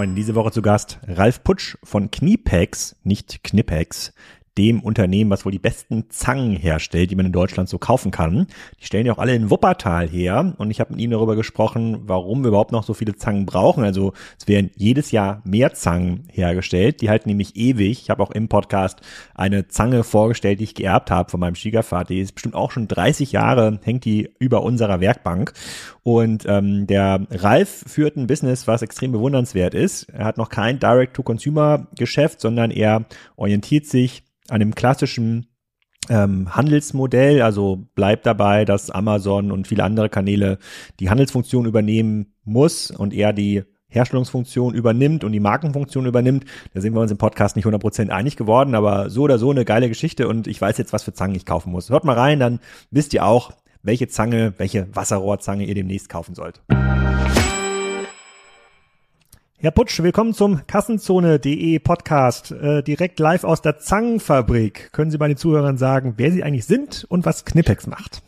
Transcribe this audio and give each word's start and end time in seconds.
moin. 0.00 0.14
Diese 0.14 0.34
Woche 0.34 0.50
zu 0.50 0.62
Gast 0.62 0.98
Ralf 1.06 1.44
Putsch 1.44 1.76
von 1.82 2.10
Kniepex, 2.10 2.96
nicht 3.04 3.44
Knipex 3.44 4.14
dem 4.60 4.80
Unternehmen, 4.80 5.30
was 5.30 5.46
wohl 5.46 5.52
die 5.52 5.58
besten 5.58 6.10
Zangen 6.10 6.54
herstellt, 6.54 7.10
die 7.10 7.16
man 7.16 7.24
in 7.24 7.32
Deutschland 7.32 7.70
so 7.70 7.78
kaufen 7.78 8.10
kann. 8.10 8.46
Die 8.78 8.84
stellen 8.84 9.06
ja 9.06 9.14
auch 9.14 9.18
alle 9.18 9.34
in 9.34 9.48
Wuppertal 9.48 10.06
her 10.06 10.54
und 10.58 10.70
ich 10.70 10.80
habe 10.80 10.92
mit 10.92 11.00
ihnen 11.00 11.12
darüber 11.12 11.34
gesprochen, 11.34 12.00
warum 12.02 12.42
wir 12.44 12.48
überhaupt 12.48 12.70
noch 12.70 12.84
so 12.84 12.92
viele 12.92 13.14
Zangen 13.14 13.46
brauchen. 13.46 13.82
Also 13.84 14.12
es 14.38 14.46
werden 14.48 14.70
jedes 14.76 15.12
Jahr 15.12 15.40
mehr 15.44 15.72
Zangen 15.72 16.24
hergestellt, 16.30 17.00
die 17.00 17.08
halten 17.08 17.30
nämlich 17.30 17.56
ewig. 17.56 18.02
Ich 18.02 18.10
habe 18.10 18.22
auch 18.22 18.32
im 18.32 18.48
Podcast 18.48 19.00
eine 19.34 19.66
Zange 19.68 20.04
vorgestellt, 20.04 20.60
die 20.60 20.64
ich 20.64 20.74
geerbt 20.74 21.10
habe 21.10 21.30
von 21.30 21.40
meinem 21.40 21.54
Schwiegervater. 21.54 22.12
Die 22.12 22.20
ist 22.20 22.32
bestimmt 22.32 22.54
auch 22.54 22.70
schon 22.70 22.86
30 22.86 23.32
Jahre, 23.32 23.80
hängt 23.82 24.04
die 24.04 24.28
über 24.38 24.62
unserer 24.62 25.00
Werkbank. 25.00 25.54
Und 26.02 26.44
ähm, 26.46 26.86
der 26.86 27.26
Ralf 27.30 27.84
führt 27.86 28.16
ein 28.16 28.26
Business, 28.26 28.66
was 28.66 28.82
extrem 28.82 29.12
bewundernswert 29.12 29.72
ist. 29.72 30.10
Er 30.10 30.26
hat 30.26 30.36
noch 30.36 30.50
kein 30.50 30.78
Direct-to-Consumer-Geschäft, 30.78 32.42
sondern 32.42 32.70
er 32.70 33.06
orientiert 33.36 33.86
sich 33.86 34.22
einem 34.50 34.74
klassischen 34.74 35.46
ähm, 36.08 36.54
Handelsmodell, 36.54 37.42
also 37.42 37.88
bleibt 37.94 38.26
dabei, 38.26 38.64
dass 38.64 38.90
Amazon 38.90 39.52
und 39.52 39.68
viele 39.68 39.84
andere 39.84 40.08
Kanäle 40.08 40.58
die 40.98 41.10
Handelsfunktion 41.10 41.66
übernehmen 41.66 42.34
muss 42.44 42.90
und 42.90 43.14
er 43.14 43.32
die 43.32 43.62
Herstellungsfunktion 43.88 44.74
übernimmt 44.74 45.24
und 45.24 45.32
die 45.32 45.40
Markenfunktion 45.40 46.06
übernimmt. 46.06 46.44
Da 46.74 46.80
sind 46.80 46.94
wir 46.94 47.00
uns 47.00 47.10
im 47.10 47.18
Podcast 47.18 47.56
nicht 47.56 47.66
100% 47.66 48.08
einig 48.08 48.36
geworden, 48.36 48.74
aber 48.74 49.10
so 49.10 49.22
oder 49.22 49.38
so 49.38 49.50
eine 49.50 49.64
geile 49.64 49.88
Geschichte 49.88 50.28
und 50.28 50.46
ich 50.46 50.60
weiß 50.60 50.78
jetzt, 50.78 50.92
was 50.92 51.02
für 51.02 51.12
Zangen 51.12 51.34
ich 51.34 51.44
kaufen 51.44 51.72
muss. 51.72 51.90
Hört 51.90 52.04
mal 52.04 52.16
rein, 52.16 52.40
dann 52.40 52.60
wisst 52.90 53.12
ihr 53.14 53.24
auch, 53.24 53.52
welche 53.82 54.08
Zange, 54.08 54.54
welche 54.58 54.94
Wasserrohrzange 54.94 55.64
ihr 55.64 55.74
demnächst 55.74 56.08
kaufen 56.08 56.34
sollt. 56.34 56.60
Herr 59.62 59.72
Putsch, 59.72 60.02
willkommen 60.02 60.32
zum 60.32 60.66
Kassenzone.de 60.66 61.80
Podcast, 61.80 62.50
äh, 62.50 62.82
direkt 62.82 63.20
live 63.20 63.44
aus 63.44 63.60
der 63.60 63.78
Zangenfabrik. 63.78 64.90
Können 64.90 65.10
Sie 65.10 65.18
bei 65.18 65.28
den 65.28 65.36
Zuhörern 65.36 65.76
sagen, 65.76 66.14
wer 66.16 66.32
Sie 66.32 66.42
eigentlich 66.42 66.64
sind 66.64 67.04
und 67.10 67.26
was 67.26 67.44
Knipex 67.44 67.86
macht? 67.86 68.22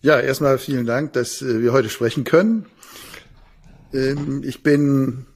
Ja, 0.00 0.18
erstmal 0.18 0.56
vielen 0.56 0.86
Dank, 0.86 1.12
dass 1.12 1.42
äh, 1.42 1.60
wir 1.60 1.74
heute 1.74 1.90
sprechen 1.90 2.24
können. 2.24 2.64
Ähm, 3.92 4.42
ich 4.42 4.62
bin 4.62 5.26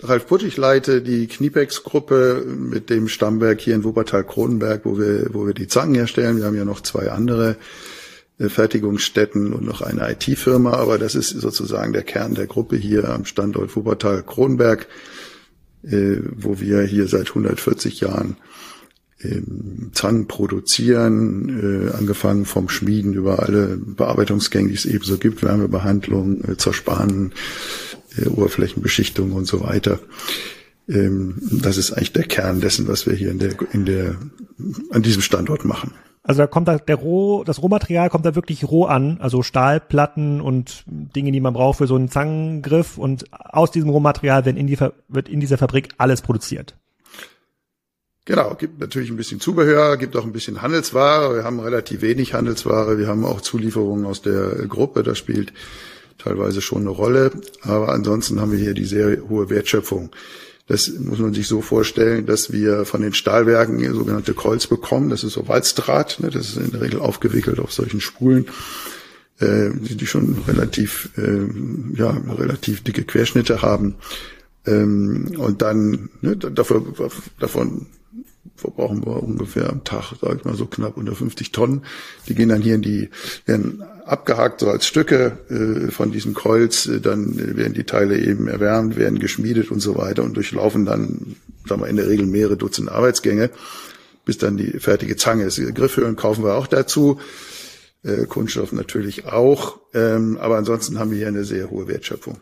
Ralf 0.00 0.26
Putsch, 0.26 0.44
ich 0.44 0.58
leite 0.58 1.00
die 1.00 1.26
Knipex-Gruppe 1.26 2.44
mit 2.46 2.90
dem 2.90 3.08
Stammwerk 3.08 3.62
hier 3.62 3.74
in 3.74 3.84
Wuppertal-Kronenberg, 3.84 4.84
wo 4.84 4.98
wir, 4.98 5.32
wo 5.32 5.46
wir 5.46 5.54
die 5.54 5.66
Zangen 5.66 5.94
herstellen. 5.94 6.36
Wir 6.36 6.44
haben 6.44 6.58
ja 6.58 6.66
noch 6.66 6.82
zwei 6.82 7.10
andere 7.10 7.56
Fertigungsstätten 8.48 9.52
und 9.52 9.64
noch 9.64 9.82
eine 9.82 10.10
IT-Firma, 10.12 10.72
aber 10.72 10.98
das 10.98 11.14
ist 11.14 11.30
sozusagen 11.30 11.92
der 11.92 12.02
Kern 12.02 12.34
der 12.34 12.46
Gruppe 12.46 12.76
hier 12.76 13.08
am 13.08 13.24
Standort 13.24 13.76
Wuppertal-Kronberg, 13.76 14.86
äh, 15.82 16.16
wo 16.36 16.60
wir 16.60 16.82
hier 16.82 17.06
seit 17.06 17.28
140 17.28 18.00
Jahren 18.00 18.36
ähm, 19.22 19.90
Zangen 19.92 20.26
produzieren, 20.26 21.90
äh, 21.90 21.96
angefangen 21.96 22.46
vom 22.46 22.68
Schmieden 22.68 23.12
über 23.12 23.42
alle 23.42 23.76
Bearbeitungsgänge, 23.76 24.68
die 24.68 24.74
es 24.74 24.86
ebenso 24.86 25.18
gibt, 25.18 25.42
Wärmebehandlung, 25.42 26.56
Zerspanen, 26.56 27.32
Oberflächenbeschichtung 28.26 29.32
und 29.32 29.46
so 29.46 29.60
weiter. 29.60 30.00
Ähm, 30.88 31.36
das 31.40 31.76
ist 31.76 31.92
eigentlich 31.92 32.12
der 32.12 32.24
Kern 32.24 32.60
dessen, 32.60 32.88
was 32.88 33.06
wir 33.06 33.14
hier 33.14 33.30
in 33.30 33.38
der, 33.38 33.54
in 33.72 33.84
der, 33.84 34.16
an 34.90 35.02
diesem 35.02 35.22
Standort 35.22 35.64
machen. 35.64 35.92
Also 36.30 36.42
da 36.42 36.46
kommt 36.46 36.68
da 36.68 36.78
der 36.78 36.94
Roh, 36.94 37.42
das 37.42 37.60
Rohmaterial 37.60 38.08
kommt 38.08 38.24
da 38.24 38.36
wirklich 38.36 38.62
roh 38.62 38.84
an, 38.84 39.16
also 39.20 39.42
Stahlplatten 39.42 40.40
und 40.40 40.84
Dinge, 40.86 41.32
die 41.32 41.40
man 41.40 41.54
braucht 41.54 41.78
für 41.78 41.88
so 41.88 41.96
einen 41.96 42.08
Zangengriff 42.08 42.98
und 42.98 43.24
aus 43.32 43.72
diesem 43.72 43.90
Rohmaterial 43.90 44.44
wird 44.44 44.56
in, 44.56 44.68
die, 44.68 44.78
wird 45.08 45.28
in 45.28 45.40
dieser 45.40 45.58
Fabrik 45.58 45.88
alles 45.98 46.22
produziert. 46.22 46.76
Genau, 48.26 48.54
gibt 48.54 48.78
natürlich 48.78 49.10
ein 49.10 49.16
bisschen 49.16 49.40
Zubehör, 49.40 49.96
gibt 49.96 50.16
auch 50.16 50.22
ein 50.22 50.30
bisschen 50.30 50.62
Handelsware. 50.62 51.34
Wir 51.34 51.42
haben 51.42 51.58
relativ 51.58 52.00
wenig 52.00 52.32
Handelsware. 52.32 52.96
Wir 52.96 53.08
haben 53.08 53.24
auch 53.24 53.40
Zulieferungen 53.40 54.06
aus 54.06 54.22
der 54.22 54.68
Gruppe, 54.68 55.02
das 55.02 55.18
spielt 55.18 55.52
teilweise 56.18 56.60
schon 56.60 56.82
eine 56.82 56.90
Rolle. 56.90 57.32
Aber 57.62 57.88
ansonsten 57.88 58.40
haben 58.40 58.52
wir 58.52 58.58
hier 58.60 58.74
die 58.74 58.84
sehr 58.84 59.28
hohe 59.28 59.50
Wertschöpfung. 59.50 60.10
Das 60.70 60.88
muss 60.88 61.18
man 61.18 61.34
sich 61.34 61.48
so 61.48 61.62
vorstellen, 61.62 62.26
dass 62.26 62.52
wir 62.52 62.84
von 62.84 63.02
den 63.02 63.12
Stahlwerken 63.12 63.92
sogenannte 63.92 64.34
Kreuz 64.34 64.68
bekommen. 64.68 65.10
Das 65.10 65.24
ist 65.24 65.32
so 65.32 65.48
Walzdraht. 65.48 66.20
Ne? 66.20 66.30
Das 66.30 66.50
ist 66.50 66.58
in 66.58 66.70
der 66.70 66.80
Regel 66.80 67.00
aufgewickelt 67.00 67.58
auf 67.58 67.72
solchen 67.72 68.00
Spulen, 68.00 68.46
äh, 69.40 69.70
die 69.74 70.06
schon 70.06 70.36
relativ, 70.46 71.08
äh, 71.16 71.98
ja, 71.98 72.10
relativ 72.10 72.84
dicke 72.84 73.02
Querschnitte 73.02 73.62
haben. 73.62 73.96
Ähm, 74.64 75.32
und 75.38 75.60
dann, 75.60 76.08
ne, 76.20 76.36
dafür, 76.36 76.84
davon 77.40 77.86
verbrauchen 78.56 79.04
wir 79.04 79.22
ungefähr 79.22 79.70
am 79.70 79.84
Tag, 79.84 80.14
sage 80.20 80.36
ich 80.38 80.44
mal 80.44 80.54
so 80.54 80.66
knapp 80.66 80.96
unter 80.96 81.14
50 81.14 81.52
Tonnen. 81.52 81.82
Die 82.28 82.34
gehen 82.34 82.48
dann 82.48 82.62
hier 82.62 82.74
in 82.74 82.82
die, 82.82 83.10
werden 83.46 83.82
abgehakt 84.04 84.60
so 84.60 84.68
als 84.68 84.86
Stücke 84.86 85.38
äh, 85.48 85.90
von 85.90 86.12
diesem 86.12 86.34
Kreuz, 86.34 86.86
äh, 86.86 87.00
dann 87.00 87.56
werden 87.56 87.74
die 87.74 87.84
Teile 87.84 88.18
eben 88.18 88.48
erwärmt, 88.48 88.96
werden 88.96 89.18
geschmiedet 89.18 89.70
und 89.70 89.80
so 89.80 89.96
weiter 89.96 90.22
und 90.22 90.36
durchlaufen 90.36 90.84
dann, 90.84 91.36
sagen 91.66 91.82
wir, 91.82 91.88
in 91.88 91.96
der 91.96 92.08
Regel 92.08 92.26
mehrere 92.26 92.56
Dutzend 92.56 92.90
Arbeitsgänge, 92.90 93.50
bis 94.24 94.38
dann 94.38 94.56
die 94.56 94.78
fertige 94.78 95.16
Zange 95.16 95.44
ist. 95.44 95.60
Griffhöhlen 95.74 96.16
kaufen 96.16 96.44
wir 96.44 96.54
auch 96.54 96.66
dazu, 96.66 97.18
äh, 98.02 98.26
Kunststoff 98.26 98.72
natürlich 98.72 99.26
auch, 99.26 99.78
ähm, 99.94 100.38
aber 100.38 100.56
ansonsten 100.56 100.98
haben 100.98 101.10
wir 101.10 101.18
hier 101.18 101.28
eine 101.28 101.44
sehr 101.44 101.70
hohe 101.70 101.88
Wertschöpfung. 101.88 102.38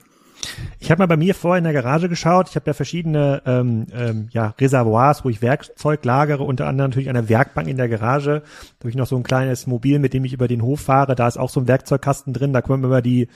Ich 0.81 0.91
habe 0.91 1.01
mal 1.01 1.07
bei 1.07 1.17
mir 1.17 1.35
vorher 1.35 1.59
in 1.59 1.65
der 1.65 1.73
Garage 1.73 2.09
geschaut. 2.09 2.49
Ich 2.49 2.57
habe 2.57 2.67
ja 2.67 2.73
verschiedene 2.73 3.43
ähm, 3.47 3.87
ähm, 3.93 4.29
ja, 4.31 4.55
Reservoirs, 4.59 5.25
wo 5.25 5.29
ich 5.29 5.43
Werkzeug 5.43 6.05
lagere, 6.05 6.43
unter 6.43 6.67
anderem 6.67 6.91
natürlich 6.91 7.09
eine 7.09 7.29
Werkbank 7.29 7.69
in 7.69 7.77
der 7.77 7.89
Garage. 7.89 8.43
Da 8.79 8.81
habe 8.81 8.91
ich 8.91 8.97
noch 8.97 9.07
so 9.07 9.17
ein 9.17 9.23
kleines 9.23 9.67
Mobil, 9.67 9.99
mit 9.99 10.15
dem 10.15 10.25
ich 10.25 10.33
über 10.33 10.49
den 10.49 10.63
Hof 10.63 10.81
fahre. 10.81 11.15
Da 11.15 11.27
ist 11.27 11.37
auch 11.37 11.51
so 11.51 11.61
ein 11.61 11.69
Werkzeugkasten 11.69 12.33
drin. 12.33 12.53
Da 12.53 12.63
kommen 12.63 12.85
immer 12.85 13.03
die 13.03 13.29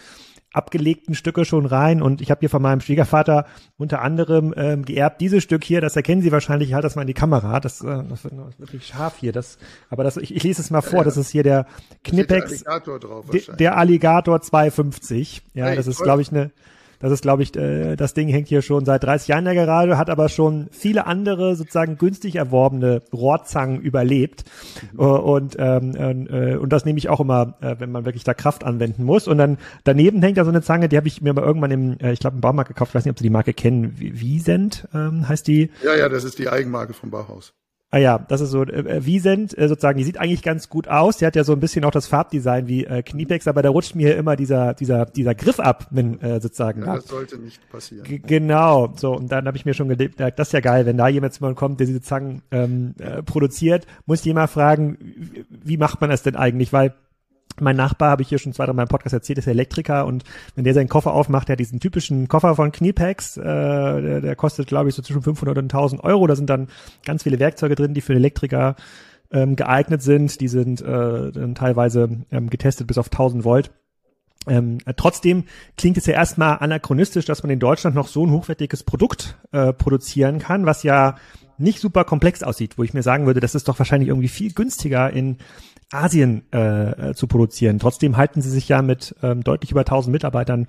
abgelegten 0.52 1.14
Stücke 1.14 1.44
schon 1.44 1.66
rein. 1.66 2.02
Und 2.02 2.20
ich 2.20 2.30
habe 2.30 2.40
hier 2.40 2.50
von 2.50 2.62
meinem 2.62 2.80
Schwiegervater 2.80 3.46
unter 3.76 4.02
anderem 4.02 4.54
ähm, 4.56 4.84
geerbt 4.84 5.20
dieses 5.20 5.42
Stück 5.42 5.64
hier, 5.64 5.80
das 5.80 5.96
erkennen 5.96 6.22
Sie 6.22 6.32
wahrscheinlich, 6.32 6.68
ich 6.68 6.74
halte 6.74 6.86
das 6.86 6.94
mal 6.94 7.02
in 7.02 7.08
die 7.08 7.14
Kamera, 7.14 7.60
das, 7.60 7.80
äh, 7.80 8.02
das 8.08 8.24
wird 8.24 8.34
wirklich 8.58 8.86
scharf 8.86 9.16
hier, 9.18 9.32
das, 9.32 9.58
aber 9.90 10.04
das, 10.04 10.16
ich, 10.16 10.34
ich 10.34 10.42
lese 10.42 10.60
es 10.60 10.70
mal 10.70 10.82
vor, 10.82 11.00
ja, 11.00 11.04
das 11.04 11.16
ist 11.16 11.30
hier 11.30 11.42
der 11.42 11.66
Knipex, 12.04 12.62
der 12.62 12.72
Alligator, 12.72 13.00
drauf, 13.00 13.26
der 13.58 13.76
Alligator 13.76 14.40
250, 14.40 15.42
ja, 15.54 15.66
hey, 15.66 15.76
das 15.76 15.86
ist 15.86 16.02
glaube 16.02 16.22
ich 16.22 16.30
eine 16.30 16.50
das 17.02 17.12
ist, 17.12 17.22
glaube 17.22 17.42
ich, 17.42 17.54
äh, 17.56 17.96
das 17.96 18.14
Ding 18.14 18.28
hängt 18.28 18.48
hier 18.48 18.62
schon 18.62 18.84
seit 18.84 19.02
30 19.04 19.28
Jahren 19.28 19.40
in 19.40 19.54
der 19.56 19.66
Garage, 19.66 19.98
hat 19.98 20.08
aber 20.08 20.28
schon 20.28 20.68
viele 20.70 21.06
andere 21.06 21.56
sozusagen 21.56 21.98
günstig 21.98 22.36
erworbene 22.36 23.02
Rohrzangen 23.12 23.80
überlebt. 23.80 24.44
Mhm. 24.92 24.98
und, 24.98 25.56
ähm, 25.58 25.94
äh, 26.30 26.56
und 26.56 26.72
das 26.72 26.84
nehme 26.84 26.98
ich 26.98 27.08
auch 27.08 27.20
immer, 27.20 27.54
äh, 27.60 27.76
wenn 27.78 27.90
man 27.90 28.04
wirklich 28.04 28.24
da 28.24 28.34
Kraft 28.34 28.64
anwenden 28.64 29.04
muss. 29.04 29.28
Und 29.28 29.38
dann 29.38 29.58
daneben 29.84 30.22
hängt 30.22 30.38
da 30.38 30.44
so 30.44 30.50
eine 30.50 30.62
Zange, 30.62 30.88
die 30.88 30.96
habe 30.96 31.08
ich 31.08 31.20
mir 31.20 31.34
mal 31.34 31.44
irgendwann 31.44 31.70
im, 31.70 31.98
äh, 31.98 32.12
ich 32.12 32.20
glaube, 32.20 32.36
im 32.36 32.40
Baumarkt 32.40 32.68
gekauft. 32.68 32.90
Ich 32.90 32.94
weiß 32.94 33.04
nicht, 33.04 33.12
ob 33.12 33.18
Sie 33.18 33.24
die 33.24 33.30
Marke 33.30 33.52
kennen. 33.52 33.94
Wiesent 33.98 34.88
ähm, 34.94 35.28
heißt 35.28 35.46
die. 35.46 35.70
Ja, 35.84 35.96
ja, 35.96 36.08
das 36.08 36.24
ist 36.24 36.38
die 36.38 36.48
Eigenmarke 36.48 36.92
vom 36.92 37.10
Bauhaus. 37.10 37.52
Ah 37.94 37.98
ja, 37.98 38.18
das 38.18 38.40
ist 38.40 38.52
so, 38.52 38.62
äh, 38.62 39.04
Wiesent, 39.04 39.56
äh, 39.58 39.68
sozusagen, 39.68 39.98
die 39.98 40.04
sieht 40.04 40.18
eigentlich 40.18 40.42
ganz 40.42 40.70
gut 40.70 40.88
aus. 40.88 41.18
Die 41.18 41.26
hat 41.26 41.36
ja 41.36 41.44
so 41.44 41.52
ein 41.52 41.60
bisschen 41.60 41.84
auch 41.84 41.90
das 41.90 42.06
Farbdesign 42.06 42.66
wie 42.66 42.86
äh, 42.86 43.02
Kniepex, 43.02 43.46
aber 43.46 43.60
da 43.60 43.68
rutscht 43.68 43.94
mir 43.94 44.16
immer 44.16 44.34
dieser, 44.34 44.72
dieser, 44.72 45.04
dieser 45.04 45.34
Griff 45.34 45.60
ab, 45.60 45.88
wenn, 45.90 46.18
äh, 46.22 46.40
sozusagen. 46.40 46.80
Ja, 46.86 46.96
das 46.96 47.08
sollte 47.08 47.36
nicht 47.36 47.68
passieren. 47.70 48.04
G 48.04 48.18
genau, 48.18 48.94
so, 48.96 49.14
und 49.14 49.30
dann 49.30 49.46
habe 49.46 49.58
ich 49.58 49.66
mir 49.66 49.74
schon 49.74 49.90
gedacht, 49.90 50.38
das 50.38 50.48
ist 50.48 50.52
ja 50.52 50.60
geil, 50.60 50.86
wenn 50.86 50.96
da 50.96 51.08
jemand 51.08 51.34
zu 51.34 51.44
mir 51.44 51.54
kommt, 51.54 51.80
der 51.80 51.86
diese 51.86 52.00
Zangen 52.00 52.40
ähm, 52.50 52.94
äh, 52.98 53.22
produziert, 53.22 53.86
muss 54.06 54.22
ich 54.22 54.26
immer 54.26 54.48
fragen, 54.48 54.96
wie 55.50 55.76
macht 55.76 56.00
man 56.00 56.08
das 56.08 56.22
denn 56.22 56.34
eigentlich? 56.34 56.72
Weil 56.72 56.94
mein 57.60 57.76
Nachbar, 57.76 58.10
habe 58.10 58.22
ich 58.22 58.28
hier 58.28 58.38
schon 58.38 58.52
zwei, 58.52 58.66
drei 58.66 58.72
Mal 58.72 58.82
im 58.82 58.88
Podcast 58.88 59.12
erzählt, 59.12 59.38
ist 59.38 59.46
Elektriker 59.46 60.06
und 60.06 60.24
wenn 60.54 60.64
der 60.64 60.74
seinen 60.74 60.88
Koffer 60.88 61.12
aufmacht, 61.12 61.48
der 61.48 61.54
hat 61.54 61.60
diesen 61.60 61.80
typischen 61.80 62.28
Koffer 62.28 62.54
von 62.54 62.72
Kniepex, 62.72 63.36
äh, 63.36 63.42
der, 63.42 64.20
der 64.20 64.36
kostet, 64.36 64.66
glaube 64.66 64.88
ich, 64.88 64.94
so 64.94 65.02
zwischen 65.02 65.22
500 65.22 65.58
und 65.58 65.64
1000 65.64 66.02
Euro. 66.04 66.26
Da 66.26 66.36
sind 66.36 66.48
dann 66.48 66.68
ganz 67.04 67.22
viele 67.22 67.38
Werkzeuge 67.38 67.74
drin, 67.74 67.94
die 67.94 68.00
für 68.00 68.14
Elektriker 68.14 68.76
ähm, 69.32 69.56
geeignet 69.56 70.02
sind. 70.02 70.40
Die 70.40 70.48
sind 70.48 70.80
äh, 70.80 71.32
dann 71.32 71.54
teilweise 71.54 72.08
ähm, 72.30 72.50
getestet 72.50 72.86
bis 72.86 72.98
auf 72.98 73.06
1000 73.06 73.44
Volt. 73.44 73.70
Ähm, 74.46 74.78
äh, 74.86 74.94
trotzdem 74.96 75.44
klingt 75.76 75.96
es 75.96 76.06
ja 76.06 76.14
erstmal 76.14 76.58
anachronistisch, 76.58 77.24
dass 77.24 77.42
man 77.42 77.50
in 77.50 77.60
Deutschland 77.60 77.94
noch 77.94 78.08
so 78.08 78.26
ein 78.26 78.32
hochwertiges 78.32 78.82
Produkt 78.82 79.38
äh, 79.52 79.72
produzieren 79.72 80.38
kann, 80.38 80.66
was 80.66 80.82
ja 80.82 81.16
nicht 81.58 81.78
super 81.78 82.04
komplex 82.04 82.42
aussieht, 82.42 82.76
wo 82.76 82.82
ich 82.82 82.92
mir 82.92 83.02
sagen 83.02 83.26
würde, 83.26 83.40
das 83.40 83.54
ist 83.54 83.68
doch 83.68 83.78
wahrscheinlich 83.78 84.08
irgendwie 84.08 84.28
viel 84.28 84.52
günstiger 84.52 85.10
in 85.10 85.36
Asien 85.92 86.50
äh, 86.52 87.14
zu 87.14 87.26
produzieren. 87.26 87.78
Trotzdem 87.78 88.16
halten 88.16 88.42
sie 88.42 88.50
sich 88.50 88.68
ja 88.68 88.82
mit 88.82 89.14
ähm, 89.22 89.42
deutlich 89.44 89.70
über 89.70 89.80
1000 89.80 90.12
Mitarbeitern 90.12 90.66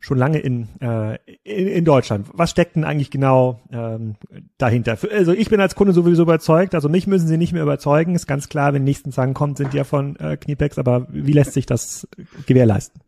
schon 0.00 0.18
lange 0.18 0.38
in, 0.38 0.68
äh, 0.80 1.18
in, 1.42 1.66
in 1.66 1.84
Deutschland. 1.84 2.28
Was 2.32 2.50
steckt 2.50 2.76
denn 2.76 2.84
eigentlich 2.84 3.10
genau 3.10 3.60
ähm, 3.72 4.16
dahinter? 4.58 4.98
Also 5.12 5.32
ich 5.32 5.50
bin 5.50 5.60
als 5.60 5.74
Kunde 5.74 5.92
sowieso 5.92 6.22
überzeugt, 6.22 6.74
also 6.74 6.88
mich 6.88 7.06
müssen 7.06 7.26
sie 7.26 7.38
nicht 7.38 7.52
mehr 7.52 7.62
überzeugen. 7.62 8.14
Ist 8.14 8.26
ganz 8.26 8.48
klar, 8.48 8.72
wenn 8.72 8.84
nächsten 8.84 9.10
Zangen 9.10 9.34
kommen, 9.34 9.56
sind 9.56 9.72
die 9.72 9.78
ja 9.78 9.84
von 9.84 10.16
äh, 10.16 10.36
Kniepex, 10.36 10.78
aber 10.78 11.06
wie 11.10 11.32
lässt 11.32 11.54
sich 11.54 11.66
das 11.66 12.06
gewährleisten? 12.46 13.00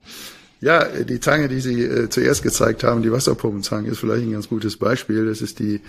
Ja, 0.60 0.84
die 0.84 1.20
Zange, 1.20 1.48
die 1.48 1.60
Sie 1.60 1.84
äh, 1.84 2.08
zuerst 2.08 2.42
gezeigt 2.42 2.82
haben, 2.82 3.02
die 3.02 3.12
Wasserpumpenzange, 3.12 3.88
ist 3.88 3.98
vielleicht 4.00 4.24
ein 4.24 4.32
ganz 4.32 4.48
gutes 4.48 4.76
Beispiel. 4.76 5.26
Das 5.26 5.40
ist 5.40 5.60
die, 5.60 5.80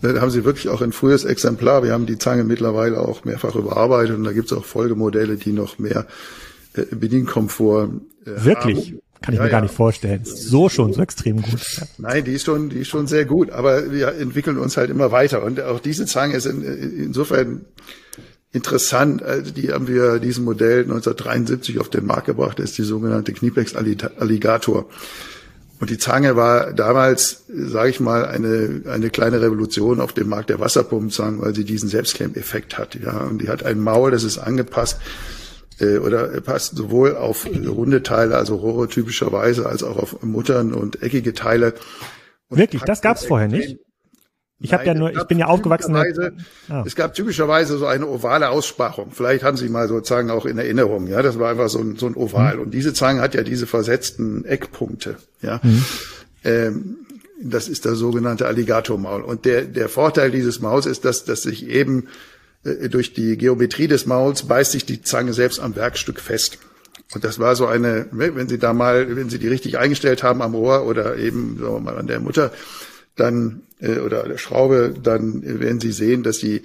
da 0.00 0.18
haben 0.20 0.30
Sie 0.30 0.44
wirklich 0.44 0.70
auch 0.70 0.80
ein 0.80 0.92
frühes 0.92 1.24
Exemplar. 1.24 1.82
Wir 1.82 1.92
haben 1.92 2.06
die 2.06 2.16
Zange 2.16 2.44
mittlerweile 2.44 3.00
auch 3.00 3.24
mehrfach 3.24 3.54
überarbeitet 3.54 4.16
und 4.16 4.24
da 4.24 4.32
gibt 4.32 4.50
es 4.50 4.56
auch 4.56 4.64
Folgemodelle, 4.64 5.36
die 5.36 5.52
noch 5.52 5.78
mehr 5.78 6.06
äh, 6.74 6.84
Bedienkomfort 6.94 7.90
äh, 8.24 8.44
Wirklich? 8.44 8.92
Haben. 8.92 9.00
Kann 9.20 9.32
ich 9.32 9.38
ja, 9.38 9.44
mir 9.44 9.50
gar 9.50 9.62
nicht 9.62 9.74
vorstellen. 9.74 10.20
So 10.24 10.68
schon 10.68 10.92
so 10.92 11.00
extrem 11.00 11.40
gut. 11.40 11.60
Nein, 11.96 12.24
die 12.24 12.32
ist 12.32 12.44
schon, 12.44 12.68
die 12.68 12.80
ist 12.80 12.88
schon 12.88 13.06
sehr 13.06 13.24
gut. 13.24 13.50
Aber 13.50 13.90
wir 13.90 14.08
entwickeln 14.08 14.58
uns 14.58 14.76
halt 14.76 14.90
immer 14.90 15.12
weiter. 15.12 15.42
Und 15.42 15.62
auch 15.62 15.80
diese 15.80 16.04
Zange 16.04 16.34
ist 16.34 16.44
in, 16.44 16.62
insofern 16.62 17.64
interessant. 18.54 19.22
Also 19.22 19.50
die 19.50 19.72
haben 19.72 19.88
wir, 19.88 20.18
diesen 20.20 20.44
Modell 20.44 20.82
1973 20.82 21.80
auf 21.80 21.90
den 21.90 22.06
Markt 22.06 22.26
gebracht. 22.26 22.58
Das 22.58 22.70
ist 22.70 22.78
die 22.78 22.82
sogenannte 22.82 23.32
Kniepex 23.32 23.74
Alligator. 23.74 24.86
Und 25.80 25.90
die 25.90 25.98
Zange 25.98 26.36
war 26.36 26.72
damals, 26.72 27.44
sage 27.48 27.90
ich 27.90 28.00
mal, 28.00 28.24
eine, 28.24 28.82
eine 28.88 29.10
kleine 29.10 29.42
Revolution 29.42 30.00
auf 30.00 30.12
dem 30.12 30.28
Markt 30.28 30.48
der 30.48 30.60
Wasserpumpenzangen, 30.60 31.42
weil 31.42 31.54
sie 31.54 31.64
diesen 31.64 31.88
Selbstklemmeffekt 31.88 32.78
hat. 32.78 32.94
Ja, 32.94 33.18
und 33.24 33.42
die 33.42 33.48
hat 33.48 33.64
ein 33.64 33.80
Maul, 33.80 34.12
das 34.12 34.22
ist 34.22 34.38
angepasst 34.38 34.98
äh, 35.80 35.98
oder 35.98 36.40
passt 36.40 36.76
sowohl 36.76 37.16
auf 37.16 37.46
runde 37.46 38.02
Teile, 38.04 38.36
also 38.36 38.54
Rohre 38.54 38.88
typischerweise, 38.88 39.66
als 39.66 39.82
auch 39.82 39.96
auf 39.96 40.22
Muttern 40.22 40.72
und 40.72 41.02
eckige 41.02 41.34
Teile. 41.34 41.74
Und 42.48 42.58
Wirklich, 42.58 42.82
das 42.82 43.02
gab's 43.02 43.24
vorher 43.24 43.48
nicht? 43.48 43.80
Ich 44.60 44.72
habe 44.72 44.84
ja 44.86 44.94
nur, 44.94 45.12
ich 45.12 45.24
bin 45.24 45.38
ja 45.38 45.46
aufgewachsen. 45.46 45.96
Ah. 46.68 46.84
Es 46.86 46.94
gab 46.94 47.14
typischerweise 47.14 47.76
so 47.76 47.86
eine 47.86 48.06
ovale 48.06 48.48
Aussparung. 48.50 49.10
Vielleicht 49.10 49.42
haben 49.42 49.56
Sie 49.56 49.68
mal 49.68 49.88
sozusagen 49.88 50.30
auch 50.30 50.46
in 50.46 50.58
Erinnerung, 50.58 51.06
ja, 51.06 51.22
das 51.22 51.38
war 51.38 51.50
einfach 51.50 51.68
so 51.68 51.80
ein, 51.80 51.96
so 51.96 52.06
ein 52.06 52.14
Oval. 52.14 52.56
Mhm. 52.56 52.62
Und 52.62 52.70
diese 52.74 52.94
Zange 52.94 53.20
hat 53.20 53.34
ja 53.34 53.42
diese 53.42 53.66
versetzten 53.66 54.44
Eckpunkte, 54.44 55.16
ja. 55.42 55.60
Mhm. 55.62 55.84
Ähm, 56.44 56.96
das 57.42 57.68
ist 57.68 57.84
das 57.84 57.98
sogenannte 57.98 58.46
Alligatormaul. 58.46 59.22
Und 59.22 59.44
der, 59.44 59.62
der 59.62 59.88
Vorteil 59.88 60.30
dieses 60.30 60.60
Mauls 60.60 60.86
ist, 60.86 61.04
dass, 61.04 61.24
dass 61.24 61.42
sich 61.42 61.68
eben 61.68 62.08
äh, 62.64 62.88
durch 62.88 63.12
die 63.12 63.36
Geometrie 63.36 63.88
des 63.88 64.06
Mauls 64.06 64.44
beißt 64.44 64.72
sich 64.72 64.86
die 64.86 65.02
Zange 65.02 65.32
selbst 65.32 65.60
am 65.60 65.76
Werkstück 65.76 66.20
fest. 66.20 66.58
Und 67.14 67.24
das 67.24 67.38
war 67.38 67.54
so 67.54 67.66
eine, 67.66 68.06
wenn 68.12 68.48
Sie 68.48 68.58
da 68.58 68.72
mal, 68.72 69.14
wenn 69.16 69.28
Sie 69.28 69.38
die 69.38 69.48
richtig 69.48 69.78
eingestellt 69.78 70.22
haben 70.22 70.42
am 70.42 70.54
Rohr 70.54 70.86
oder 70.86 71.16
eben, 71.16 71.58
sagen 71.60 71.74
wir 71.74 71.80
mal, 71.80 71.98
an 71.98 72.06
der 72.06 72.20
Mutter, 72.20 72.52
dann 73.16 73.62
äh, 73.84 73.98
oder 73.98 74.24
der 74.24 74.38
Schraube, 74.38 74.94
dann 75.02 75.42
werden 75.42 75.80
Sie 75.80 75.92
sehen, 75.92 76.22
dass 76.22 76.38
Sie 76.38 76.62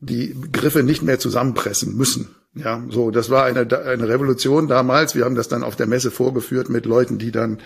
die 0.00 0.34
Griffe 0.52 0.82
nicht 0.82 1.02
mehr 1.02 1.18
zusammenpressen 1.18 1.96
müssen. 1.96 2.28
Ja, 2.54 2.82
so, 2.88 3.10
das 3.10 3.30
war 3.30 3.44
eine, 3.44 3.60
eine 3.60 4.08
Revolution 4.08 4.68
damals. 4.68 5.14
Wir 5.14 5.24
haben 5.24 5.34
das 5.34 5.48
dann 5.48 5.62
auf 5.62 5.76
der 5.76 5.86
Messe 5.86 6.10
vorgeführt 6.10 6.70
mit 6.70 6.86
Leuten, 6.86 7.18
die 7.18 7.30
dann, 7.30 7.58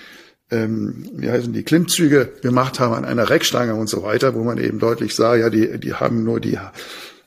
ähm, 0.50 1.06
wie 1.14 1.30
heißen 1.30 1.52
die, 1.52 1.62
Klimmzüge 1.62 2.30
gemacht 2.42 2.80
haben 2.80 2.94
an 2.94 3.04
einer 3.04 3.30
Reckstange 3.30 3.74
und 3.74 3.88
so 3.88 4.02
weiter, 4.02 4.34
wo 4.34 4.42
man 4.42 4.58
eben 4.58 4.78
deutlich 4.78 5.14
sah, 5.14 5.34
ja, 5.34 5.50
die, 5.50 5.78
die 5.78 5.94
haben 5.94 6.24
nur 6.24 6.40
die 6.40 6.58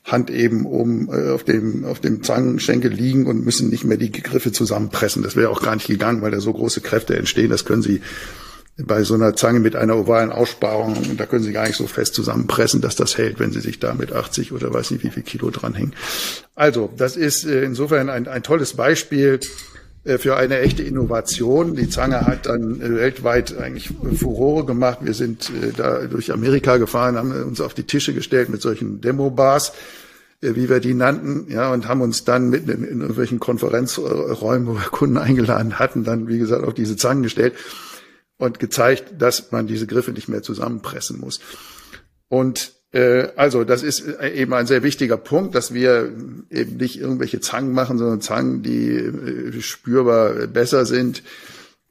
Hand 0.04 0.30
eben 0.30 0.66
oben 0.66 1.08
äh, 1.10 1.30
auf 1.30 1.42
dem, 1.42 1.84
auf 1.84 1.98
dem 1.98 2.22
Zangenschenkel 2.22 2.92
liegen 2.92 3.26
und 3.26 3.44
müssen 3.44 3.68
nicht 3.68 3.84
mehr 3.84 3.96
die 3.96 4.12
Griffe 4.12 4.52
zusammenpressen. 4.52 5.22
Das 5.22 5.34
wäre 5.34 5.50
auch 5.50 5.62
gar 5.62 5.74
nicht 5.74 5.88
gegangen, 5.88 6.22
weil 6.22 6.30
da 6.30 6.40
so 6.40 6.52
große 6.52 6.80
Kräfte 6.80 7.16
entstehen. 7.16 7.50
Das 7.50 7.64
können 7.64 7.82
sie 7.82 8.00
bei 8.78 9.04
so 9.04 9.14
einer 9.14 9.34
Zange 9.34 9.60
mit 9.60 9.74
einer 9.74 9.96
ovalen 9.96 10.30
Aussparung, 10.30 11.16
da 11.16 11.24
können 11.24 11.42
Sie 11.42 11.52
gar 11.52 11.66
nicht 11.66 11.76
so 11.76 11.86
fest 11.86 12.14
zusammenpressen, 12.14 12.82
dass 12.82 12.94
das 12.94 13.16
hält, 13.16 13.38
wenn 13.38 13.52
Sie 13.52 13.60
sich 13.60 13.80
da 13.80 13.94
mit 13.94 14.12
80 14.12 14.52
oder 14.52 14.72
weiß 14.72 14.90
nicht 14.90 15.02
wie 15.02 15.10
viel 15.10 15.22
Kilo 15.22 15.50
dranhängen. 15.50 15.94
Also, 16.54 16.90
das 16.96 17.16
ist 17.16 17.46
äh, 17.46 17.64
insofern 17.64 18.10
ein, 18.10 18.28
ein 18.28 18.42
tolles 18.42 18.74
Beispiel 18.74 19.40
äh, 20.04 20.18
für 20.18 20.36
eine 20.36 20.58
echte 20.58 20.82
Innovation. 20.82 21.74
Die 21.74 21.88
Zange 21.88 22.26
hat 22.26 22.44
dann 22.44 22.82
äh, 22.82 22.96
weltweit 22.96 23.56
eigentlich 23.56 23.94
Furore 24.18 24.66
gemacht. 24.66 24.98
Wir 25.00 25.14
sind 25.14 25.50
da 25.78 26.00
durch 26.02 26.30
Amerika 26.30 26.76
gefahren, 26.76 27.16
haben 27.16 27.32
uns 27.44 27.62
auf 27.62 27.72
die 27.72 27.84
Tische 27.84 28.12
gestellt 28.12 28.50
mit 28.50 28.60
solchen 28.60 29.00
Demo-Bars 29.00 29.72
wie 30.42 30.68
wir 30.68 30.80
die 30.80 30.92
nannten, 30.92 31.50
ja, 31.50 31.72
und 31.72 31.88
haben 31.88 32.02
uns 32.02 32.24
dann 32.24 32.50
mitten 32.50 32.70
in, 32.70 33.00
irgendwelchen 33.00 33.40
Konferenzräumen, 33.40 34.66
wo 34.68 34.74
wir 34.74 34.82
Kunden 34.90 35.16
eingeladen 35.16 35.78
hatten, 35.78 36.04
dann, 36.04 36.28
wie 36.28 36.38
gesagt, 36.38 36.62
auf 36.62 36.74
diese 36.74 36.94
Zangen 36.94 37.22
gestellt 37.22 37.54
und 38.38 38.58
gezeigt, 38.58 39.14
dass 39.18 39.50
man 39.52 39.66
diese 39.66 39.86
Griffe 39.86 40.12
nicht 40.12 40.28
mehr 40.28 40.42
zusammenpressen 40.42 41.20
muss. 41.20 41.40
Und 42.28 42.72
äh, 42.92 43.28
also 43.36 43.64
das 43.64 43.82
ist 43.82 44.04
eben 44.20 44.52
ein 44.54 44.66
sehr 44.66 44.82
wichtiger 44.82 45.16
Punkt, 45.16 45.54
dass 45.54 45.72
wir 45.74 46.12
eben 46.50 46.76
nicht 46.76 47.00
irgendwelche 47.00 47.40
Zangen 47.40 47.72
machen, 47.72 47.98
sondern 47.98 48.20
Zangen, 48.20 48.62
die 48.62 48.90
äh, 48.90 49.60
spürbar 49.60 50.46
besser 50.46 50.84
sind. 50.84 51.22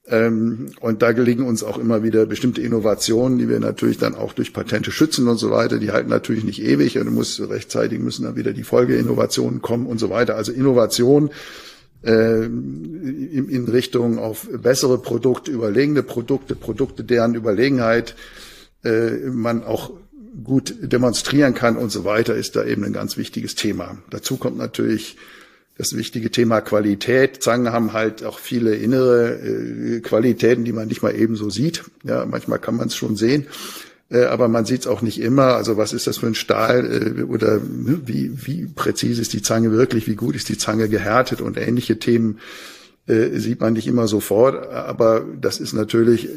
Ähm, 0.08 0.72
und 0.82 1.02
da 1.02 1.14
gelingen 1.14 1.48
uns 1.48 1.64
auch 1.64 1.80
immer 1.80 2.04
wieder 2.04 2.28
bestimmte 2.28 2.62
Innovationen, 2.62 3.40
die 3.40 3.50
wir 3.50 3.60
natürlich 3.60 3.98
dann 3.98 4.14
auch 4.14 4.34
durch 4.34 4.54
Patente 4.54 4.92
schützen 4.92 5.28
und 5.28 5.38
so 5.38 5.50
weiter. 5.50 5.80
Die 5.80 5.92
halten 5.92 6.10
natürlich 6.10 6.44
nicht 6.44 6.62
ewig 6.62 7.00
und 7.00 7.12
muss 7.12 7.42
rechtzeitig 7.42 8.00
müssen 8.00 8.24
dann 8.24 8.36
wieder 8.36 8.54
die 8.54 8.64
Folgeinnovationen 8.64 9.64
kommen 9.64 9.88
und 9.88 9.98
so 9.98 10.12
weiter. 10.12 10.36
Also 10.36 10.52
Innovation 10.52 11.32
äh, 12.06 12.46
in, 12.46 13.50
in 13.50 13.68
Richtung 13.68 14.20
auf 14.20 14.48
bessere 14.52 14.98
Produkte, 14.98 15.52
überlegene 15.52 16.04
Produkte, 16.04 16.56
Produkte, 16.56 17.04
deren 17.04 17.36
Überlegenheit 17.36 18.16
äh, 18.84 19.12
man 19.30 19.64
auch 19.64 19.92
gut 20.44 20.76
demonstrieren 20.82 21.54
kann 21.54 21.78
und 21.78 21.92
so 21.92 22.04
weiter, 22.04 22.36
ist 22.36 22.56
da 22.56 22.66
eben 22.66 22.84
ein 22.84 22.94
ganz 22.94 23.18
wichtiges 23.18 23.56
Thema. 23.56 23.98
Dazu 24.10 24.38
kommt 24.38 24.58
natürlich 24.58 25.18
das 25.78 25.96
wichtige 25.96 26.32
Thema 26.32 26.62
Qualität. 26.62 27.42
Zangen 27.44 27.72
haben 27.74 27.94
halt 27.94 28.24
auch 28.24 28.40
viele 28.40 28.76
innere 28.76 29.40
äh, 29.40 30.00
Qualitäten, 30.02 30.64
die 30.64 30.74
man 30.74 30.88
nicht 30.88 31.02
mal 31.02 31.16
eben 31.16 31.36
so 31.36 31.50
sieht. 31.50 31.84
Ja, 32.04 32.26
manchmal 32.26 32.60
kann 32.60 32.76
man 32.76 32.88
es 32.88 32.96
schon 32.96 33.16
sehen. 33.16 33.48
Äh, 34.10 34.26
aber 34.26 34.48
man 34.48 34.66
sieht 34.66 34.82
es 34.82 34.88
auch 34.88 35.02
nicht 35.02 35.20
immer. 35.20 35.56
Also 35.56 35.78
was 35.78 35.94
ist 35.94 36.08
das 36.08 36.18
für 36.18 36.28
ein 36.28 36.36
Stahl 36.36 37.18
äh, 37.20 37.24
oder 37.24 37.56
ne, 37.58 38.02
wie, 38.06 38.32
wie 38.46 38.66
präzise 38.66 39.22
ist 39.22 39.34
die 39.34 39.42
Zange 39.42 39.72
wirklich, 39.72 40.08
wie 40.08 40.16
gut 40.16 40.36
ist 40.36 40.50
die 40.50 40.58
Zange 40.58 40.90
gehärtet 40.90 41.42
und 41.42 41.58
ähnliche 41.58 41.98
Themen 41.98 42.40
äh, 43.08 43.38
sieht 43.38 43.62
man 43.62 43.74
nicht 43.74 43.88
immer 43.88 44.08
sofort. 44.08 44.72
Aber 44.72 45.26
das 45.40 45.60
ist 45.60 45.74
natürlich 45.74 46.30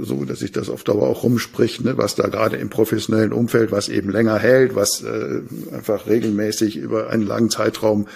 so, 0.00 0.24
dass 0.24 0.40
sich 0.40 0.52
das 0.52 0.68
auf 0.68 0.84
Dauer 0.84 1.08
auch 1.08 1.24
rumspricht, 1.24 1.84
ne, 1.84 1.98
was 1.98 2.14
da 2.14 2.28
gerade 2.28 2.56
im 2.56 2.70
professionellen 2.70 3.32
Umfeld, 3.32 3.72
was 3.72 3.88
eben 3.88 4.10
länger 4.10 4.38
hält, 4.38 4.74
was 4.74 5.02
äh, 5.02 5.42
einfach 5.72 6.06
regelmäßig 6.06 6.76
über 6.76 7.10
einen 7.10 7.26
langen 7.26 7.50
Zeitraum 7.50 8.06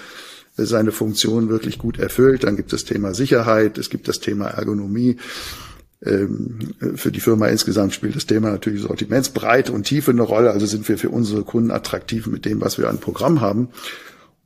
seine 0.54 0.92
Funktion 0.92 1.48
wirklich 1.48 1.78
gut 1.78 1.98
erfüllt. 1.98 2.44
Dann 2.44 2.56
gibt 2.56 2.72
es 2.72 2.82
das 2.82 2.88
Thema 2.88 3.14
Sicherheit, 3.14 3.78
es 3.78 3.88
gibt 3.88 4.06
das 4.06 4.20
Thema 4.20 4.48
Ergonomie. 4.48 5.16
Ähm, 6.04 6.74
für 6.96 7.12
die 7.12 7.20
Firma 7.20 7.46
insgesamt 7.46 7.94
spielt 7.94 8.16
das 8.16 8.26
Thema 8.26 8.50
natürlich 8.50 8.82
Sortimentsbreite 8.82 9.72
und 9.72 9.84
Tiefe 9.84 10.10
eine 10.10 10.22
Rolle. 10.22 10.50
Also 10.50 10.66
sind 10.66 10.88
wir 10.88 10.98
für 10.98 11.10
unsere 11.10 11.42
Kunden 11.42 11.70
attraktiv 11.70 12.26
mit 12.26 12.44
dem, 12.44 12.60
was 12.60 12.78
wir 12.78 12.88
an 12.88 12.98
Programm 12.98 13.40
haben. 13.40 13.68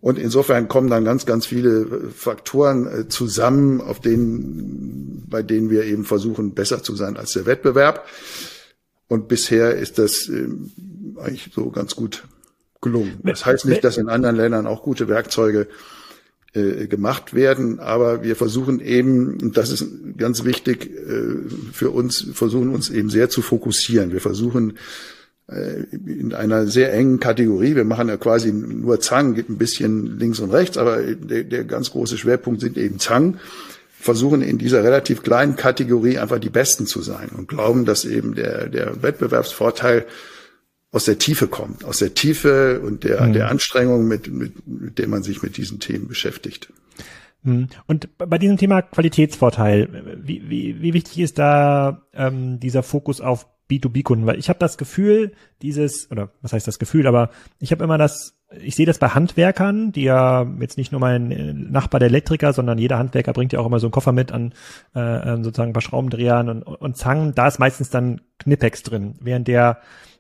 Und 0.01 0.19
insofern 0.19 0.69
kommen 0.69 0.91
dann 0.91 1.05
ganz, 1.05 1.27
ganz 1.27 1.47
viele 1.47 2.11
Faktoren 2.11 2.87
äh, 2.87 3.09
zusammen, 3.09 3.81
auf 3.81 4.01
denen, 4.01 5.25
bei 5.29 5.43
denen 5.43 5.71
wir 5.71 5.85
eben 5.85 6.05
versuchen, 6.05 6.55
besser 6.55 6.83
zu 6.83 6.95
sein 6.95 7.17
als 7.17 7.33
der 7.33 7.47
Wettbewerb. 7.47 8.07
Und 9.09 9.29
bisher 9.29 9.77
ist 9.77 9.99
das 9.99 10.29
ähm, 10.29 10.71
eigentlich 11.17 11.51
so 11.55 11.71
ganz 11.71 11.97
gut 11.97 12.25
gelungen. 12.83 13.19
Das 13.23 13.47
heißt 13.47 13.65
nicht, 13.65 13.83
dass 13.83 13.97
in 13.97 14.09
anderen 14.09 14.37
Ländern 14.37 14.67
auch 14.67 14.83
gute 14.83 15.09
Werkzeuge 15.09 15.69
äh, 16.57 16.87
gemacht 16.87 17.35
werden. 17.35 17.81
Aber 17.81 18.23
wir 18.23 18.35
versuchen 18.35 18.81
eben, 18.81 19.39
und 19.43 19.57
das 19.59 19.71
ist 19.71 19.87
ganz 20.17 20.45
wichtig 20.45 20.91
äh, 20.91 21.49
für 21.73 21.91
uns, 21.91 22.27
versuchen 22.33 22.71
uns 22.71 22.89
eben 22.89 23.11
sehr 23.11 23.29
zu 23.29 23.43
fokussieren. 23.43 24.11
Wir 24.13 24.23
versuchen 24.23 24.79
äh, 25.49 25.83
in 25.93 26.33
einer 26.33 26.67
sehr 26.67 26.95
engen 26.95 27.21
Kategorie. 27.21 27.77
Wir 27.77 27.85
machen 27.85 28.09
ja 28.09 28.17
quasi 28.17 28.53
nur 28.53 29.01
Zangen, 29.01 29.35
gibt 29.35 29.51
ein 29.51 29.59
bisschen 29.59 30.19
links 30.19 30.41
und 30.41 30.51
rechts, 30.51 30.79
aber 30.79 31.03
der, 31.03 31.45
der 31.45 31.65
ganz 31.65 31.91
große 31.91 32.17
Schwerpunkt 32.17 32.63
sind 32.63 32.79
eben 32.79 32.99
Zangen. 32.99 33.39
Versuchen 34.01 34.41
in 34.41 34.57
dieser 34.57 34.83
relativ 34.83 35.23
kleinen 35.23 35.57
Kategorie 35.57 36.19
einfach 36.19 36.39
die 36.39 36.49
Besten 36.49 36.87
zu 36.87 37.03
sein 37.03 37.29
und 37.37 37.49
glauben, 37.49 37.85
dass 37.85 38.05
eben 38.05 38.35
der, 38.35 38.69
der 38.69 39.03
Wettbewerbsvorteil 39.03 40.07
aus 40.97 41.05
der 41.05 41.19
Tiefe 41.19 41.47
kommt, 41.47 41.85
aus 41.85 41.99
der 41.99 42.15
Tiefe 42.15 42.81
und 42.81 43.05
der, 43.05 43.21
mhm. 43.21 43.35
der 43.35 43.51
Anstrengung, 43.51 44.09
mit, 44.09 44.29
mit, 44.29 44.67
mit 44.67 44.99
der 44.99 45.09
man 45.09 45.23
sich 45.23 45.43
mit 45.43 45.59
diesen 45.59 45.79
Themen 45.79 46.09
beschäftigt. 46.09 46.73
Mhm. 47.43 47.69
Und 47.87 48.09
bei 48.17 48.39
diesem 48.39 48.57
Thema 48.57 48.81
Qualitätsvorteil, 48.81 50.17
wie, 50.23 50.49
wie, 50.49 50.81
wie 50.81 50.95
wichtig 50.95 51.19
ist 51.19 51.39
da 51.39 52.07
ähm, 52.15 52.61
dieser 52.61 52.83
Fokus 52.83 53.21
auf 53.21 53.47
B2B-Kunden? 53.71 54.25
Weil 54.25 54.39
ich 54.39 54.49
habe 54.49 54.59
das 54.59 54.79
Gefühl, 54.79 55.33
dieses, 55.61 56.11
oder 56.11 56.33
was 56.41 56.55
heißt 56.55 56.67
das 56.67 56.79
Gefühl, 56.79 57.07
aber 57.07 57.29
ich 57.61 57.73
habe 57.73 57.85
immer 57.85 57.99
das, 57.99 58.36
ich 58.63 58.77
sehe 58.77 58.87
das 58.87 58.99
bei 58.99 59.09
Handwerkern, 59.09 59.93
die 59.93 60.03
ja 60.03 60.47
jetzt 60.61 60.79
nicht 60.79 60.93
nur 60.93 61.01
mein 61.01 61.69
Nachbar 61.71 62.01
der 62.01 62.09
Elektriker, 62.09 62.53
sondern 62.53 62.79
jeder 62.79 62.99
Handwerker 62.99 63.33
bringt 63.33 63.53
ja 63.53 63.61
auch 63.61 63.67
immer 63.67 63.81
so 63.81 63.87
einen 63.87 63.93
Koffer 63.93 64.13
mit 64.13 64.33
an 64.33 64.53
äh, 64.95 65.01
ähm, 65.01 65.45
sozusagen 65.45 65.71
ein 65.71 65.75
paar 65.75 65.83
Schraubendrehern 65.83 66.49
und, 66.49 66.63
und 66.63 66.97
Zangen. 66.97 67.35
Da 67.35 67.49
ist 67.49 67.59
meistens 67.59 67.91
dann 67.91 68.21
Knipex 68.39 68.83
drin, 68.83 69.15
während 69.21 69.49
der 69.49 69.79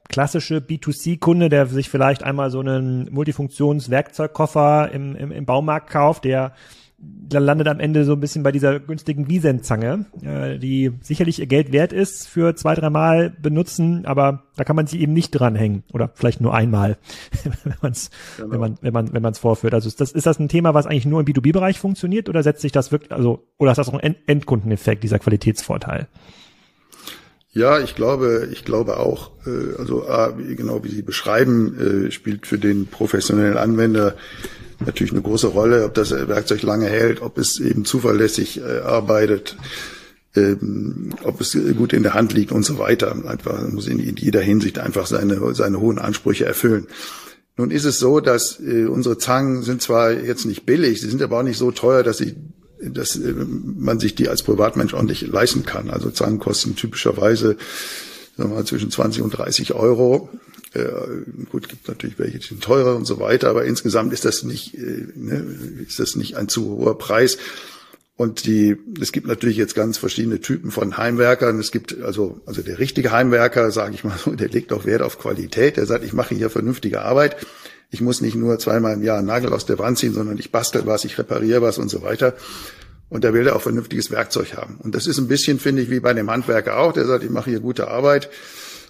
klassische 0.09 0.59
B2C-Kunde, 0.59 1.49
der 1.49 1.67
sich 1.67 1.89
vielleicht 1.89 2.23
einmal 2.23 2.51
so 2.51 2.61
einen 2.61 3.13
Multifunktionswerkzeugkoffer 3.13 4.91
im, 4.93 5.17
im, 5.17 5.33
im 5.33 5.47
Baumarkt 5.47 5.91
kauft, 5.91 6.25
der 6.25 6.53
landet 6.99 7.69
am 7.69 7.81
Ende 7.81 8.05
so 8.05 8.13
ein 8.13 8.21
bisschen 8.21 8.43
bei 8.43 8.53
dieser 8.53 8.81
günstigen 8.81 9.29
Wiesenzange, 9.29 10.07
äh, 10.23 10.59
die 10.59 10.93
sicherlich 11.03 11.39
ihr 11.39 11.47
Geld 11.47 11.73
wert 11.73 11.93
ist 11.93 12.29
für 12.29 12.55
zwei, 12.55 12.75
dreimal 12.75 13.31
benutzen, 13.31 14.07
aber 14.07 14.45
da 14.57 14.65
kann 14.65 14.77
man 14.77 14.87
sie 14.87 15.01
eben 15.01 15.13
nicht 15.13 15.31
dranhängen 15.33 15.83
oder 15.93 16.11
vielleicht 16.15 16.41
nur 16.41 16.55
einmal, 16.55 16.97
wenn 17.65 17.75
man 17.83 17.93
es, 17.93 18.11
genau. 18.37 18.51
wenn 18.51 18.61
man, 18.61 18.79
wenn 18.81 18.93
man, 18.93 19.13
wenn 19.13 19.23
man 19.23 19.33
es 19.33 19.39
vorführt. 19.39 19.75
Also 19.75 19.89
ist 19.89 20.01
das, 20.01 20.13
ist 20.13 20.27
das 20.27 20.39
ein 20.39 20.49
Thema, 20.49 20.73
was 20.73 20.87
eigentlich 20.87 21.07
nur 21.07 21.21
im 21.21 21.27
B2B-Bereich 21.27 21.79
funktioniert 21.79 22.29
oder 22.29 22.43
setzt 22.43 22.63
sich 22.63 22.73
das 22.73 22.93
wirklich, 22.93 23.13
also 23.13 23.47
oder 23.59 23.73
ist 23.73 23.79
das 23.79 23.89
auch 23.89 23.95
ein 23.95 24.17
Endkundeneffekt, 24.27 25.03
dieser 25.05 25.19
Qualitätsvorteil? 25.19 26.09
Ja, 27.53 27.81
ich 27.81 27.95
glaube, 27.95 28.49
ich 28.53 28.65
glaube 28.65 28.99
auch, 28.99 29.31
äh, 29.47 29.79
also 29.79 30.05
genau 30.57 30.85
wie 30.85 30.91
Sie 30.91 31.03
beschreiben, 31.03 32.07
äh, 32.07 32.11
spielt 32.11 32.47
für 32.47 32.59
den 32.59 32.87
professionellen 32.87 33.57
Anwender 33.57 34.15
natürlich 34.85 35.13
eine 35.13 35.23
große 35.23 35.49
Rolle, 35.49 35.85
ob 35.85 35.95
das 35.95 36.11
Werkzeug 36.11 36.63
lange 36.63 36.87
hält, 36.87 37.23
ob 37.23 37.39
es 37.39 37.61
eben 37.61 37.85
zuverlässig 37.85 38.61
äh, 38.61 38.81
arbeitet, 38.81 39.57
ähm, 40.35 41.11
ob 41.23 41.41
es 41.41 41.57
gut 41.77 41.93
in 41.93 42.03
der 42.03 42.15
Hand 42.15 42.33
liegt 42.33 42.53
und 42.53 42.65
so 42.65 42.79
weiter. 42.79 43.17
Einfach 43.27 43.67
muss 43.69 43.87
in, 43.87 43.99
jeder 44.17 44.41
Hinsicht 44.41 44.79
einfach 44.79 45.07
seine 45.07 45.55
seine 45.55 45.81
hohen 45.81 45.99
Ansprüche 45.99 46.45
erfüllen. 46.45 46.87
Nun 47.57 47.71
ist 47.71 47.85
es 47.85 47.99
so, 47.99 48.21
dass 48.21 48.61
äh, 48.61 48.85
unsere 48.85 49.17
Zangen 49.17 49.63
sind 49.63 49.81
zwar 49.81 50.13
jetzt 50.13 50.45
nicht 50.45 50.67
billig, 50.67 51.01
sie 51.01 51.09
sind 51.09 51.23
aber 51.23 51.39
auch 51.39 51.43
nicht 51.43 51.59
so 51.59 51.71
teuer, 51.71 52.03
dass 52.03 52.19
sie 52.19 52.35
dass 52.81 53.17
äh, 53.17 53.33
man 53.33 53.99
sich 53.99 54.15
die 54.15 54.29
als 54.29 54.43
Privatmensch 54.43 54.93
auch 54.93 55.03
nicht 55.03 55.27
leisten 55.27 55.65
kann. 55.65 55.89
Also 55.89 56.11
Zahlen 56.11 56.39
kosten 56.39 56.77
typischerweise 56.77 57.57
sagen 58.37 58.51
wir 58.51 58.57
mal, 58.57 58.65
zwischen 58.65 58.91
20 58.91 59.23
und 59.23 59.31
30 59.31 59.75
Euro. 59.75 60.29
Äh, 60.77 61.47
gut, 61.51 61.69
gibt 61.69 61.89
natürlich 61.89 62.19
welche, 62.19 62.39
die 62.39 62.47
sind 62.47 62.63
teurer 62.63 62.97
und 62.97 63.07
so 63.07 63.19
weiter, 63.19 63.49
aber 63.49 63.65
insgesamt 63.65 64.13
ist 64.13 64.25
das 64.25 64.43
nicht, 64.43 64.75
äh, 64.75 65.07
ne, 65.15 65.47
ist 65.87 65.99
das 65.99 66.17
nicht 66.17 66.37
ein 66.37 66.49
zu 66.49 66.77
hoher 66.77 66.99
Preis. 66.99 67.39
Und 68.17 68.47
die, 68.47 68.77
es 69.01 69.13
gibt 69.13 69.27
natürlich 69.27 69.57
jetzt 69.57 69.75
ganz 69.75 69.99
verschiedene 69.99 70.41
Typen 70.41 70.71
von 70.71 70.97
Heimwerkern. 70.97 71.59
Es 71.59 71.71
gibt 71.71 72.01
also, 72.01 72.41
also 72.47 72.63
der 72.63 72.79
richtige 72.79 73.11
Heimwerker, 73.11 73.71
sage 73.71 73.95
ich 73.95 74.05
mal 74.05 74.17
so, 74.17 74.31
der 74.33 74.49
legt 74.49 74.73
auch 74.73 74.87
Wert 74.87 75.03
auf 75.03 75.19
Qualität. 75.19 75.77
Der 75.77 75.85
sagt, 75.85 76.03
ich 76.03 76.15
mache 76.15 76.35
hier 76.35 76.49
vernünftige 76.49 77.03
Arbeit. 77.03 77.37
Ich 77.91 78.01
muss 78.01 78.23
nicht 78.23 78.35
nur 78.35 78.59
zweimal 78.59 78.95
im 78.95 79.03
Jahr 79.03 79.19
einen 79.19 79.27
Nagel 79.27 79.53
aus 79.53 79.67
der 79.67 79.79
Wand 79.79 79.99
ziehen, 79.99 80.15
sondern 80.15 80.39
ich 80.39 80.51
bastel 80.51 80.87
was, 80.87 81.05
ich 81.05 81.19
repariere 81.19 81.61
was 81.61 81.79
und 81.79 81.91
so 81.91 82.03
weiter. 82.03 82.35
Und 83.11 83.23
da 83.23 83.35
will 83.35 83.47
er 83.47 83.55
auch 83.55 83.63
vernünftiges 83.63 84.11
Werkzeug 84.11 84.57
haben. 84.57 84.79
Und 84.83 84.95
das 84.95 85.07
ist 85.07 85.19
ein 85.19 85.29
bisschen, 85.29 85.59
finde 85.59 85.83
ich, 85.83 85.91
wie 85.91 86.01
bei 86.01 86.15
dem 86.15 86.31
Handwerker 86.31 86.79
auch, 86.79 86.93
der 86.93 87.05
sagt, 87.05 87.23
ich 87.23 87.31
mache 87.31 87.51
hier 87.51 87.61
gute 87.61 87.89
Arbeit 87.89 88.31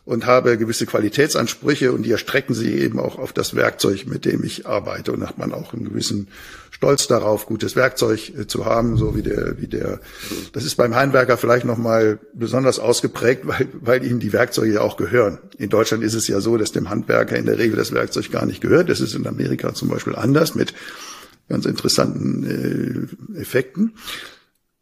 und 0.06 0.24
habe 0.24 0.56
gewisse 0.56 0.86
Qualitätsansprüche 0.86 1.92
und 1.92 2.04
die 2.04 2.12
erstrecken 2.12 2.54
sich 2.54 2.68
eben 2.68 3.00
auch 3.00 3.18
auf 3.18 3.32
das 3.32 3.56
Werkzeug, 3.56 4.06
mit 4.06 4.24
dem 4.24 4.44
ich 4.44 4.64
arbeite. 4.64 5.10
Und 5.12 5.26
hat 5.26 5.36
man 5.36 5.52
auch 5.52 5.74
einen 5.74 5.84
gewissen 5.84 6.28
Stolz 6.70 7.08
darauf, 7.08 7.46
gutes 7.46 7.74
Werkzeug 7.74 8.32
äh, 8.38 8.46
zu 8.46 8.64
haben, 8.64 8.96
so 8.96 9.16
wie 9.16 9.22
der, 9.22 9.60
wie 9.60 9.66
der, 9.66 10.00
das 10.52 10.64
ist 10.64 10.76
beim 10.76 10.94
Handwerker 10.94 11.36
vielleicht 11.36 11.66
nochmal 11.66 12.20
besonders 12.34 12.78
ausgeprägt, 12.78 13.46
weil, 13.46 13.68
weil 13.80 14.04
ihm 14.04 14.20
die 14.20 14.32
Werkzeuge 14.32 14.74
ja 14.74 14.80
auch 14.80 14.96
gehören. 14.96 15.38
In 15.58 15.70
Deutschland 15.70 16.04
ist 16.04 16.14
es 16.14 16.28
ja 16.28 16.40
so, 16.40 16.56
dass 16.56 16.70
dem 16.70 16.88
Handwerker 16.88 17.36
in 17.36 17.46
der 17.46 17.58
Regel 17.58 17.76
das 17.76 17.92
Werkzeug 17.92 18.30
gar 18.30 18.46
nicht 18.46 18.60
gehört. 18.60 18.88
Das 18.88 19.00
ist 19.00 19.14
in 19.14 19.26
Amerika 19.26 19.74
zum 19.74 19.88
Beispiel 19.88 20.14
anders 20.14 20.54
mit 20.54 20.72
ganz 21.48 21.66
interessanten 21.66 23.08
äh, 23.34 23.40
Effekten. 23.40 23.94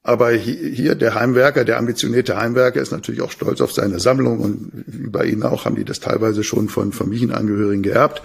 Aber 0.07 0.33
hier 0.33 0.95
der 0.97 1.15
Heimwerker, 1.15 1.65
der 1.65 1.79
ambitionierte 1.79 2.37
Heimwerker 2.37 2.81
ist 2.81 2.93
natürlich 2.93 3.23
auch 3.23 3.31
stolz 3.31 3.63
auf 3.63 3.73
seine 3.73 3.99
Sammlung 3.99 4.39
und 4.39 4.71
wie 4.87 5.09
bei 5.09 5.25
Ihnen 5.25 5.43
auch 5.43 5.65
haben 5.65 5.77
die 5.77 5.85
das 5.85 5.99
teilweise 5.99 6.45
schon 6.45 6.69
von 6.69 6.93
Familienangehörigen 6.93 7.83
geerbt. 7.83 8.21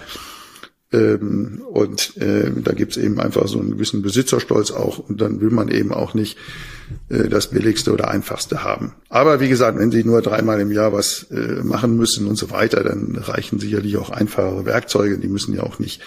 Ähm, 0.92 1.62
und 1.72 2.18
äh, 2.18 2.52
da 2.54 2.74
gibt's 2.74 2.98
eben 2.98 3.22
einfach 3.22 3.48
so 3.48 3.60
einen 3.60 3.72
gewissen 3.72 4.02
Besitzerstolz 4.02 4.72
auch 4.72 4.98
und 4.98 5.22
dann 5.22 5.40
will 5.40 5.52
man 5.52 5.70
eben 5.70 5.94
auch 5.94 6.14
nicht 6.14 6.38
äh, 7.08 7.30
das 7.30 7.48
Billigste 7.48 7.94
oder 7.94 8.10
Einfachste 8.10 8.62
haben. 8.64 8.94
Aber 9.08 9.40
wie 9.40 9.48
gesagt, 9.48 9.80
wenn 9.80 9.92
Sie 9.92 10.04
nur 10.04 10.22
dreimal 10.22 10.60
im 10.60 10.72
Jahr 10.72 10.92
was 10.92 11.28
äh, 11.32 11.64
machen 11.64 11.96
müssen 11.96 12.28
und 12.28 12.36
so 12.36 12.50
weiter, 12.50 12.84
dann 12.84 13.16
reichen 13.16 13.58
sicherlich 13.60 13.96
auch 13.96 14.10
einfachere 14.10 14.66
Werkzeuge. 14.66 15.18
Die 15.18 15.30
müssen 15.30 15.56
ja 15.56 15.64
auch 15.64 15.80
nicht 15.80 16.02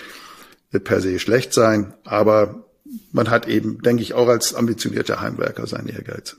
äh, 0.73 0.81
per 0.81 1.01
se 1.01 1.19
schlecht 1.19 1.55
sein, 1.55 1.95
aber 2.05 2.67
man 3.13 3.31
hat 3.31 3.47
eben, 3.49 3.81
denke 3.83 4.03
ich, 4.03 4.15
auch 4.15 4.29
als 4.29 4.55
ambitionierter 4.55 5.21
Heimwerker 5.21 5.67
seinen 5.67 5.89
Ehrgeiz. 5.89 6.37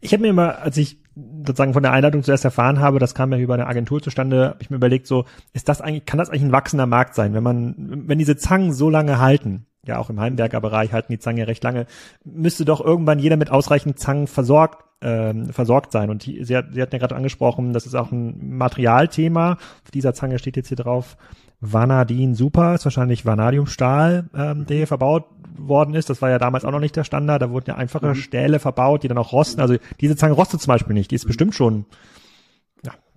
Ich 0.00 0.12
habe 0.12 0.22
mir 0.22 0.30
immer, 0.30 0.58
als 0.58 0.76
ich 0.76 0.98
sozusagen 1.44 1.72
von 1.72 1.82
der 1.82 1.92
Einladung 1.92 2.22
zuerst 2.22 2.44
erfahren 2.44 2.80
habe, 2.80 2.98
das 2.98 3.14
kam 3.14 3.32
ja 3.32 3.38
über 3.38 3.54
eine 3.54 3.66
Agentur 3.66 4.02
zustande, 4.02 4.50
habe 4.50 4.62
ich 4.62 4.70
mir 4.70 4.76
überlegt, 4.76 5.06
so, 5.06 5.24
ist 5.52 5.68
das 5.68 5.80
eigentlich, 5.80 6.06
kann 6.06 6.18
das 6.18 6.30
eigentlich 6.30 6.42
ein 6.42 6.52
wachsender 6.52 6.86
Markt 6.86 7.14
sein, 7.14 7.34
wenn 7.34 7.42
man, 7.42 7.74
wenn 8.08 8.18
diese 8.18 8.36
Zangen 8.36 8.72
so 8.72 8.90
lange 8.90 9.18
halten, 9.20 9.66
ja 9.86 9.98
auch 9.98 10.10
im 10.10 10.20
Heimwerkerbereich 10.20 10.92
halten 10.92 11.12
die 11.12 11.18
Zangen 11.18 11.38
ja 11.38 11.44
recht 11.44 11.62
lange, 11.62 11.86
müsste 12.24 12.64
doch 12.64 12.80
irgendwann 12.80 13.18
jeder 13.18 13.36
mit 13.36 13.50
ausreichend 13.50 13.98
Zangen 13.98 14.26
versorgt 14.26 14.84
ähm, 15.02 15.50
versorgt 15.50 15.92
sein. 15.92 16.10
Und 16.10 16.24
die, 16.24 16.44
sie, 16.44 16.56
hat, 16.56 16.66
sie 16.72 16.80
hat 16.80 16.92
ja 16.92 16.98
gerade 16.98 17.16
angesprochen, 17.16 17.72
das 17.72 17.86
ist 17.86 17.94
auch 17.94 18.12
ein 18.12 18.56
Materialthema. 18.56 19.52
Auf 19.52 19.90
dieser 19.92 20.14
Zange 20.14 20.38
steht 20.38 20.56
jetzt 20.56 20.68
hier 20.68 20.76
drauf 20.76 21.16
Vanadin 21.62 22.34
Super, 22.34 22.74
ist 22.74 22.84
wahrscheinlich 22.84 23.24
Vanadiumstahl, 23.24 24.28
ähm, 24.34 24.66
der 24.66 24.78
hier 24.78 24.86
verbaut 24.88 25.24
worden 25.56 25.94
ist. 25.94 26.10
Das 26.10 26.20
war 26.20 26.28
ja 26.28 26.38
damals 26.38 26.64
auch 26.64 26.72
noch 26.72 26.80
nicht 26.80 26.96
der 26.96 27.04
Standard. 27.04 27.40
Da 27.40 27.50
wurden 27.50 27.66
ja 27.68 27.76
einfache 27.76 28.08
mhm. 28.08 28.14
Stähle 28.16 28.58
verbaut, 28.58 29.04
die 29.04 29.08
dann 29.08 29.16
auch 29.16 29.32
rosten. 29.32 29.60
Also 29.60 29.76
diese 30.00 30.16
Zange 30.16 30.34
rostet 30.34 30.60
zum 30.60 30.72
Beispiel 30.72 30.94
nicht. 30.94 31.12
Die 31.12 31.14
ist 31.14 31.26
bestimmt 31.26 31.54
schon 31.54 31.84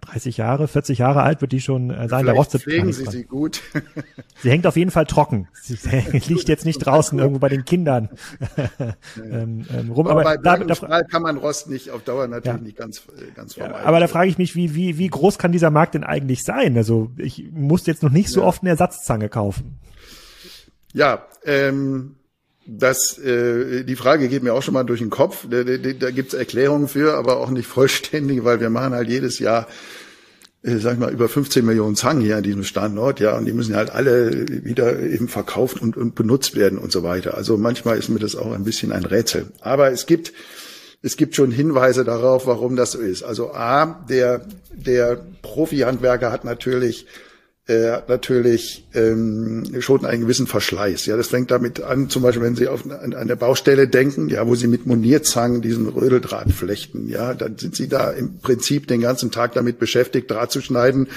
30 0.05 0.37
Jahre, 0.37 0.67
40 0.67 0.99
Jahre 0.99 1.23
alt 1.23 1.41
wird 1.41 1.51
die 1.51 1.61
schon 1.61 1.89
äh, 1.89 2.07
sein. 2.07 2.25
Der 2.25 2.35
rostet 2.35 2.63
pflegen 2.63 2.93
Sie 2.93 3.05
sie 3.05 3.23
gut. 3.23 3.61
sie 4.41 4.49
hängt 4.49 4.65
auf 4.67 4.75
jeden 4.75 4.91
Fall 4.91 5.05
trocken. 5.05 5.47
Sie 5.53 5.77
liegt 6.27 6.47
jetzt 6.49 6.65
nicht 6.65 6.79
draußen 6.79 7.17
irgendwo 7.17 7.39
bei 7.39 7.49
den 7.49 7.65
Kindern 7.65 8.09
ähm, 9.17 9.65
ähm, 9.69 9.91
rum. 9.91 10.07
Aber, 10.07 10.21
aber 10.21 10.37
bei 10.37 10.37
da, 10.37 10.57
da, 10.57 11.03
kann 11.03 11.21
man 11.21 11.37
Rost 11.37 11.69
nicht 11.69 11.91
auf 11.91 12.03
Dauer 12.03 12.27
natürlich 12.27 12.57
ja. 12.57 12.63
nicht 12.63 12.77
ganz 12.77 12.99
äh, 13.17 13.31
ganz 13.35 13.55
vermeiden. 13.55 13.81
Ja, 13.81 13.87
aber 13.87 13.99
da 13.99 14.07
frage 14.07 14.29
ich 14.29 14.37
mich, 14.37 14.55
wie 14.55 14.75
wie 14.75 14.97
wie 14.97 15.07
groß 15.07 15.37
kann 15.37 15.51
dieser 15.51 15.71
Markt 15.71 15.95
denn 15.95 16.03
eigentlich 16.03 16.43
sein? 16.43 16.77
Also 16.77 17.11
ich 17.17 17.51
muss 17.51 17.85
jetzt 17.85 18.03
noch 18.03 18.11
nicht 18.11 18.29
so 18.29 18.41
ja. 18.41 18.47
oft 18.47 18.61
eine 18.61 18.71
Ersatzzange 18.71 19.29
kaufen. 19.29 19.79
Ja, 20.93 21.25
ähm, 21.43 22.15
das, 22.67 23.17
äh, 23.19 23.83
die 23.83 23.95
Frage 23.95 24.27
geht 24.27 24.43
mir 24.43 24.53
auch 24.53 24.63
schon 24.63 24.73
mal 24.73 24.83
durch 24.83 24.99
den 24.99 25.09
Kopf. 25.09 25.45
Da, 25.49 25.63
da, 25.63 25.77
da 25.77 26.11
gibt 26.11 26.33
es 26.33 26.33
Erklärungen 26.33 26.87
für, 26.87 27.13
aber 27.15 27.37
auch 27.37 27.49
nicht 27.49 27.67
vollständig, 27.67 28.43
weil 28.43 28.59
wir 28.59 28.69
machen 28.69 28.93
halt 28.93 29.07
jedes 29.07 29.39
Jahr, 29.39 29.67
äh, 30.63 30.77
sag 30.77 30.93
ich 30.93 30.99
mal, 30.99 31.13
über 31.13 31.29
15 31.29 31.65
Millionen 31.65 31.95
Zangen 31.95 32.21
hier 32.21 32.37
an 32.37 32.43
diesem 32.43 32.63
Standort, 32.63 33.19
ja, 33.19 33.37
und 33.37 33.45
die 33.45 33.53
müssen 33.53 33.75
halt 33.75 33.91
alle 33.91 34.47
wieder 34.65 34.99
eben 34.99 35.27
verkauft 35.27 35.81
und, 35.81 35.95
und 35.95 36.15
benutzt 36.15 36.55
werden 36.55 36.77
und 36.77 36.91
so 36.91 37.03
weiter. 37.03 37.35
Also 37.35 37.57
manchmal 37.57 37.97
ist 37.97 38.09
mir 38.09 38.19
das 38.19 38.35
auch 38.35 38.51
ein 38.51 38.63
bisschen 38.63 38.91
ein 38.91 39.05
Rätsel. 39.05 39.47
Aber 39.61 39.91
es 39.91 40.05
gibt 40.05 40.33
es 41.05 41.17
gibt 41.17 41.35
schon 41.35 41.51
Hinweise 41.51 42.03
darauf, 42.03 42.47
warum 42.47 42.75
das 42.75 42.93
so 42.93 42.99
ist. 42.99 43.21
Also 43.21 43.53
A, 43.53 44.03
der, 44.09 44.41
der 44.73 45.23
Profi-Handwerker 45.43 46.31
hat 46.31 46.45
natürlich 46.45 47.05
äh, 47.67 47.97
natürlich 48.07 48.85
ähm, 48.93 49.63
schon 49.79 50.05
einen 50.05 50.21
gewissen 50.21 50.45
Verschleiß. 50.45 51.07
Ja, 51.07 51.17
das 51.17 51.29
fängt 51.29 51.49
damit 51.49 51.81
an, 51.81 52.09
zum 52.09 52.21
Beispiel, 52.21 52.43
wenn 52.43 52.55
Sie 52.55 52.67
auf 52.67 52.83
eine, 52.85 53.17
eine 53.17 53.35
Baustelle 53.35 53.87
denken, 53.87 54.29
ja, 54.29 54.45
wo 54.45 54.53
Sie 54.53 54.67
mit 54.67 54.85
Monierzangen 54.85 55.61
diesen 55.61 55.87
Rödeldraht 55.87 56.51
flechten, 56.51 57.09
ja, 57.09 57.33
dann 57.33 57.57
sind 57.57 57.75
Sie 57.75 57.87
da 57.87 58.11
im 58.11 58.39
Prinzip 58.39 58.87
den 58.87 59.01
ganzen 59.01 59.31
Tag 59.31 59.53
damit 59.53 59.79
beschäftigt, 59.79 60.29
Draht 60.29 60.51
zu 60.51 60.61
schneiden 60.61 61.07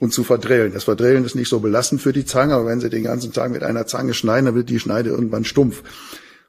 und 0.00 0.12
zu 0.12 0.24
verdrillen. 0.24 0.72
Das 0.74 0.84
Verdrillen 0.84 1.24
ist 1.24 1.36
nicht 1.36 1.48
so 1.48 1.60
belastend 1.60 2.02
für 2.02 2.12
die 2.12 2.24
Zange, 2.24 2.54
aber 2.54 2.66
wenn 2.66 2.80
Sie 2.80 2.90
den 2.90 3.04
ganzen 3.04 3.32
Tag 3.32 3.52
mit 3.52 3.62
einer 3.62 3.86
Zange 3.86 4.14
schneiden, 4.14 4.46
dann 4.46 4.54
wird 4.56 4.70
die 4.70 4.80
Schneide 4.80 5.10
irgendwann 5.10 5.44
stumpf. 5.44 5.82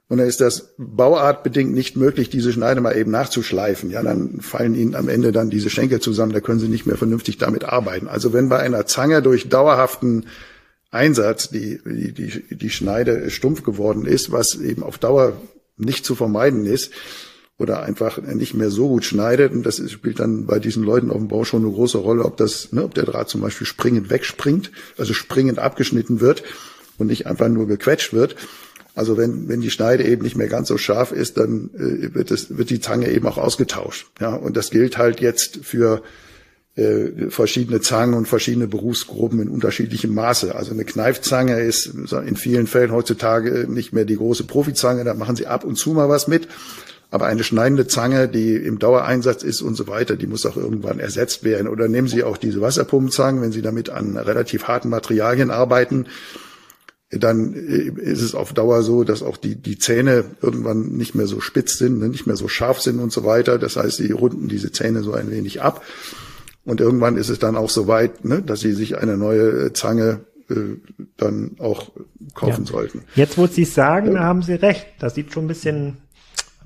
Und 0.08 0.20
dann 0.20 0.28
ist 0.28 0.40
das 0.40 0.76
bauartbedingt 0.78 1.74
nicht 1.74 1.98
möglich, 1.98 2.30
diese 2.30 2.54
Schneide 2.54 2.80
mal 2.80 2.96
eben 2.96 3.12
nachzuschleifen. 3.12 3.90
Ja, 3.90 4.04
dann 4.04 4.40
fallen 4.40 4.76
Ihnen 4.76 4.96
am 4.96 5.10
Ende 5.10 5.32
dann 5.32 5.50
diese 5.50 5.70
Schenkel 5.72 6.00
zusammen, 6.00 6.34
da 6.34 6.42
können 6.42 6.60
Sie 6.60 6.68
nicht 6.68 6.86
mehr 6.86 6.98
vernünftig 6.98 7.38
damit 7.38 7.64
arbeiten. 7.64 8.08
Also 8.08 8.32
wenn 8.32 8.50
bei 8.50 8.60
einer 8.60 8.86
Zange 8.86 9.24
durch 9.24 9.50
dauerhaften 9.50 10.28
Einsatz 10.92 11.50
die, 11.50 11.80
die, 11.84 12.14
die, 12.14 12.56
die 12.56 12.70
Schneide 12.70 13.30
stumpf 13.32 13.64
geworden 13.64 14.06
ist, 14.06 14.32
was 14.32 14.56
eben 14.56 14.84
auf 14.84 15.00
Dauer 15.00 15.34
nicht 15.78 16.06
zu 16.06 16.16
vermeiden 16.16 16.66
ist, 16.66 16.92
oder 17.58 17.84
einfach 17.84 18.22
nicht 18.22 18.54
mehr 18.54 18.70
so 18.70 18.90
gut 18.90 19.06
schneidet. 19.06 19.54
Und 19.54 19.66
das 19.66 19.82
spielt 19.90 20.20
dann 20.20 20.46
bei 20.46 20.60
diesen 20.60 20.84
Leuten 20.84 21.10
auf 21.10 21.18
dem 21.18 21.28
Bau 21.28 21.46
schon 21.46 21.64
eine 21.64 21.74
große 21.74 21.98
Rolle, 21.98 22.26
ob 22.26 22.38
das, 22.38 22.72
ne, 22.72 22.84
ob 22.84 22.94
der 22.94 23.06
Draht 23.06 23.30
zum 23.30 23.42
Beispiel 23.42 23.66
springend 23.66 24.10
wegspringt, 24.10 24.72
also 24.98 25.14
springend 25.14 25.60
abgeschnitten 25.60 26.20
wird 26.20 26.44
und 26.98 27.08
nicht 27.08 27.28
einfach 27.28 27.48
nur 27.48 27.68
gequetscht 27.68 28.14
wird. 28.14 28.36
Also 28.96 29.18
wenn, 29.18 29.50
wenn 29.50 29.62
die 29.62 29.70
Schneide 29.70 30.04
eben 30.06 30.24
nicht 30.24 30.38
mehr 30.38 30.48
ganz 30.48 30.70
so 30.70 30.78
scharf 30.78 31.12
ist, 31.12 31.38
dann 31.38 31.70
äh, 31.76 32.16
wird, 32.16 32.32
es, 32.32 32.58
wird 32.58 32.70
die 32.70 32.80
Zange 32.80 33.12
eben 33.12 33.28
auch 33.28 33.38
ausgetauscht. 33.38 34.08
Ja, 34.22 34.34
und 34.34 34.56
das 34.56 34.70
gilt 34.70 34.98
halt 34.98 35.20
jetzt 35.20 35.60
für 35.64 36.02
äh, 36.76 37.30
verschiedene 37.30 37.82
Zangen 37.82 38.14
und 38.14 38.28
verschiedene 38.28 38.68
Berufsgruppen 38.68 39.42
in 39.42 39.50
unterschiedlichem 39.50 40.14
Maße. 40.14 40.56
Also 40.56 40.72
eine 40.72 40.86
Kneifzange 40.86 41.60
ist 41.60 41.88
in 41.88 42.36
vielen 42.38 42.68
Fällen 42.68 42.92
heutzutage 42.92 43.68
nicht 43.70 43.94
mehr 43.94 44.06
die 44.06 44.16
große 44.16 44.46
Profizange, 44.46 45.04
da 45.04 45.14
machen 45.14 45.36
sie 45.36 45.48
ab 45.48 45.66
und 45.66 45.76
zu 45.76 45.92
mal 45.92 46.10
was 46.10 46.28
mit. 46.28 46.48
Aber 47.12 47.28
eine 47.28 47.44
schneidende 47.44 47.88
Zange, 47.88 48.28
die 48.28 48.56
im 48.56 48.80
Dauereinsatz 48.80 49.44
ist 49.44 49.62
und 49.62 49.76
so 49.76 49.88
weiter, 49.88 50.18
die 50.18 50.28
muss 50.28 50.46
auch 50.46 50.58
irgendwann 50.58 51.00
ersetzt 51.00 51.44
werden. 51.44 51.68
Oder 51.68 51.88
nehmen 51.88 52.08
Sie 52.10 52.24
auch 52.24 52.36
diese 52.36 52.60
Wasserpumpenzangen, 52.60 53.42
wenn 53.42 53.54
Sie 53.54 53.62
damit 53.62 53.90
an 53.90 54.18
relativ 54.18 54.66
harten 54.66 54.90
Materialien 54.90 55.50
arbeiten, 55.50 56.08
dann 57.20 57.54
äh, 57.54 57.92
ist 58.02 58.22
es 58.22 58.36
auf 58.36 58.54
Dauer 58.54 58.84
so, 58.84 59.04
dass 59.04 59.24
auch 59.24 59.38
die, 59.38 59.56
die 59.56 59.78
Zähne 59.78 60.26
irgendwann 60.42 60.94
nicht 60.94 61.16
mehr 61.16 61.28
so 61.28 61.40
spitz 61.40 61.78
sind, 61.78 62.00
ne, 62.00 62.10
nicht 62.10 62.28
mehr 62.28 62.36
so 62.36 62.48
scharf 62.48 62.82
sind 62.82 63.00
und 63.00 63.12
so 63.12 63.26
weiter. 63.26 63.58
Das 63.58 63.76
heißt, 63.76 63.98
sie 63.98 64.12
runden 64.12 64.48
diese 64.48 64.72
Zähne 64.72 65.04
so 65.04 65.14
ein 65.14 65.32
wenig 65.32 65.62
ab. 65.62 65.84
Und 66.66 66.82
irgendwann 66.82 67.18
ist 67.18 67.30
es 67.30 67.40
dann 67.40 67.56
auch 67.56 67.70
so 67.70 67.88
weit, 67.88 68.26
ne, 68.26 68.42
dass 68.42 68.60
sie 68.60 68.74
sich 68.74 68.98
eine 68.98 69.18
neue 69.18 69.74
Zange 69.74 70.22
äh, 70.50 70.78
dann 71.18 71.56
auch 71.60 71.92
kaufen 72.34 72.66
ja. 72.66 72.72
sollten. 72.72 73.04
Jetzt, 73.16 73.38
wo 73.38 73.48
Sie 73.48 73.64
es 73.64 73.74
sagen, 73.74 74.14
ja. 74.14 74.22
haben 74.22 74.42
Sie 74.42 74.54
recht. 74.54 74.86
Das 75.00 75.16
sieht 75.16 75.34
schon 75.34 75.46
ein 75.46 75.48
bisschen 75.48 75.98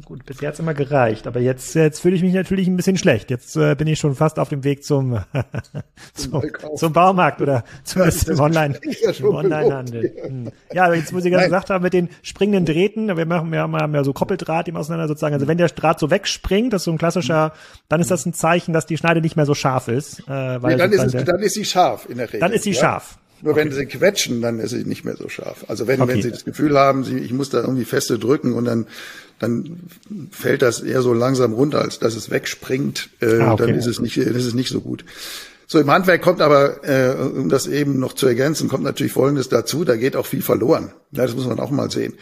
Gut, 0.06 0.26
bisher 0.26 0.50
hat's 0.50 0.60
immer 0.60 0.74
gereicht, 0.74 1.28
aber 1.28 1.40
jetzt, 1.40 1.76
jetzt 1.76 2.00
fühle 2.00 2.16
ich 2.16 2.22
mich 2.22 2.34
natürlich 2.34 2.68
ein 2.68 2.78
bisschen 2.78 2.98
schlecht. 2.98 3.30
Jetzt 3.30 3.56
äh, 3.58 3.76
bin 3.76 3.88
ich 3.88 4.00
schon 4.00 4.16
fast 4.16 4.40
auf 4.40 4.50
dem 4.50 4.64
Weg 4.64 4.84
zum, 4.84 5.20
zum, 6.14 6.42
zum 6.76 6.94
Baumarkt 6.94 7.42
oder 7.42 7.64
zum, 7.84 8.04
ja, 8.04 8.40
Online, 8.40 8.80
ja 9.02 9.14
zum 9.14 9.36
Onlinehandel. 9.36 10.14
Hm. 10.24 10.52
Ja, 10.74 10.86
aber 10.86 10.96
jetzt, 10.96 11.14
wo 11.14 11.20
Sie 11.20 11.30
gerade 11.30 11.46
gesagt 11.46 11.70
haben, 11.70 11.84
mit 11.84 11.94
den 11.94 12.10
springenden 12.22 12.66
Drähten, 12.66 13.16
wir 13.18 13.26
machen, 13.26 13.52
wir 13.52 13.60
haben 13.60 13.94
ja 13.94 14.04
so 14.04 14.14
Koppeldraht 14.14 14.68
im 14.68 14.78
auseinander 14.78 15.08
sozusagen. 15.08 15.34
Also 15.34 15.48
wenn 15.48 15.58
der 15.58 15.68
Draht 15.68 16.00
so 16.00 16.10
wegspringt, 16.10 16.72
das 16.74 16.82
ist 16.82 16.86
so 16.86 16.92
ein 16.92 16.98
klassischer, 16.98 17.54
dann 17.90 18.00
ist 18.00 18.10
das 18.10 18.26
ein 18.26 18.34
Zeichen, 18.34 18.74
dass 18.74 18.86
die 18.86 18.98
Schneide 18.98 19.22
nicht 19.22 19.36
mehr 19.36 19.46
so 19.46 19.54
scharf 19.54 19.88
ist. 19.88 20.22
Äh, 20.22 20.28
weil 20.28 20.76
nee, 20.76 20.78
dann, 20.78 20.92
ist 20.92 21.14
es, 21.14 21.26
dann 21.26 21.40
ist 21.40 21.54
sie 21.54 21.66
scharf 21.66 22.08
in 22.10 22.18
der 22.18 22.28
Regel. 22.28 22.40
Dann 22.40 22.54
ist 22.54 22.64
sie 22.64 22.72
ja? 22.72 22.80
scharf. 22.80 23.18
Nur 23.42 23.54
okay. 23.54 23.62
wenn 23.62 23.72
sie 23.72 23.86
quetschen, 23.86 24.42
dann 24.42 24.60
ist 24.60 24.72
sie 24.72 24.84
nicht 24.84 25.06
mehr 25.06 25.16
so 25.16 25.30
scharf. 25.30 25.66
Also 25.68 25.88
wenn, 25.88 26.02
okay. 26.02 26.14
wenn 26.14 26.22
sie 26.22 26.32
das 26.32 26.46
Gefühl 26.46 26.78
haben, 26.78 27.04
sie, 27.04 27.18
ich 27.18 27.32
muss 27.32 27.50
da 27.50 27.62
irgendwie 27.62 27.86
feste 27.86 28.20
drücken 28.20 28.54
und 28.54 28.66
dann, 28.66 28.88
dann 29.40 29.80
fällt 30.32 30.62
das 30.62 30.82
eher 30.82 31.02
so 31.02 31.14
langsam 31.14 31.54
runter, 31.54 31.82
als 31.82 32.00
dass 32.00 32.16
es 32.16 32.30
wegspringt, 32.30 33.10
äh, 33.22 33.40
ah, 33.40 33.54
okay. 33.54 33.68
dann 33.68 33.76
ist 33.76 33.88
es 33.88 34.00
nicht, 34.00 34.18
ist 34.18 34.54
nicht 34.54 34.70
so 34.70 34.82
gut. 34.82 35.06
So, 35.68 35.80
im 35.80 35.92
Handwerk 35.92 36.22
kommt 36.22 36.42
aber, 36.42 36.84
äh, 36.84 37.16
um 37.16 37.48
das 37.48 37.68
eben 37.68 38.00
noch 38.00 38.14
zu 38.14 38.26
ergänzen, 38.26 38.70
kommt 38.70 38.84
natürlich 38.84 39.14
Folgendes 39.14 39.50
dazu, 39.50 39.86
da 39.86 39.96
geht 39.96 40.16
auch 40.16 40.26
viel 40.26 40.42
verloren. 40.42 40.92
Ja, 41.12 41.24
das 41.24 41.36
muss 41.36 41.46
man 41.46 41.60
auch 41.60 41.70
mal 41.70 41.92
sehen. 41.92 42.16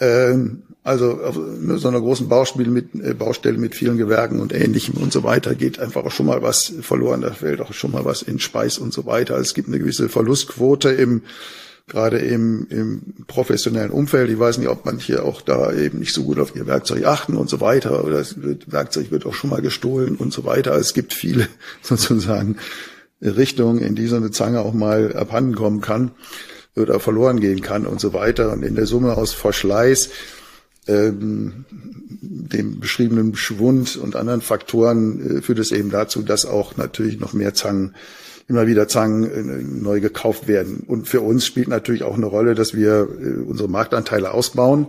Ähm, 0.00 0.62
also 0.84 1.20
auf 1.22 1.34
so 1.34 1.88
einer 1.88 2.00
großen 2.00 2.28
Bauspiel 2.28 2.68
mit, 2.68 2.94
äh, 2.94 3.12
Baustelle 3.12 3.58
mit 3.58 3.74
vielen 3.74 3.98
Gewerken 3.98 4.40
und 4.40 4.54
Ähnlichem 4.54 4.96
und 4.96 5.12
so 5.12 5.22
weiter 5.22 5.54
geht 5.54 5.78
einfach 5.78 6.04
auch 6.04 6.10
schon 6.10 6.26
mal 6.26 6.40
was 6.40 6.72
verloren. 6.80 7.20
Da 7.20 7.32
fällt 7.32 7.60
auch 7.60 7.72
schon 7.72 7.90
mal 7.90 8.04
was 8.04 8.22
in 8.22 8.38
Speis 8.38 8.78
und 8.78 8.92
so 8.92 9.04
weiter. 9.04 9.34
Also 9.34 9.42
es 9.42 9.54
gibt 9.54 9.68
eine 9.68 9.78
gewisse 9.78 10.08
Verlustquote 10.08 10.90
im 10.90 11.22
gerade 11.88 12.18
im, 12.18 12.66
im 12.68 13.02
professionellen 13.26 13.90
Umfeld. 13.90 14.30
Ich 14.30 14.38
weiß 14.38 14.58
nicht, 14.58 14.68
ob 14.68 14.84
man 14.84 14.98
hier 14.98 15.24
auch 15.24 15.40
da 15.40 15.72
eben 15.72 15.98
nicht 15.98 16.12
so 16.12 16.24
gut 16.24 16.38
auf 16.38 16.54
ihr 16.54 16.66
Werkzeug 16.66 17.04
achten 17.04 17.36
und 17.36 17.48
so 17.48 17.60
weiter. 17.60 18.04
Oder 18.04 18.18
das 18.18 18.36
Werkzeug 18.38 19.10
wird 19.10 19.26
auch 19.26 19.34
schon 19.34 19.50
mal 19.50 19.62
gestohlen 19.62 20.16
und 20.16 20.32
so 20.32 20.44
weiter. 20.44 20.74
Es 20.74 20.94
gibt 20.94 21.14
viele 21.14 21.48
sozusagen 21.82 22.56
Richtungen, 23.20 23.80
in 23.80 23.94
die 23.94 24.06
so 24.06 24.16
eine 24.16 24.30
Zange 24.30 24.60
auch 24.60 24.74
mal 24.74 25.16
abhanden 25.16 25.54
kommen 25.54 25.80
kann 25.80 26.12
oder 26.78 27.00
verloren 27.00 27.40
gehen 27.40 27.60
kann 27.60 27.86
und 27.86 28.00
so 28.00 28.12
weiter. 28.12 28.52
Und 28.52 28.62
in 28.62 28.74
der 28.74 28.86
Summe 28.86 29.16
aus 29.16 29.32
Verschleiß, 29.32 30.10
ähm, 30.86 31.64
dem 31.70 32.80
beschriebenen 32.80 33.36
Schwund 33.36 33.96
und 33.96 34.16
anderen 34.16 34.40
Faktoren 34.40 35.38
äh, 35.38 35.42
führt 35.42 35.58
es 35.58 35.72
eben 35.72 35.90
dazu, 35.90 36.22
dass 36.22 36.46
auch 36.46 36.76
natürlich 36.76 37.20
noch 37.20 37.32
mehr 37.32 37.54
Zangen 37.54 37.94
immer 38.48 38.66
wieder 38.66 38.88
Zangen 38.88 39.24
äh, 39.24 39.62
neu 39.62 40.00
gekauft 40.00 40.48
werden. 40.48 40.84
Und 40.86 41.06
für 41.06 41.20
uns 41.20 41.44
spielt 41.44 41.68
natürlich 41.68 42.02
auch 42.02 42.16
eine 42.16 42.26
Rolle, 42.26 42.54
dass 42.54 42.74
wir 42.74 43.08
äh, 43.20 43.42
unsere 43.42 43.68
Marktanteile 43.68 44.32
ausbauen. 44.32 44.86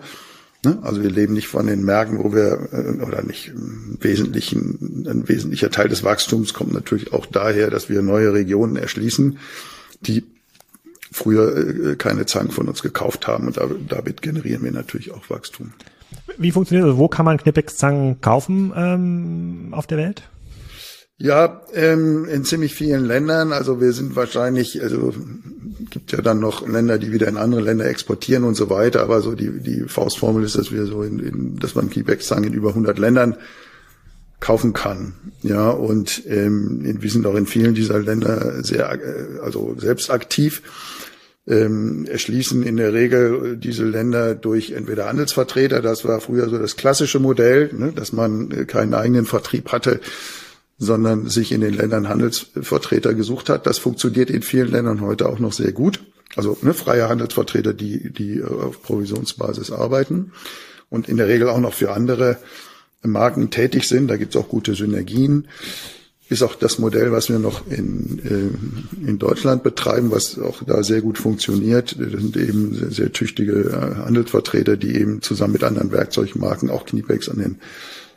Ne? 0.63 0.79
Also 0.81 1.03
wir 1.03 1.09
leben 1.09 1.33
nicht 1.33 1.47
von 1.47 1.67
den 1.67 1.83
Märkten, 1.83 2.19
wo 2.19 2.33
wir, 2.33 2.69
äh, 2.71 3.03
oder 3.03 3.21
nicht 3.21 3.49
im 3.49 3.97
Wesentlichen, 3.99 5.05
ein 5.07 5.27
wesentlicher 5.27 5.69
Teil 5.69 5.89
des 5.89 6.03
Wachstums 6.03 6.53
kommt 6.53 6.73
natürlich 6.73 7.11
auch 7.11 7.25
daher, 7.25 7.69
dass 7.69 7.89
wir 7.89 8.01
neue 8.01 8.33
Regionen 8.33 8.77
erschließen, 8.77 9.37
die 10.01 10.23
früher 11.11 11.95
keine 11.95 12.25
Zangen 12.25 12.51
von 12.51 12.67
uns 12.67 12.81
gekauft 12.81 13.27
haben 13.27 13.47
und 13.47 13.59
damit 13.89 14.21
generieren 14.21 14.63
wir 14.63 14.71
natürlich 14.71 15.11
auch 15.11 15.29
Wachstum. 15.29 15.73
Wie 16.37 16.51
funktioniert 16.51 16.87
das? 16.87 16.97
Wo 16.97 17.07
kann 17.07 17.25
man 17.25 17.37
Knipex-Zangen 17.37 18.21
kaufen 18.21 18.73
ähm, 18.75 19.69
auf 19.71 19.87
der 19.87 19.97
Welt? 19.97 20.23
Ja, 21.21 21.63
ähm, 21.73 22.25
in 22.29 22.45
ziemlich 22.45 22.73
vielen 22.73 23.03
Ländern. 23.03 23.51
Also 23.51 23.81
wir 23.81 23.91
sind 23.91 24.15
wahrscheinlich, 24.15 24.81
also 24.81 25.13
gibt 25.89 26.13
ja 26.13 26.21
dann 26.21 26.39
noch 26.39 26.65
Länder, 26.65 26.97
die 26.97 27.11
wieder 27.11 27.27
in 27.27 27.35
andere 27.35 27.59
Länder 27.59 27.85
exportieren 27.87 28.45
und 28.45 28.55
so 28.55 28.69
weiter. 28.69 29.01
Aber 29.03 29.21
so 29.21 29.35
die, 29.35 29.59
die 29.59 29.83
Faustformel 29.87 30.45
ist, 30.45 30.57
dass 30.57 30.71
wir 30.71 30.85
so 30.85 31.03
in, 31.03 31.19
in 31.19 31.59
dass 31.59 31.75
man 31.75 31.89
Keyback-Zangen 31.89 32.45
in 32.45 32.53
über 32.53 32.69
100 32.69 32.97
Ländern 32.97 33.35
kaufen 34.39 34.71
kann. 34.71 35.13
Ja, 35.41 35.69
und 35.69 36.23
ähm, 36.27 37.01
wir 37.01 37.11
sind 37.11 37.25
auch 37.27 37.35
in 37.35 37.47
vielen 37.47 37.73
dieser 37.73 37.99
Länder 37.99 38.63
sehr, 38.63 38.89
äh, 38.89 39.39
also 39.43 39.75
selbst 39.77 40.11
aktiv. 40.11 40.61
Ähm, 41.49 42.05
erschließen 42.05 42.61
in 42.61 42.77
der 42.77 42.93
Regel 42.93 43.57
diese 43.57 43.83
Länder 43.83 44.35
durch 44.35 44.69
entweder 44.71 45.07
Handelsvertreter, 45.07 45.81
das 45.81 46.05
war 46.05 46.21
früher 46.21 46.47
so 46.47 46.59
das 46.59 46.75
klassische 46.75 47.19
Modell, 47.19 47.71
ne, 47.73 47.91
dass 47.91 48.13
man 48.13 48.51
äh, 48.51 48.65
keinen 48.65 48.93
eigenen 48.93 49.25
Vertrieb 49.25 49.71
hatte, 49.71 49.99
sondern 50.77 51.27
sich 51.27 51.51
in 51.51 51.61
den 51.61 51.73
Ländern 51.73 52.07
Handelsvertreter 52.07 53.15
gesucht 53.15 53.49
hat. 53.49 53.65
Das 53.65 53.79
funktioniert 53.79 54.29
in 54.29 54.43
vielen 54.43 54.69
Ländern 54.69 55.01
heute 55.01 55.27
auch 55.27 55.39
noch 55.39 55.53
sehr 55.53 55.71
gut. 55.71 55.99
Also 56.35 56.55
ne, 56.61 56.75
freie 56.75 57.09
Handelsvertreter, 57.09 57.73
die, 57.73 58.13
die 58.13 58.37
äh, 58.37 58.43
auf 58.43 58.83
Provisionsbasis 58.83 59.71
arbeiten 59.71 60.31
und 60.89 61.09
in 61.09 61.17
der 61.17 61.27
Regel 61.27 61.49
auch 61.49 61.59
noch 61.59 61.73
für 61.73 61.93
andere 61.93 62.37
Marken 63.01 63.49
tätig 63.49 63.87
sind. 63.87 64.07
Da 64.07 64.17
gibt 64.17 64.35
es 64.35 64.41
auch 64.41 64.49
gute 64.49 64.75
Synergien. 64.75 65.47
Ist 66.29 66.43
auch 66.43 66.53
das 66.53 66.77
Modell, 66.77 67.11
was 67.11 67.29
wir 67.29 67.39
noch 67.39 67.65
in, 67.67 68.19
äh, 68.23 69.07
in 69.07 69.17
Deutschland 69.17 69.63
betreiben, 69.63 70.11
was 70.11 70.37
auch 70.37 70.63
da 70.63 70.83
sehr 70.83 71.01
gut 71.01 71.17
funktioniert. 71.17 71.95
Das 71.99 72.21
sind 72.21 72.37
eben 72.37 72.75
sehr, 72.75 72.91
sehr 72.91 73.11
tüchtige 73.11 73.53
äh, 73.53 73.95
Handelsvertreter, 74.05 74.77
die 74.77 74.95
eben 74.95 75.23
zusammen 75.23 75.53
mit 75.53 75.63
anderen 75.63 75.91
Werkzeugmarken 75.91 76.69
auch 76.69 76.85
Kniepex 76.85 77.29
an 77.29 77.39
den 77.39 77.55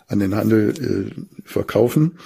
an 0.09 0.19
den 0.19 0.37
Handel 0.37 0.75
äh, 1.17 1.41
verkaufen. 1.45 2.19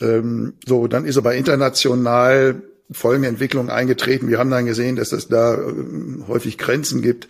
Ähm, 0.00 0.54
so, 0.66 0.86
dann 0.88 1.04
ist 1.04 1.18
aber 1.18 1.34
international 1.34 2.62
folgende 2.90 3.28
Entwicklung 3.28 3.68
eingetreten. 3.68 4.28
Wir 4.28 4.38
haben 4.38 4.50
dann 4.50 4.66
gesehen, 4.66 4.96
dass 4.96 5.12
es 5.12 5.28
da 5.28 5.54
äh, 5.54 5.74
häufig 6.26 6.56
Grenzen 6.56 7.02
gibt 7.02 7.28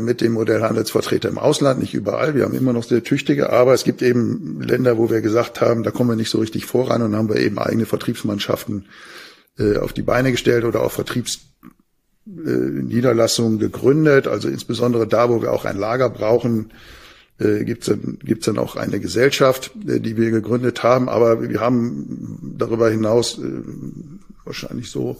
mit 0.00 0.22
dem 0.22 0.32
Modell 0.32 0.62
Handelsvertreter 0.62 1.28
im 1.28 1.36
Ausland, 1.36 1.78
nicht 1.78 1.92
überall. 1.92 2.34
Wir 2.34 2.44
haben 2.44 2.54
immer 2.54 2.72
noch 2.72 2.84
sehr 2.84 3.04
tüchtige, 3.04 3.50
aber 3.50 3.74
es 3.74 3.84
gibt 3.84 4.00
eben 4.00 4.62
Länder, 4.62 4.96
wo 4.96 5.10
wir 5.10 5.20
gesagt 5.20 5.60
haben, 5.60 5.82
da 5.82 5.90
kommen 5.90 6.08
wir 6.08 6.16
nicht 6.16 6.30
so 6.30 6.38
richtig 6.38 6.64
voran 6.64 7.02
und 7.02 7.14
haben 7.14 7.28
wir 7.28 7.36
eben 7.36 7.58
eigene 7.58 7.84
Vertriebsmannschaften 7.84 8.86
äh, 9.58 9.76
auf 9.76 9.92
die 9.92 10.00
Beine 10.02 10.32
gestellt 10.32 10.64
oder 10.64 10.82
auch 10.82 10.92
Vertriebsniederlassungen 10.92 13.58
gegründet. 13.58 14.26
Also 14.26 14.48
insbesondere 14.48 15.06
da, 15.06 15.28
wo 15.28 15.42
wir 15.42 15.52
auch 15.52 15.66
ein 15.66 15.78
Lager 15.78 16.10
brauchen, 16.10 16.72
äh, 17.38 17.64
gibt 17.64 17.82
es 17.82 17.88
dann, 17.88 18.18
gibt's 18.22 18.46
dann 18.46 18.58
auch 18.58 18.76
eine 18.76 19.00
Gesellschaft, 19.00 19.72
äh, 19.86 20.00
die 20.00 20.16
wir 20.16 20.30
gegründet 20.30 20.82
haben. 20.82 21.08
Aber 21.08 21.48
wir 21.48 21.60
haben 21.60 22.52
darüber 22.56 22.90
hinaus 22.90 23.38
äh, 23.38 23.62
wahrscheinlich 24.44 24.90
so 24.90 25.16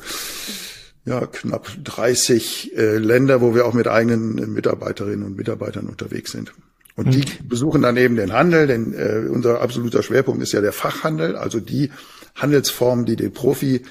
ja, 1.04 1.26
knapp 1.26 1.70
30 1.82 2.76
äh, 2.76 2.96
Länder, 2.98 3.40
wo 3.40 3.54
wir 3.54 3.66
auch 3.66 3.74
mit 3.74 3.88
eigenen 3.88 4.52
Mitarbeiterinnen 4.52 5.24
und 5.24 5.36
Mitarbeitern 5.36 5.86
unterwegs 5.86 6.32
sind. 6.32 6.52
Und 6.96 7.12
die 7.12 7.20
mhm. 7.20 7.48
besuchen 7.48 7.82
dann 7.82 7.96
eben 7.96 8.16
den 8.16 8.32
Handel, 8.32 8.66
denn 8.66 8.94
äh, 8.94 9.28
unser 9.28 9.60
absoluter 9.60 10.02
Schwerpunkt 10.02 10.42
ist 10.42 10.52
ja 10.52 10.60
der 10.60 10.72
Fachhandel, 10.72 11.36
also 11.36 11.60
die 11.60 11.90
Handelsformen, 12.36 13.04
die 13.04 13.16
den 13.16 13.32
Profi 13.32 13.82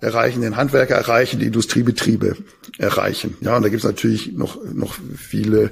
erreichen, 0.00 0.42
den 0.42 0.56
Handwerker 0.56 0.96
erreichen, 0.96 1.38
die 1.38 1.46
Industriebetriebe 1.46 2.36
erreichen. 2.78 3.36
Ja, 3.40 3.56
und 3.56 3.62
da 3.62 3.68
gibt 3.68 3.84
es 3.84 3.88
natürlich 3.88 4.32
noch, 4.32 4.58
noch 4.64 4.96
viele 5.16 5.70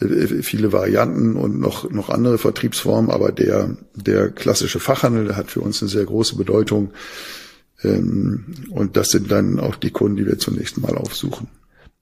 äh, 0.00 0.42
viele 0.42 0.72
Varianten 0.72 1.36
und 1.36 1.58
noch, 1.58 1.90
noch 1.90 2.08
andere 2.10 2.38
Vertriebsformen, 2.38 3.10
aber 3.10 3.32
der, 3.32 3.76
der 3.94 4.28
klassische 4.28 4.78
Fachhandel, 4.78 5.24
der 5.24 5.36
hat 5.36 5.50
für 5.50 5.60
uns 5.60 5.82
eine 5.82 5.88
sehr 5.88 6.04
große 6.04 6.36
Bedeutung. 6.36 6.92
Ähm, 7.82 8.54
und 8.70 8.96
das 8.96 9.10
sind 9.10 9.30
dann 9.30 9.60
auch 9.60 9.76
die 9.76 9.90
Kunden, 9.90 10.16
die 10.16 10.26
wir 10.26 10.38
zunächst 10.38 10.78
mal 10.78 10.96
aufsuchen. 10.96 11.48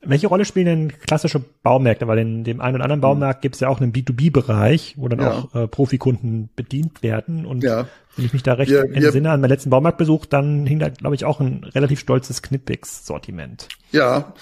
Welche 0.09 0.29
Rolle 0.29 0.45
spielen 0.45 0.67
denn 0.67 0.93
klassische 1.01 1.43
Baumärkte? 1.62 2.07
Weil 2.07 2.19
in 2.19 2.45
dem 2.45 2.61
einen 2.61 2.77
oder 2.77 2.85
anderen 2.85 3.01
Baumarkt 3.01 3.43
gibt 3.43 3.57
es 3.57 3.61
ja 3.61 3.69
auch 3.69 3.81
einen 3.81 3.93
B2B-Bereich, 3.93 4.95
wo 4.97 5.09
dann 5.09 5.21
ja. 5.21 5.33
auch 5.33 5.55
äh, 5.55 5.67
Profikunden 5.67 6.49
bedient 6.55 7.03
werden. 7.03 7.45
Und 7.45 7.65
ja. 7.65 7.89
wenn 8.15 8.25
ich 8.25 8.33
mich 8.33 8.45
da 8.45 8.55
recht 8.55 8.71
ja, 8.71 8.83
entsinne 8.83 9.31
an 9.31 9.41
meinen 9.41 9.51
letzten 9.51 9.71
Baumarktbesuch, 9.71 10.27
dann 10.27 10.65
hing 10.67 10.79
da, 10.79 10.91
glaube 10.91 11.17
ich, 11.17 11.25
auch 11.25 11.41
ein 11.41 11.65
relativ 11.65 11.99
stolzes 11.99 12.43
Knitpix-Sortiment. 12.43 13.69
Ja, 13.91 14.35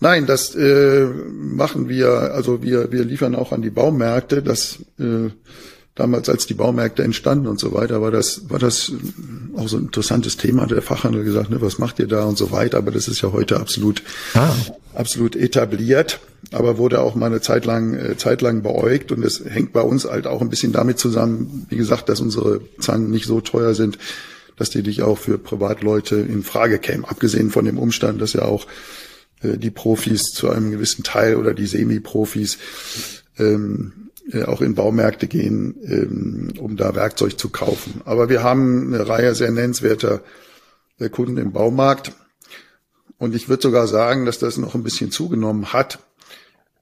Nein, 0.00 0.26
das 0.26 0.54
äh, 0.54 1.06
machen 1.06 1.88
wir, 1.88 2.34
also 2.34 2.62
wir, 2.62 2.92
wir 2.92 3.04
liefern 3.04 3.34
auch 3.34 3.52
an 3.52 3.62
die 3.62 3.70
Baumärkte. 3.70 4.42
Das 4.42 4.84
äh, 4.98 5.30
damals, 5.94 6.28
als 6.28 6.46
die 6.46 6.54
Baumärkte 6.54 7.02
entstanden 7.02 7.46
und 7.46 7.60
so 7.60 7.72
weiter, 7.72 8.02
war 8.02 8.10
das, 8.10 8.50
war 8.50 8.58
das 8.58 8.92
auch 9.56 9.68
so 9.68 9.76
ein 9.76 9.84
interessantes 9.84 10.36
Thema. 10.36 10.66
Der 10.66 10.82
Fachhandel 10.82 11.24
gesagt, 11.24 11.50
ne, 11.50 11.60
was 11.60 11.78
macht 11.78 11.98
ihr 11.98 12.08
da 12.08 12.24
und 12.24 12.36
so 12.36 12.50
weiter. 12.50 12.78
Aber 12.78 12.90
das 12.90 13.06
ist 13.06 13.20
ja 13.20 13.32
heute 13.32 13.60
absolut, 13.60 14.02
ah. 14.34 14.54
absolut 14.94 15.36
etabliert. 15.36 16.20
Aber 16.50 16.78
wurde 16.78 17.00
auch 17.00 17.14
mal 17.14 17.26
eine 17.26 17.40
Zeit 17.40 17.64
lang, 17.64 17.94
äh, 17.94 18.16
Zeit 18.16 18.42
lang 18.42 18.62
beäugt. 18.62 19.12
Und 19.12 19.24
es 19.24 19.42
hängt 19.44 19.72
bei 19.72 19.82
uns 19.82 20.04
halt 20.04 20.26
auch 20.26 20.40
ein 20.40 20.50
bisschen 20.50 20.72
damit 20.72 20.98
zusammen, 20.98 21.66
wie 21.68 21.76
gesagt, 21.76 22.08
dass 22.08 22.20
unsere 22.20 22.60
Zangen 22.80 23.10
nicht 23.10 23.26
so 23.26 23.40
teuer 23.40 23.74
sind, 23.74 23.98
dass 24.56 24.70
die 24.70 24.82
dich 24.82 25.02
auch 25.02 25.18
für 25.18 25.38
Privatleute 25.38 26.16
in 26.16 26.42
Frage 26.42 26.78
kämen. 26.78 27.04
Abgesehen 27.04 27.50
von 27.50 27.64
dem 27.64 27.78
Umstand, 27.78 28.20
dass 28.20 28.32
ja 28.32 28.42
auch 28.42 28.66
äh, 29.42 29.58
die 29.58 29.70
Profis 29.70 30.24
zu 30.32 30.50
einem 30.50 30.72
gewissen 30.72 31.04
Teil 31.04 31.36
oder 31.36 31.54
die 31.54 31.66
Semi-Profis 31.66 32.58
ähm, 33.38 33.92
äh, 34.30 34.44
auch 34.44 34.60
in 34.60 34.74
Baumärkte 34.74 35.26
gehen, 35.26 35.76
ähm, 35.84 36.52
um 36.58 36.76
da 36.76 36.94
Werkzeug 36.94 37.38
zu 37.38 37.50
kaufen. 37.50 38.00
Aber 38.04 38.28
wir 38.28 38.42
haben 38.42 38.94
eine 38.94 39.08
Reihe 39.08 39.34
sehr 39.34 39.50
nennenswerter 39.50 40.22
äh, 40.98 41.08
Kunden 41.08 41.36
im 41.36 41.52
Baumarkt. 41.52 42.12
Und 43.18 43.34
ich 43.34 43.48
würde 43.48 43.62
sogar 43.62 43.86
sagen, 43.86 44.26
dass 44.26 44.38
das 44.38 44.56
noch 44.56 44.74
ein 44.74 44.82
bisschen 44.82 45.10
zugenommen 45.10 45.72
hat. 45.72 45.98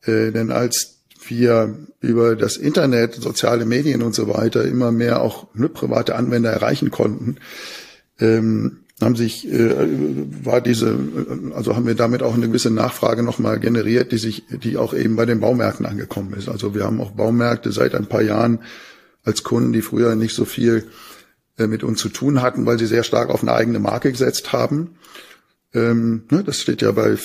Äh, 0.02 0.30
denn 0.30 0.50
als 0.50 0.98
wir 1.26 1.76
über 2.00 2.36
das 2.36 2.56
Internet, 2.56 3.14
soziale 3.14 3.64
Medien 3.64 4.02
und 4.02 4.14
so 4.14 4.28
weiter 4.28 4.64
immer 4.64 4.92
mehr 4.92 5.20
auch 5.20 5.48
private 5.74 6.14
Anwender 6.16 6.50
erreichen 6.50 6.90
konnten, 6.90 7.36
ähm, 8.18 8.81
haben 9.02 9.16
sich 9.16 9.50
äh, 9.50 9.74
war 10.44 10.60
diese 10.60 10.98
also 11.54 11.76
haben 11.76 11.86
wir 11.86 11.94
damit 11.94 12.22
auch 12.22 12.34
eine 12.34 12.46
gewisse 12.46 12.70
Nachfrage 12.70 13.22
nochmal 13.22 13.60
generiert, 13.60 14.12
die 14.12 14.18
sich 14.18 14.44
die 14.48 14.76
auch 14.76 14.94
eben 14.94 15.16
bei 15.16 15.26
den 15.26 15.40
Baumärkten 15.40 15.86
angekommen 15.86 16.34
ist. 16.34 16.48
Also 16.48 16.74
wir 16.74 16.84
haben 16.84 17.00
auch 17.00 17.12
Baumärkte 17.12 17.72
seit 17.72 17.94
ein 17.94 18.06
paar 18.06 18.22
Jahren 18.22 18.60
als 19.24 19.42
Kunden, 19.42 19.72
die 19.72 19.82
früher 19.82 20.14
nicht 20.16 20.34
so 20.34 20.44
viel 20.44 20.84
äh, 21.58 21.66
mit 21.66 21.84
uns 21.84 22.00
zu 22.00 22.08
tun 22.08 22.42
hatten, 22.42 22.66
weil 22.66 22.78
sie 22.78 22.86
sehr 22.86 23.04
stark 23.04 23.30
auf 23.30 23.42
eine 23.42 23.52
eigene 23.52 23.78
Marke 23.78 24.10
gesetzt 24.10 24.52
haben. 24.52 24.96
Ähm, 25.74 26.24
ne, 26.30 26.42
das 26.44 26.60
steht 26.60 26.82
ja 26.82 26.92
bei 26.92 27.16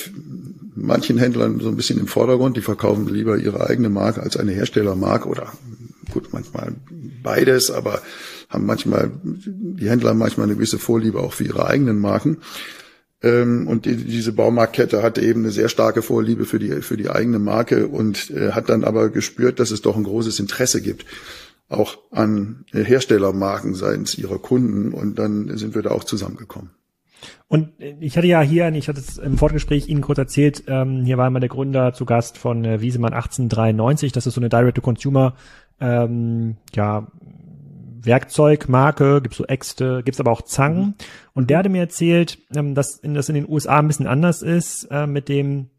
manchen 0.75 1.17
Händlern 1.17 1.59
so 1.59 1.69
ein 1.69 1.75
bisschen 1.75 1.99
im 1.99 2.07
Vordergrund. 2.07 2.57
Die 2.57 2.61
verkaufen 2.61 3.07
lieber 3.07 3.37
ihre 3.37 3.67
eigene 3.67 3.89
Marke 3.89 4.21
als 4.21 4.37
eine 4.37 4.51
Herstellermarke 4.51 5.27
oder 5.27 5.53
gut, 6.11 6.33
manchmal 6.33 6.73
beides, 7.23 7.71
aber 7.71 8.01
haben 8.49 8.65
manchmal, 8.65 9.11
die 9.23 9.89
Händler 9.89 10.11
haben 10.11 10.17
manchmal 10.17 10.45
eine 10.45 10.55
gewisse 10.55 10.79
Vorliebe 10.79 11.19
auch 11.19 11.33
für 11.33 11.43
ihre 11.43 11.67
eigenen 11.67 11.99
Marken. 11.99 12.37
Ähm, 13.21 13.67
und 13.67 13.85
die, 13.85 13.95
diese 13.95 14.31
Baumarktkette 14.33 15.01
hatte 15.01 15.21
eben 15.21 15.41
eine 15.41 15.51
sehr 15.51 15.69
starke 15.69 16.01
Vorliebe 16.01 16.45
für 16.45 16.59
die, 16.59 16.81
für 16.81 16.97
die 16.97 17.09
eigene 17.09 17.39
Marke 17.39 17.87
und 17.87 18.29
äh, 18.29 18.51
hat 18.51 18.69
dann 18.69 18.83
aber 18.83 19.09
gespürt, 19.09 19.59
dass 19.59 19.71
es 19.71 19.81
doch 19.81 19.97
ein 19.97 20.03
großes 20.03 20.39
Interesse 20.39 20.81
gibt, 20.81 21.05
auch 21.67 21.97
an 22.11 22.63
Herstellermarken 22.71 23.73
seitens 23.73 24.17
ihrer 24.17 24.39
Kunden. 24.39 24.93
Und 24.93 25.17
dann 25.17 25.57
sind 25.57 25.75
wir 25.75 25.81
da 25.81 25.91
auch 25.91 26.03
zusammengekommen. 26.03 26.71
Und 27.47 27.69
ich 27.79 28.17
hatte 28.17 28.27
ja 28.27 28.41
hier, 28.41 28.67
ich 28.73 28.89
hatte 28.89 28.99
es 28.99 29.17
im 29.17 29.37
Vorgespräch 29.37 29.87
Ihnen 29.87 30.01
kurz 30.01 30.17
erzählt, 30.17 30.63
ähm, 30.67 31.03
hier 31.05 31.17
war 31.17 31.25
einmal 31.25 31.39
der 31.39 31.49
Gründer 31.49 31.93
zu 31.93 32.05
Gast 32.05 32.37
von 32.37 32.65
äh, 32.65 32.81
Wiesemann 32.81 33.13
1893. 33.13 34.11
Das 34.11 34.27
ist 34.27 34.33
so 34.33 34.41
eine 34.41 34.49
Direct-to-Consumer, 34.49 35.33
ähm, 35.79 36.57
ja, 36.73 37.07
Werkzeugmarke, 38.07 39.21
gibt's 39.21 39.37
so 39.37 39.45
Äxte, 39.45 40.01
gibt's 40.03 40.19
aber 40.19 40.31
auch 40.31 40.41
Zangen. 40.41 40.79
Mhm. 40.79 40.93
Und 41.33 41.49
der 41.49 41.59
hatte 41.59 41.69
mir 41.69 41.81
erzählt, 41.81 42.39
ähm, 42.55 42.73
dass 42.73 42.97
in, 42.97 43.13
das 43.13 43.29
in 43.29 43.35
den 43.35 43.49
USA 43.49 43.79
ein 43.79 43.87
bisschen 43.87 44.07
anders 44.07 44.41
ist 44.41 44.85
äh, 44.91 45.07
mit 45.07 45.29
dem, 45.29 45.69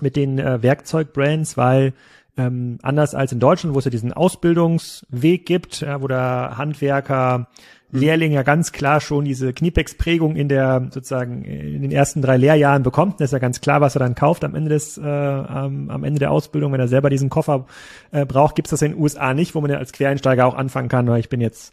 mit 0.00 0.16
den 0.16 0.38
äh, 0.38 0.62
Werkzeugbrands, 0.62 1.56
weil 1.56 1.92
ähm, 2.36 2.78
anders 2.82 3.14
als 3.14 3.32
in 3.32 3.40
Deutschland, 3.40 3.74
wo 3.74 3.78
es 3.80 3.84
ja 3.84 3.90
diesen 3.90 4.12
Ausbildungsweg 4.12 5.44
gibt, 5.44 5.80
ja, 5.80 6.00
wo 6.00 6.08
der 6.08 6.54
Handwerker. 6.56 7.48
Lehrling 7.90 8.32
ja 8.32 8.42
ganz 8.42 8.72
klar 8.72 9.00
schon 9.00 9.24
diese 9.24 9.52
Kniepex-Prägung 9.52 10.36
in 10.36 10.48
der 10.48 10.88
sozusagen 10.90 11.42
in 11.44 11.80
den 11.80 11.90
ersten 11.90 12.20
drei 12.20 12.36
Lehrjahren 12.36 12.82
bekommt. 12.82 13.20
Das 13.20 13.26
ist 13.26 13.32
ja 13.32 13.38
ganz 13.38 13.60
klar, 13.60 13.80
was 13.80 13.96
er 13.96 14.00
dann 14.00 14.14
kauft 14.14 14.44
am 14.44 14.54
Ende 14.54 14.68
des 14.68 14.98
äh, 14.98 15.02
am, 15.02 15.88
am 15.88 16.04
Ende 16.04 16.18
der 16.18 16.30
Ausbildung, 16.30 16.72
wenn 16.72 16.80
er 16.80 16.88
selber 16.88 17.08
diesen 17.08 17.30
Koffer 17.30 17.66
äh, 18.10 18.26
braucht, 18.26 18.56
gibt's 18.56 18.70
das 18.70 18.82
in 18.82 18.92
den 18.92 19.00
USA 19.00 19.32
nicht, 19.32 19.54
wo 19.54 19.60
man 19.60 19.70
ja 19.70 19.78
als 19.78 19.92
Quereinsteiger 19.92 20.46
auch 20.46 20.54
anfangen 20.54 20.88
kann, 20.88 21.08
weil 21.08 21.20
ich 21.20 21.30
bin 21.30 21.40
jetzt 21.40 21.72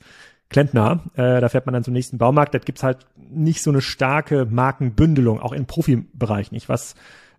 Klempner, 0.49 1.01
äh, 1.15 1.41
da 1.41 1.49
fährt 1.49 1.65
man 1.65 1.73
dann 1.73 1.83
zum 1.83 1.93
nächsten 1.93 2.17
Baumarkt, 2.17 2.53
da 2.53 2.59
gibt's 2.59 2.83
halt 2.83 2.99
nicht 3.17 3.61
so 3.61 3.71
eine 3.71 3.81
starke 3.81 4.45
Markenbündelung, 4.45 5.41
auch 5.41 5.51
im 5.51 5.65
Profibereich 5.65 6.51
nicht, 6.51 6.69
was 6.69 6.95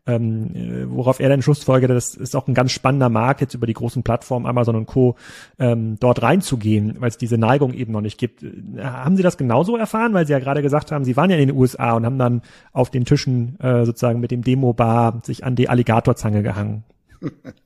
ähm, 0.07 0.55
äh, 0.55 0.91
worauf 0.91 1.21
er 1.21 1.29
dann 1.29 1.43
Schlussfolgerte, 1.43 1.95
das 1.95 2.15
ist 2.15 2.37
auch 2.37 2.47
ein 2.49 2.55
ganz 2.55 2.73
spannender 2.73 3.09
Markt, 3.09 3.41
jetzt 3.41 3.55
über 3.55 3.67
die 3.67 3.73
großen 3.73 4.03
Plattformen 4.03 4.47
Amazon 4.47 4.77
und 4.77 4.87
Co. 4.87 5.17
Ähm, 5.59 5.97
dort 6.01 6.23
reinzugehen, 6.23 6.97
weil 7.01 7.09
es 7.09 7.19
diese 7.19 7.39
Neigung 7.39 7.75
eben 7.75 7.93
noch 7.93 8.01
nicht 8.01 8.19
gibt. 8.19 8.45
Haben 8.79 9.17
Sie 9.17 9.23
das 9.23 9.37
genauso 9.37 9.77
erfahren? 9.77 10.15
Weil 10.15 10.27
Sie 10.27 10.33
ja 10.33 10.39
gerade 10.39 10.63
gesagt 10.63 10.93
haben, 10.93 11.05
Sie 11.05 11.17
waren 11.17 11.31
ja 11.31 11.37
in 11.37 11.49
den 11.49 11.57
USA 11.57 11.93
und 11.95 12.07
haben 12.07 12.19
dann 12.19 12.43
auf 12.73 12.91
den 12.91 13.05
Tischen 13.05 13.59
äh, 13.61 13.85
sozusagen 13.85 14.21
mit 14.21 14.31
dem 14.31 14.43
Demo-Bar 14.43 15.23
sich 15.25 15.45
an 15.45 15.57
die 15.57 15.69
Alligatorzange 15.69 16.43
gehangen. 16.43 16.85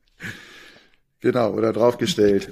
genau, 1.20 1.52
oder 1.52 1.72
draufgestellt. 1.72 2.50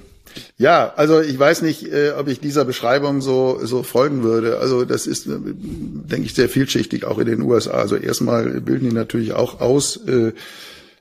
Ja, 0.57 0.92
also 0.96 1.20
ich 1.20 1.38
weiß 1.38 1.62
nicht, 1.62 1.90
äh, 1.90 2.12
ob 2.18 2.28
ich 2.28 2.40
dieser 2.40 2.64
Beschreibung 2.64 3.20
so, 3.20 3.61
so 3.62 3.83
folgen 3.83 4.22
würde. 4.22 4.59
Also 4.59 4.85
das 4.85 5.07
ist, 5.07 5.26
äh, 5.26 5.38
denke 5.40 6.26
ich, 6.26 6.35
sehr 6.35 6.48
vielschichtig 6.48 7.04
auch 7.04 7.18
in 7.18 7.26
den 7.26 7.42
USA. 7.42 7.72
Also 7.72 7.96
erstmal 7.96 8.61
bilden 8.61 8.90
die 8.90 8.94
natürlich 8.94 9.33
auch 9.33 9.61
aus. 9.61 9.98
Äh, 10.07 10.33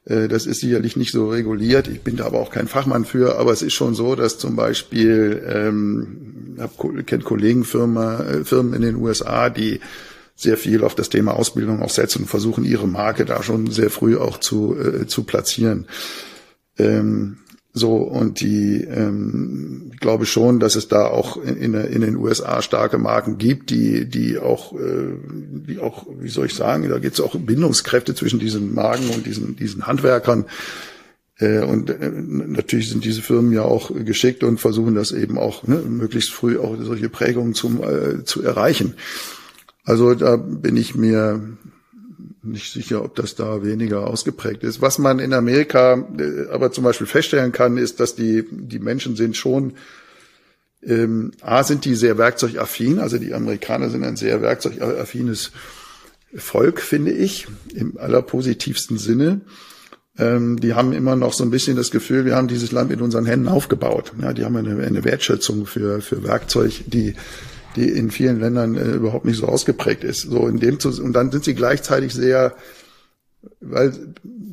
äh, 0.06 0.28
das 0.28 0.46
ist 0.46 0.62
sicherlich 0.62 0.96
nicht 0.96 1.12
so 1.12 1.30
reguliert. 1.30 1.88
Ich 1.88 2.02
bin 2.02 2.16
da 2.16 2.26
aber 2.26 2.40
auch 2.40 2.52
kein 2.52 2.68
Fachmann 2.68 3.06
für. 3.06 3.38
Aber 3.38 3.52
es 3.52 3.62
ist 3.62 3.74
schon 3.74 3.94
so, 3.96 4.16
dass 4.16 4.38
zum 4.38 4.56
Beispiel, 4.56 5.44
ähm, 5.46 6.58
ich 6.98 7.06
kenne 7.06 7.24
Kollegenfirmen 7.24 8.28
äh, 8.28 8.46
Firmen 8.46 8.74
in 8.74 8.82
den 8.82 8.96
USA, 8.96 9.50
die 9.50 9.80
sehr 10.36 10.58
viel 10.58 10.84
auf 10.84 10.94
das 10.94 11.10
Thema 11.10 11.34
Ausbildung 11.34 11.82
auch 11.82 11.90
setzen 11.90 12.24
und 12.24 12.28
versuchen, 12.28 12.64
ihre 12.64 12.88
Marke 12.88 13.26
da 13.26 13.42
schon 13.42 13.72
sehr 13.72 13.90
früh 13.90 14.18
auch 14.18 14.40
zu, 14.40 14.76
äh, 14.78 15.08
zu 15.08 15.24
platzieren. 15.24 15.88
Ähm, 16.78 17.40
so, 17.78 17.96
und 17.96 18.42
die, 18.42 18.84
ähm, 18.84 19.92
ich 19.94 20.00
glaube 20.00 20.26
schon, 20.26 20.60
dass 20.60 20.76
es 20.76 20.88
da 20.88 21.08
auch 21.08 21.38
in, 21.38 21.74
in, 21.74 22.02
den 22.02 22.16
USA 22.16 22.62
starke 22.62 22.98
Marken 22.98 23.38
gibt, 23.38 23.70
die, 23.70 24.06
die 24.06 24.38
auch, 24.38 24.74
äh, 24.74 25.14
die 25.68 25.80
auch, 25.80 26.06
wie 26.20 26.30
soll 26.30 26.48
ich 26.48 26.54
sagen, 26.54 26.90
da 26.90 27.00
gibt 27.00 27.16
es 27.16 27.22
auch 27.22 27.36
Bindungskräfte 27.36 28.16
zwischen 28.16 28.40
diesen 28.40 28.74
Marken 28.74 29.10
und 29.10 29.26
diesen, 29.26 29.56
diesen 29.56 29.88
Handwerkern. 29.88 30.46
Äh, 31.40 31.60
und 31.60 31.90
äh, 31.90 32.12
natürlich 32.12 32.90
sind 32.90 33.06
diese 33.06 33.22
Firmen 33.22 33.52
ja 33.54 33.62
auch 33.62 33.92
geschickt 33.94 34.44
und 34.44 34.60
versuchen 34.60 34.96
das 34.96 35.12
eben 35.12 35.38
auch 35.38 35.66
ne, 35.68 35.78
möglichst 35.78 36.32
früh 36.32 36.58
auch 36.58 36.76
solche 36.80 37.10
Prägungen 37.10 37.54
zum, 37.54 37.82
äh, 37.84 38.24
zu 38.24 38.44
erreichen. 38.44 38.96
Also 39.84 40.16
da 40.16 40.36
bin 40.36 40.76
ich 40.76 40.96
mir 40.96 41.42
nicht 42.44 42.74
sicher, 42.74 43.04
ob 43.04 43.16
das 43.16 43.36
da 43.36 43.64
weniger 43.64 44.08
ausgeprägt 44.08 44.64
ist. 44.64 44.82
Was 44.82 44.98
man 44.98 45.20
in 45.20 45.34
Amerika 45.34 46.06
äh, 46.18 46.50
aber 46.52 46.72
zum 46.72 46.84
Beispiel 46.84 47.08
feststellen 47.08 47.52
kann, 47.52 47.78
ist, 47.78 48.00
dass 48.00 48.16
die, 48.16 48.46
die 48.52 48.80
Menschen 48.80 49.16
sind 49.16 49.36
schon, 49.38 49.74
ähm, 50.84 51.32
A, 51.42 51.64
sind 51.64 51.86
die 51.86 51.96
sehr 51.96 52.18
werkzeugaffin, 52.18 53.00
also 53.00 53.18
die 53.18 53.34
Amerikaner 53.34 53.90
sind 53.90 54.04
ein 54.04 54.16
sehr 54.16 54.42
werkzeugaffines 54.42 55.52
Volk, 56.36 56.82
finde 56.82 57.12
ich, 57.12 57.48
im 57.74 57.98
allerpositivsten 57.98 58.98
Sinne. 58.98 59.42
Ähm, 60.18 60.60
die 60.60 60.74
haben 60.74 60.94
immer 60.94 61.16
noch 61.16 61.34
so 61.34 61.44
ein 61.44 61.52
bisschen 61.52 61.78
das 61.78 61.92
Gefühl, 61.92 62.26
wir 62.26 62.36
haben 62.36 62.48
dieses 62.48 62.72
Land 62.72 62.90
mit 62.90 63.02
unseren 63.02 63.26
Händen 63.26 63.48
aufgebaut. 63.48 64.14
Ja, 64.22 64.34
die 64.34 64.46
haben 64.46 64.56
eine, 64.56 64.84
eine 64.84 65.04
Wertschätzung 65.04 65.66
für, 65.66 66.02
für 66.02 66.24
Werkzeug, 66.24 66.84
die 66.88 67.16
die 67.78 67.90
in 67.90 68.12
vielen 68.12 68.40
Ländern 68.40 68.76
äh, 68.76 68.92
überhaupt 68.92 69.26
nicht 69.26 69.38
so 69.38 69.48
ausgeprägt 69.48 70.04
ist. 70.04 70.22
So 70.22 70.48
in 70.48 70.60
dem 70.60 70.80
zu, 70.80 70.90
und 71.02 71.14
dann 71.14 71.32
sind 71.32 71.44
sie 71.44 71.56
gleichzeitig 71.56 72.14
sehr, 72.14 72.56
weil 73.62 73.94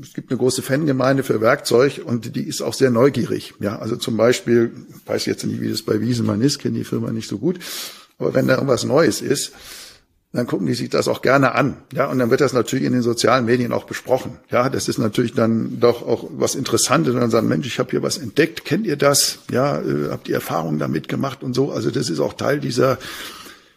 es 0.02 0.14
gibt 0.14 0.30
eine 0.30 0.38
große 0.38 0.62
Fangemeinde 0.62 1.22
für 1.22 1.40
Werkzeug 1.40 2.02
und 2.04 2.36
die 2.36 2.46
ist 2.46 2.62
auch 2.62 2.74
sehr 2.74 2.90
neugierig. 2.90 3.54
Ja, 3.60 3.78
also 3.78 3.96
zum 3.96 4.16
Beispiel, 4.16 4.72
weiß 5.06 5.26
jetzt 5.26 5.44
nicht, 5.44 5.60
wie 5.60 5.70
das 5.70 5.82
bei 5.82 6.00
Wiesemann 6.00 6.42
ist, 6.42 6.58
kenne 6.58 6.78
die 6.78 6.84
Firma 6.84 7.10
nicht 7.10 7.28
so 7.28 7.38
gut, 7.38 7.58
aber 8.18 8.34
wenn 8.34 8.46
da 8.46 8.54
irgendwas 8.54 8.84
Neues 8.84 9.22
ist, 9.22 9.52
dann 10.34 10.48
gucken 10.48 10.66
die 10.66 10.74
sich 10.74 10.90
das 10.90 11.06
auch 11.06 11.22
gerne 11.22 11.54
an. 11.54 11.76
Ja, 11.92 12.06
und 12.10 12.18
dann 12.18 12.30
wird 12.30 12.40
das 12.40 12.52
natürlich 12.52 12.84
in 12.84 12.92
den 12.92 13.02
sozialen 13.02 13.44
Medien 13.44 13.72
auch 13.72 13.84
besprochen. 13.84 14.38
Ja, 14.50 14.68
das 14.68 14.88
ist 14.88 14.98
natürlich 14.98 15.32
dann 15.32 15.78
doch 15.78 16.06
auch 16.06 16.28
was 16.36 16.56
Interessantes. 16.56 17.14
Und 17.14 17.20
dann 17.20 17.30
sagen, 17.30 17.46
Mensch, 17.46 17.68
ich 17.68 17.78
habe 17.78 17.92
hier 17.92 18.02
was 18.02 18.18
entdeckt, 18.18 18.64
kennt 18.64 18.84
ihr 18.84 18.96
das? 18.96 19.38
Ja, 19.50 19.80
äh, 19.80 20.10
habt 20.10 20.28
ihr 20.28 20.34
Erfahrungen 20.34 20.80
damit 20.80 21.08
gemacht 21.08 21.44
und 21.44 21.54
so? 21.54 21.70
Also 21.70 21.92
das 21.92 22.10
ist 22.10 22.18
auch 22.18 22.34
Teil 22.34 22.58
dieser 22.58 22.98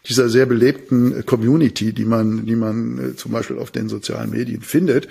dieser 0.10 0.30
sehr 0.30 0.46
belebten 0.46 1.26
Community, 1.26 1.92
die 1.92 2.06
man, 2.06 2.46
die 2.46 2.56
man 2.56 3.12
äh, 3.12 3.16
zum 3.16 3.34
Beispiel 3.34 3.60
auf 3.60 3.72
den 3.72 3.90
sozialen 3.90 4.32
Medien 4.32 4.62
findet 4.62 5.10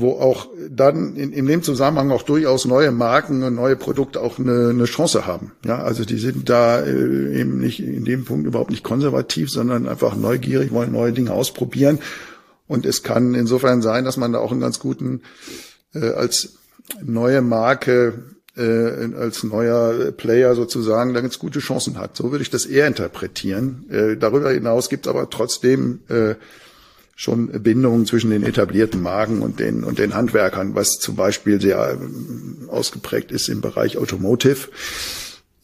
wo 0.00 0.12
auch 0.12 0.48
dann 0.68 1.16
in, 1.16 1.32
in 1.32 1.46
dem 1.46 1.62
Zusammenhang 1.62 2.10
auch 2.10 2.22
durchaus 2.22 2.64
neue 2.64 2.90
Marken 2.90 3.42
und 3.42 3.54
neue 3.54 3.76
Produkte 3.76 4.20
auch 4.20 4.38
eine, 4.38 4.70
eine 4.70 4.84
Chance 4.84 5.26
haben. 5.26 5.52
Ja, 5.64 5.82
also 5.82 6.04
die 6.04 6.18
sind 6.18 6.48
da 6.48 6.80
äh, 6.80 7.40
eben 7.40 7.58
nicht 7.58 7.80
in 7.80 8.04
dem 8.04 8.24
Punkt 8.24 8.46
überhaupt 8.46 8.70
nicht 8.70 8.84
konservativ, 8.84 9.50
sondern 9.50 9.88
einfach 9.88 10.16
neugierig, 10.16 10.72
wollen 10.72 10.92
neue 10.92 11.12
Dinge 11.12 11.32
ausprobieren. 11.32 11.98
Und 12.66 12.86
es 12.86 13.02
kann 13.02 13.34
insofern 13.34 13.82
sein, 13.82 14.04
dass 14.04 14.16
man 14.16 14.32
da 14.32 14.38
auch 14.38 14.52
einen 14.52 14.60
ganz 14.60 14.78
guten 14.78 15.22
äh, 15.94 16.10
als 16.10 16.54
neue 17.02 17.42
Marke 17.42 18.14
äh, 18.56 19.14
als 19.16 19.44
neuer 19.44 20.12
Player 20.12 20.54
sozusagen 20.54 21.14
da 21.14 21.20
ganz 21.20 21.38
gute 21.38 21.60
Chancen 21.60 21.98
hat. 21.98 22.16
So 22.16 22.30
würde 22.30 22.42
ich 22.42 22.50
das 22.50 22.66
eher 22.66 22.86
interpretieren. 22.86 23.86
Äh, 23.90 24.16
darüber 24.16 24.50
hinaus 24.50 24.88
gibt 24.88 25.06
es 25.06 25.10
aber 25.10 25.30
trotzdem 25.30 26.00
äh, 26.08 26.34
schon 27.20 27.48
Bindungen 27.48 28.06
zwischen 28.06 28.30
den 28.30 28.44
etablierten 28.44 29.02
Marken 29.02 29.42
und 29.42 29.60
den, 29.60 29.84
und 29.84 29.98
den 29.98 30.14
Handwerkern, 30.14 30.74
was 30.74 30.92
zum 30.92 31.16
Beispiel 31.16 31.60
sehr 31.60 31.98
ähm, 32.00 32.70
ausgeprägt 32.70 33.30
ist 33.30 33.50
im 33.50 33.60
Bereich 33.60 33.98
Automotive. 33.98 34.68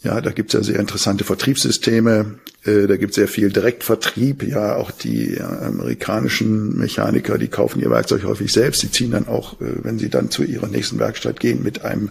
Ja, 0.02 0.20
da 0.20 0.32
gibt's 0.32 0.52
ja 0.52 0.62
sehr 0.62 0.78
interessante 0.78 1.24
Vertriebssysteme, 1.24 2.40
äh, 2.66 2.86
da 2.86 2.98
gibt's 2.98 3.16
sehr 3.16 3.26
viel 3.26 3.48
Direktvertrieb. 3.48 4.42
Ja, 4.42 4.76
auch 4.76 4.90
die 4.90 5.36
äh, 5.38 5.40
amerikanischen 5.40 6.76
Mechaniker, 6.76 7.38
die 7.38 7.48
kaufen 7.48 7.80
ihr 7.80 7.88
Werkzeug 7.88 8.24
häufig 8.24 8.52
selbst. 8.52 8.82
Die 8.82 8.90
ziehen 8.90 9.12
dann 9.12 9.26
auch, 9.26 9.58
äh, 9.62 9.82
wenn 9.82 9.98
sie 9.98 10.10
dann 10.10 10.30
zu 10.30 10.42
ihrer 10.42 10.68
nächsten 10.68 10.98
Werkstatt 10.98 11.40
gehen, 11.40 11.62
mit 11.62 11.86
einem 11.86 12.10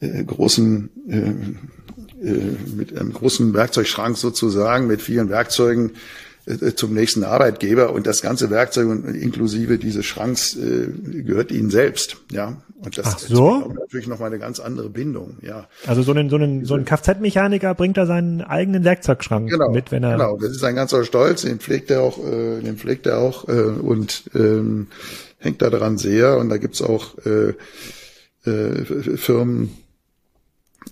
äh, 0.00 0.22
großen 0.22 0.88
mit 2.22 2.96
einem 2.96 3.12
großen 3.12 3.52
Werkzeugschrank 3.52 4.16
sozusagen, 4.16 4.86
mit 4.86 5.02
vielen 5.02 5.28
Werkzeugen 5.28 5.90
zum 6.76 6.94
nächsten 6.94 7.24
Arbeitgeber 7.24 7.92
und 7.92 8.06
das 8.06 8.20
ganze 8.20 8.50
Werkzeug 8.50 9.04
inklusive 9.14 9.78
dieses 9.78 10.04
Schranks 10.04 10.56
äh, 10.56 10.88
gehört 11.22 11.52
ihnen 11.52 11.70
selbst, 11.70 12.16
ja. 12.30 12.62
Und 12.84 12.98
das 12.98 13.06
Ach 13.06 13.18
so? 13.20 13.60
ist 13.60 13.78
natürlich 13.78 14.08
noch 14.08 14.18
mal 14.18 14.26
eine 14.26 14.40
ganz 14.40 14.58
andere 14.58 14.90
Bindung, 14.90 15.36
ja. 15.40 15.68
Also 15.86 16.02
so 16.02 16.12
ein 16.12 16.28
so 16.28 16.36
ein 16.36 16.64
so 16.64 16.74
ein 16.74 16.84
Kfz-Mechaniker 16.84 17.74
bringt 17.74 17.96
da 17.96 18.06
seinen 18.06 18.40
eigenen 18.40 18.82
Werkzeugschrank 18.82 19.48
genau, 19.48 19.70
mit, 19.70 19.92
wenn 19.92 20.02
er 20.02 20.12
genau. 20.12 20.36
Das 20.36 20.50
ist 20.50 20.64
ein 20.64 20.74
ganzer 20.74 21.04
Stolz, 21.04 21.42
den 21.42 21.60
pflegt 21.60 21.92
er 21.92 22.02
auch, 22.02 22.18
äh, 22.18 22.60
den 22.60 22.76
pflegt 22.76 23.06
er 23.06 23.18
auch 23.18 23.48
äh, 23.48 23.52
und 23.52 24.24
ähm, 24.34 24.88
hängt 25.38 25.62
da 25.62 25.70
dran 25.70 25.96
sehr. 25.96 26.38
Und 26.38 26.48
da 26.48 26.56
gibt's 26.56 26.82
auch 26.82 27.16
äh, 27.24 27.54
äh, 28.44 28.84
Firmen, 29.16 29.64
äh, 29.66 29.81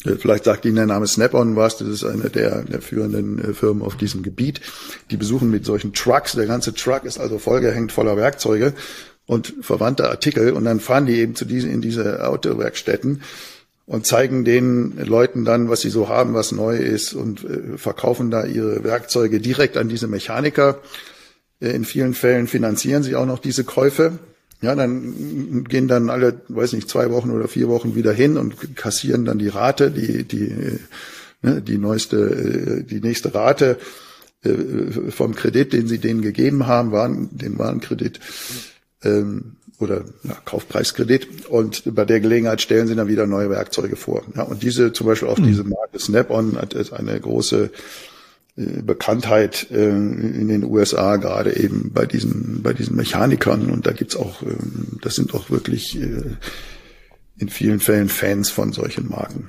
Vielleicht 0.02 0.44
sagt 0.44 0.64
Ihnen 0.64 0.76
der 0.76 0.86
Name 0.86 1.06
Snap-on 1.06 1.56
was. 1.56 1.76
Das 1.76 1.88
ist 1.88 2.04
eine 2.04 2.30
der, 2.30 2.62
der 2.62 2.80
führenden 2.80 3.38
äh, 3.38 3.52
Firmen 3.52 3.82
auf 3.82 3.96
diesem 3.96 4.22
Gebiet. 4.22 4.60
Die 5.10 5.16
besuchen 5.16 5.50
mit 5.50 5.64
solchen 5.64 5.92
Trucks. 5.92 6.32
Der 6.32 6.46
ganze 6.46 6.72
Truck 6.72 7.04
ist 7.04 7.18
also 7.18 7.38
vollgehängt 7.38 7.92
voller 7.92 8.16
Werkzeuge 8.16 8.72
und 9.26 9.54
verwandte 9.60 10.08
Artikel. 10.08 10.52
Und 10.52 10.64
dann 10.64 10.80
fahren 10.80 11.06
die 11.06 11.18
eben 11.18 11.34
zu 11.34 11.44
diesen, 11.44 11.70
in 11.70 11.82
diese 11.82 12.26
Autowerkstätten 12.26 13.22
und 13.84 14.06
zeigen 14.06 14.44
den 14.44 14.96
Leuten 15.04 15.44
dann, 15.44 15.68
was 15.68 15.82
sie 15.82 15.90
so 15.90 16.08
haben, 16.08 16.32
was 16.32 16.52
neu 16.52 16.76
ist 16.76 17.12
und 17.12 17.44
äh, 17.44 17.76
verkaufen 17.76 18.30
da 18.30 18.44
ihre 18.44 18.82
Werkzeuge 18.84 19.38
direkt 19.40 19.76
an 19.76 19.88
diese 19.88 20.06
Mechaniker. 20.06 20.78
In 21.58 21.84
vielen 21.84 22.14
Fällen 22.14 22.46
finanzieren 22.46 23.02
sie 23.02 23.16
auch 23.16 23.26
noch 23.26 23.38
diese 23.38 23.64
Käufe. 23.64 24.18
Ja, 24.62 24.75
dann 24.75 25.64
gehen 25.64 25.88
dann 25.88 26.11
alle, 26.11 26.42
weiß 26.49 26.75
nicht, 26.75 26.90
zwei 26.90 27.11
Wochen 27.11 27.31
oder 27.31 27.49
vier 27.49 27.68
Wochen 27.68 27.94
wieder 27.94 28.12
hin 28.12 28.37
und 28.37 28.77
kassieren 28.77 29.25
dann 29.25 29.38
die 29.38 29.49
Rate, 29.49 29.90
die, 29.90 30.25
die, 30.25 30.79
ne, 31.40 31.62
die 31.62 31.79
neueste, 31.79 32.85
die 32.85 33.01
nächste 33.01 33.35
Rate 33.35 33.79
äh, 34.42 35.11
vom 35.11 35.35
Kredit, 35.35 35.73
den 35.73 35.87
sie 35.87 35.99
denen 35.99 36.20
gegeben 36.20 36.66
haben, 36.66 36.92
waren, 36.92 37.31
den 37.33 37.59
Warenkredit 37.59 38.20
ähm, 39.03 39.57
oder 39.79 40.05
ja, 40.25 40.37
Kaufpreiskredit. 40.44 41.46
Und 41.46 41.94
bei 41.94 42.05
der 42.05 42.20
Gelegenheit 42.20 42.61
stellen 42.61 42.87
sie 42.87 42.94
dann 42.94 43.09
wieder 43.09 43.27
neue 43.27 43.49
Werkzeuge 43.49 43.96
vor. 43.96 44.25
Ja, 44.37 44.42
und 44.42 44.62
diese, 44.62 44.92
zum 44.92 45.07
Beispiel 45.07 45.29
auch 45.29 45.38
mhm. 45.38 45.46
diese 45.46 45.64
Marke 45.64 45.99
Snap-on 45.99 46.59
hat 46.59 46.92
eine 46.92 47.18
große 47.18 47.64
äh, 47.64 47.68
Bekanntheit 48.83 49.70
äh, 49.70 49.88
in 49.88 50.49
den 50.49 50.64
USA, 50.64 51.16
gerade 51.16 51.57
eben 51.57 51.92
bei 51.92 52.07
diesen, 52.07 52.62
bei 52.62 52.73
diesen 52.73 52.96
Mechanikern. 52.96 53.70
Und 53.70 53.87
da 53.87 53.92
gibt's 53.92 54.16
auch, 54.16 54.42
ähm, 54.42 54.99
das 55.03 55.14
sind 55.14 55.35
auch 55.35 55.51
wirklich 55.51 56.01
äh, 56.01 56.37
in 57.38 57.49
vielen 57.49 57.81
Fällen 57.81 58.09
Fans 58.09 58.51
von 58.51 58.73
solchen 58.73 59.09
Marken. 59.09 59.49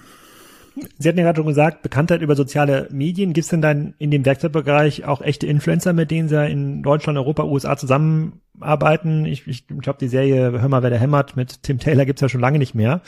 Sie 0.97 1.09
hatten 1.09 1.17
ja 1.17 1.25
gerade 1.25 1.37
schon 1.37 1.47
gesagt, 1.47 1.81
Bekanntheit 1.81 2.21
über 2.21 2.35
soziale 2.35 2.87
Medien. 2.91 3.33
Gibt 3.33 3.45
es 3.45 3.49
denn 3.49 3.61
dann 3.61 3.93
in 3.97 4.09
dem 4.09 4.25
Werkzeugbereich 4.25 5.03
auch 5.05 5.21
echte 5.21 5.45
Influencer, 5.45 5.91
mit 5.91 6.11
denen 6.11 6.29
Sie 6.29 6.49
in 6.49 6.81
Deutschland, 6.81 7.17
Europa, 7.17 7.43
USA 7.43 7.75
zusammenarbeiten? 7.75 9.25
Ich, 9.25 9.47
ich 9.47 9.67
glaube, 9.67 9.99
die 9.99 10.07
Serie 10.07 10.61
Hör 10.61 10.69
mal, 10.69 10.83
wer 10.83 10.89
der 10.89 10.99
hämmert 10.99 11.35
mit 11.35 11.63
Tim 11.63 11.79
Taylor 11.79 12.05
gibt's 12.05 12.21
ja 12.21 12.29
schon 12.29 12.41
lange 12.41 12.59
nicht 12.59 12.73
mehr. 12.73 13.01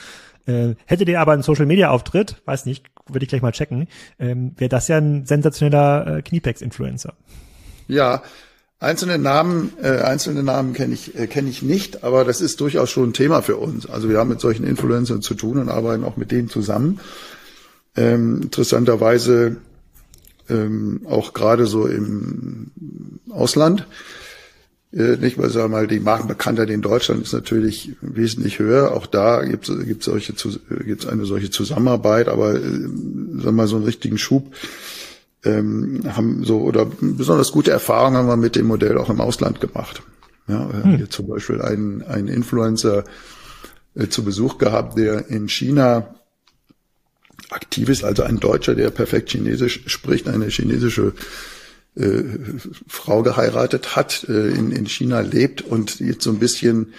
Äh, 0.46 0.76
hättet 0.86 1.08
ihr 1.08 1.22
aber 1.22 1.32
einen 1.32 1.42
Social-Media-Auftritt, 1.42 2.42
weiß 2.46 2.66
nicht, 2.66 2.93
würde 3.08 3.24
ich 3.24 3.30
gleich 3.30 3.42
mal 3.42 3.52
checken, 3.52 3.88
ähm, 4.20 4.54
wäre 4.58 4.70
das 4.70 4.88
ja 4.88 4.98
ein 4.98 5.26
sensationeller 5.26 6.18
äh, 6.18 6.22
Kniepex-Influencer. 6.22 7.14
Ja, 7.88 8.24
einzelne 8.80 9.18
Namen, 9.18 9.74
äh, 9.82 10.00
einzelne 10.02 10.44
Namen 10.44 10.74
kenne 10.74 10.94
ich 10.94 11.18
äh, 11.18 11.28
kenne 11.28 11.50
ich 11.50 11.62
nicht, 11.62 12.04
aber 12.04 12.24
das 12.24 12.42
ist 12.42 12.60
durchaus 12.62 12.90
schon 12.90 13.10
ein 13.10 13.14
Thema 13.14 13.42
für 13.42 13.58
uns. 13.58 13.90
Also 13.90 14.10
wir 14.10 14.18
haben 14.18 14.30
mit 14.30 14.42
solchen 14.42 14.66
Influencern 14.66 15.22
zu 15.22 15.36
tun 15.36 15.58
und 15.58 15.70
arbeiten 15.70 16.04
auch 16.04 16.18
mit 16.18 16.32
denen 16.32 16.50
zusammen. 16.50 17.00
Ähm, 17.96 18.42
interessanterweise 18.44 19.58
ähm, 20.50 21.02
auch 21.06 21.34
gerade 21.34 21.66
so 21.68 21.88
im 21.88 22.72
Ausland 23.30 23.88
nicht, 24.94 25.40
weil 25.40 25.50
sagen 25.50 25.72
wir 25.72 25.78
mal 25.80 25.88
die 25.88 26.00
Markenbekanntheit 26.00 26.70
in 26.70 26.84
Deutschland 26.84 27.24
ist 27.24 27.34
natürlich 27.34 27.94
wesentlich 28.02 28.60
höher. 28.60 28.92
Auch 28.92 29.08
da 29.08 29.44
gibt 29.44 29.68
es 29.68 30.06
solche 30.06 30.34
gibt's 30.86 31.08
eine 31.08 31.26
solche 31.26 31.50
Zusammenarbeit, 31.50 32.28
aber 32.28 32.54
äh, 32.54 32.60
sagen 32.62 33.44
wir 33.44 33.52
mal 33.52 33.68
so 33.68 33.78
einen 33.78 33.86
richtigen 33.86 34.20
Schub 34.20 34.54
ähm, 35.44 36.04
haben 36.16 36.44
so 36.44 36.62
oder 36.62 36.86
besonders 36.86 37.52
gute 37.52 37.72
Erfahrungen 37.72 38.18
haben 38.18 38.28
wir 38.28 38.38
mit 38.38 38.56
dem 38.56 38.68
Modell 38.68 38.98
auch 38.98 39.10
im 39.10 39.20
Ausland 39.20 39.60
gemacht. 39.60 40.04
Ja, 40.48 40.72
wir 40.72 40.80
haben 40.80 40.92
hm. 40.92 40.98
hier 40.98 41.10
zum 41.10 41.28
Beispiel 41.28 41.62
einen, 41.62 42.04
einen 42.04 42.28
Influencer 42.28 43.04
äh, 43.96 44.08
zu 44.08 44.24
Besuch 44.24 44.58
gehabt, 44.58 44.98
der 44.98 45.30
in 45.30 45.50
China 45.50 46.16
aktiv 47.50 47.90
ist, 47.90 48.04
also 48.04 48.24
ein 48.24 48.40
Deutscher, 48.40 48.76
der 48.76 48.90
perfekt 48.90 49.32
Chinesisch 49.32 49.82
spricht, 49.88 50.28
eine 50.28 50.48
chinesische 50.50 51.14
äh, 51.96 52.24
Frau 52.88 53.24
geheiratet 53.24 53.96
hat, 53.96 54.26
äh, 54.28 54.50
in, 54.50 54.72
in 54.72 54.88
China 54.88 55.22
lebt 55.22 55.62
und 55.62 56.00
jetzt 56.00 56.24
so 56.24 56.32
ein 56.32 56.40
bisschen 56.40 56.94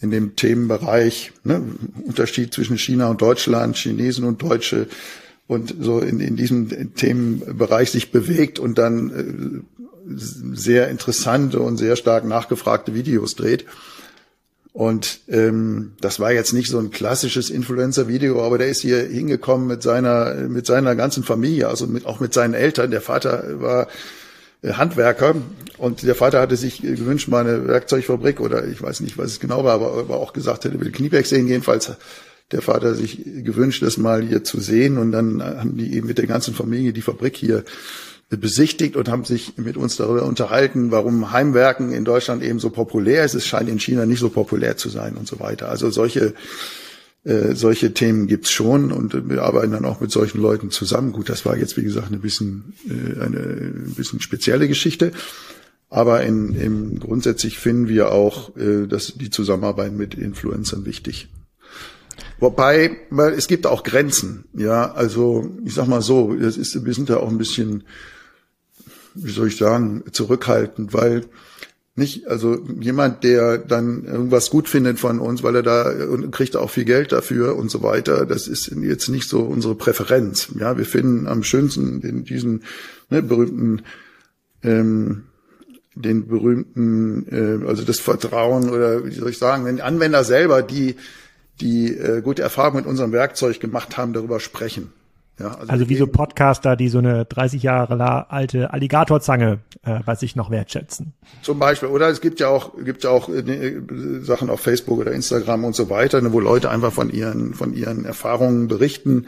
in 0.00 0.10
dem 0.10 0.36
Themenbereich 0.36 1.32
ne, 1.44 1.62
Unterschied 2.04 2.52
zwischen 2.52 2.78
China 2.78 3.08
und 3.08 3.22
Deutschland, 3.22 3.76
Chinesen 3.76 4.24
und 4.24 4.42
Deutsche 4.42 4.86
und 5.46 5.74
so 5.80 5.98
in, 6.00 6.20
in 6.20 6.36
diesem 6.36 6.94
Themenbereich 6.94 7.90
sich 7.90 8.12
bewegt 8.12 8.58
und 8.58 8.78
dann 8.78 9.10
äh, 9.10 10.14
sehr 10.54 10.88
interessante 10.88 11.60
und 11.60 11.78
sehr 11.78 11.96
stark 11.96 12.24
nachgefragte 12.24 12.94
Videos 12.94 13.36
dreht. 13.36 13.64
Und 14.74 15.20
ähm, 15.28 15.92
das 16.00 16.18
war 16.18 16.32
jetzt 16.32 16.52
nicht 16.52 16.68
so 16.68 16.78
ein 16.78 16.90
klassisches 16.90 17.48
Influencer-Video, 17.48 18.44
aber 18.44 18.58
der 18.58 18.68
ist 18.68 18.80
hier 18.80 18.98
hingekommen 19.04 19.68
mit 19.68 19.82
seiner 19.82 20.34
mit 20.48 20.66
seiner 20.66 20.96
ganzen 20.96 21.22
Familie, 21.22 21.68
also 21.68 21.86
mit, 21.86 22.06
auch 22.06 22.18
mit 22.18 22.34
seinen 22.34 22.54
Eltern. 22.54 22.90
Der 22.90 23.00
Vater 23.00 23.60
war 23.60 23.86
Handwerker 24.72 25.34
und 25.78 26.02
der 26.02 26.14
Vater 26.14 26.40
hatte 26.40 26.56
sich 26.56 26.80
gewünscht, 26.82 27.28
mal 27.28 27.46
eine 27.46 27.66
Werkzeugfabrik 27.66 28.40
oder 28.40 28.66
ich 28.66 28.80
weiß 28.80 29.00
nicht, 29.00 29.18
was 29.18 29.32
es 29.32 29.40
genau 29.40 29.64
war, 29.64 29.74
aber, 29.74 29.98
aber 29.98 30.16
auch 30.18 30.32
gesagt, 30.32 30.64
er 30.64 30.80
will 30.80 30.92
Knieberg 30.92 31.26
sehen. 31.26 31.48
Jedenfalls 31.48 31.92
der 32.52 32.62
Vater 32.62 32.94
sich 32.94 33.22
gewünscht, 33.24 33.82
das 33.82 33.96
mal 33.96 34.22
hier 34.22 34.44
zu 34.44 34.60
sehen 34.60 34.98
und 34.98 35.12
dann 35.12 35.42
haben 35.42 35.76
die 35.76 35.94
eben 35.94 36.06
mit 36.06 36.18
der 36.18 36.26
ganzen 36.26 36.54
Familie 36.54 36.92
die 36.92 37.02
Fabrik 37.02 37.36
hier 37.36 37.64
besichtigt 38.30 38.96
und 38.96 39.08
haben 39.08 39.24
sich 39.24 39.56
mit 39.58 39.76
uns 39.76 39.96
darüber 39.96 40.24
unterhalten, 40.24 40.90
warum 40.90 41.32
Heimwerken 41.32 41.92
in 41.92 42.04
Deutschland 42.04 42.42
eben 42.42 42.58
so 42.58 42.70
populär 42.70 43.24
ist. 43.24 43.34
Es 43.34 43.46
scheint 43.46 43.68
in 43.68 43.78
China 43.78 44.06
nicht 44.06 44.20
so 44.20 44.28
populär 44.28 44.76
zu 44.76 44.88
sein 44.88 45.16
und 45.16 45.28
so 45.28 45.40
weiter. 45.40 45.68
Also 45.68 45.90
solche 45.90 46.34
äh, 47.24 47.54
solche 47.54 47.94
Themen 47.94 48.26
gibt's 48.26 48.50
schon 48.50 48.92
und 48.92 49.28
wir 49.30 49.42
arbeiten 49.42 49.72
dann 49.72 49.86
auch 49.86 50.00
mit 50.00 50.10
solchen 50.10 50.40
Leuten 50.40 50.70
zusammen. 50.70 51.12
Gut, 51.12 51.28
das 51.28 51.46
war 51.46 51.56
jetzt 51.56 51.76
wie 51.76 51.82
gesagt 51.82 52.12
ein 52.12 52.20
bisschen 52.20 52.74
äh, 52.88 53.20
eine 53.20 53.38
ein 53.38 53.94
bisschen 53.96 54.20
spezielle 54.20 54.68
Geschichte, 54.68 55.12
aber 55.88 56.22
in, 56.22 56.54
im 56.54 57.00
grundsätzlich 57.00 57.58
finden 57.58 57.88
wir 57.88 58.12
auch, 58.12 58.54
äh, 58.56 58.86
dass 58.86 59.14
die 59.14 59.30
Zusammenarbeit 59.30 59.92
mit 59.92 60.14
Influencern 60.14 60.84
wichtig. 60.84 61.28
Wobei, 62.40 62.96
weil 63.10 63.32
es 63.32 63.46
gibt 63.46 63.66
auch 63.66 63.84
Grenzen, 63.84 64.44
ja, 64.52 64.92
also 64.92 65.50
ich 65.64 65.74
sag 65.74 65.86
mal 65.86 66.02
so, 66.02 66.34
das 66.34 66.56
ist, 66.56 66.84
wir 66.84 66.92
sind 66.92 67.08
da 67.08 67.16
auch 67.16 67.30
ein 67.30 67.38
bisschen, 67.38 67.84
wie 69.14 69.30
soll 69.30 69.48
ich 69.48 69.56
sagen, 69.56 70.04
zurückhaltend, 70.12 70.92
weil 70.92 71.24
nicht, 71.96 72.26
also 72.26 72.58
jemand, 72.80 73.22
der 73.22 73.58
dann 73.58 74.04
irgendwas 74.04 74.50
gut 74.50 74.68
findet 74.68 74.98
von 74.98 75.20
uns, 75.20 75.44
weil 75.44 75.56
er 75.56 75.62
da 75.62 75.90
und 76.06 76.32
kriegt 76.32 76.56
auch 76.56 76.70
viel 76.70 76.84
Geld 76.84 77.12
dafür 77.12 77.56
und 77.56 77.70
so 77.70 77.82
weiter, 77.82 78.26
das 78.26 78.48
ist 78.48 78.66
jetzt 78.66 79.08
nicht 79.08 79.28
so 79.28 79.42
unsere 79.42 79.76
Präferenz. 79.76 80.48
Ja, 80.58 80.76
wir 80.76 80.86
finden 80.86 81.28
am 81.28 81.44
schönsten 81.44 82.00
den, 82.00 82.24
diesen 82.24 82.64
ne, 83.10 83.22
berühmten, 83.22 83.82
ähm, 84.64 85.24
den 85.94 86.26
berühmten, 86.26 87.26
äh, 87.30 87.66
also 87.68 87.84
das 87.84 88.00
Vertrauen 88.00 88.70
oder 88.70 89.04
wie 89.04 89.12
soll 89.12 89.30
ich 89.30 89.38
sagen, 89.38 89.64
wenn 89.64 89.80
Anwender 89.80 90.24
selber, 90.24 90.62
die 90.62 90.96
die 91.60 91.96
äh, 91.96 92.20
gute 92.22 92.42
Erfahrungen 92.42 92.78
mit 92.78 92.86
unserem 92.86 93.12
Werkzeug 93.12 93.60
gemacht 93.60 93.96
haben, 93.96 94.12
darüber 94.12 94.40
sprechen. 94.40 94.92
Ja, 95.38 95.48
also, 95.48 95.72
also 95.72 95.88
wie 95.88 95.96
so 95.96 96.06
Podcaster, 96.06 96.76
die 96.76 96.88
so 96.88 96.98
eine 96.98 97.24
30 97.24 97.62
Jahre 97.62 98.30
alte 98.30 98.72
Alligatorzange 98.72 99.58
äh, 99.84 100.00
bei 100.04 100.14
sich 100.14 100.36
noch 100.36 100.50
wertschätzen. 100.50 101.12
Zum 101.42 101.58
Beispiel. 101.58 101.88
Oder 101.88 102.08
es 102.08 102.20
gibt 102.20 102.38
ja 102.38 102.48
auch, 102.48 102.72
gibt 102.84 103.02
ja 103.02 103.10
auch 103.10 103.28
äh, 103.28 103.80
Sachen 104.20 104.48
auf 104.48 104.60
Facebook 104.60 105.00
oder 105.00 105.12
Instagram 105.12 105.64
und 105.64 105.74
so 105.74 105.90
weiter, 105.90 106.20
ne, 106.20 106.32
wo 106.32 106.38
Leute 106.38 106.70
einfach 106.70 106.92
von 106.92 107.10
ihren, 107.10 107.54
von 107.54 107.74
ihren 107.74 108.04
Erfahrungen 108.04 108.68
berichten. 108.68 109.26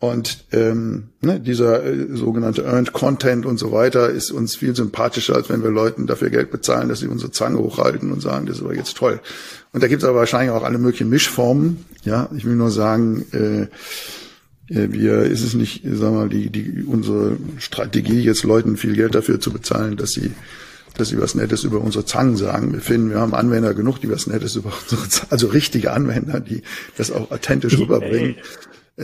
Und 0.00 0.46
ähm, 0.52 1.10
ne, 1.20 1.38
dieser 1.38 1.84
äh, 1.84 2.08
sogenannte 2.16 2.64
Earned 2.64 2.92
Content 2.92 3.46
und 3.46 3.58
so 3.58 3.70
weiter 3.70 4.08
ist 4.08 4.32
uns 4.32 4.56
viel 4.56 4.74
sympathischer, 4.74 5.36
als 5.36 5.48
wenn 5.48 5.62
wir 5.62 5.70
Leuten 5.70 6.08
dafür 6.08 6.30
Geld 6.30 6.50
bezahlen, 6.50 6.88
dass 6.88 7.00
sie 7.00 7.06
unsere 7.06 7.30
Zange 7.30 7.58
hochhalten 7.58 8.10
und 8.10 8.20
sagen, 8.20 8.46
das 8.46 8.56
ist 8.56 8.64
aber 8.64 8.74
jetzt 8.74 8.96
toll. 8.96 9.20
Und 9.72 9.82
da 9.82 9.88
gibt 9.88 10.02
es 10.02 10.08
aber 10.08 10.18
wahrscheinlich 10.18 10.50
auch 10.50 10.64
alle 10.64 10.78
möglichen 10.78 11.10
Mischformen. 11.10 11.84
Ja, 12.02 12.30
ich 12.34 12.44
will 12.46 12.56
nur 12.56 12.70
sagen, 12.70 13.26
äh, 13.32 13.62
äh, 13.62 13.68
wir, 14.70 15.22
ist 15.22 15.42
es 15.42 15.54
nicht, 15.54 15.82
sagen 15.84 16.14
wir 16.14 16.20
mal, 16.20 16.28
die, 16.28 16.48
die, 16.48 16.84
unsere 16.84 17.36
Strategie, 17.58 18.20
jetzt 18.20 18.44
Leuten 18.44 18.76
viel 18.76 18.94
Geld 18.94 19.14
dafür 19.14 19.40
zu 19.40 19.52
bezahlen, 19.52 19.96
dass 19.96 20.10
sie, 20.10 20.30
dass 20.96 21.08
sie 21.08 21.20
was 21.20 21.34
Nettes 21.34 21.64
über 21.64 21.80
unsere 21.80 22.04
Zangen 22.04 22.36
sagen. 22.36 22.72
Wir 22.72 22.80
finden, 22.80 23.10
wir 23.10 23.18
haben 23.18 23.34
Anwender 23.34 23.74
genug, 23.74 24.00
die 24.00 24.08
was 24.10 24.28
Nettes 24.28 24.54
über 24.54 24.72
unsere, 24.82 25.02
also 25.30 25.48
richtige 25.48 25.92
Anwender, 25.92 26.38
die 26.38 26.62
das 26.96 27.10
auch 27.10 27.30
authentisch 27.32 27.78
rüberbringen 27.78 28.36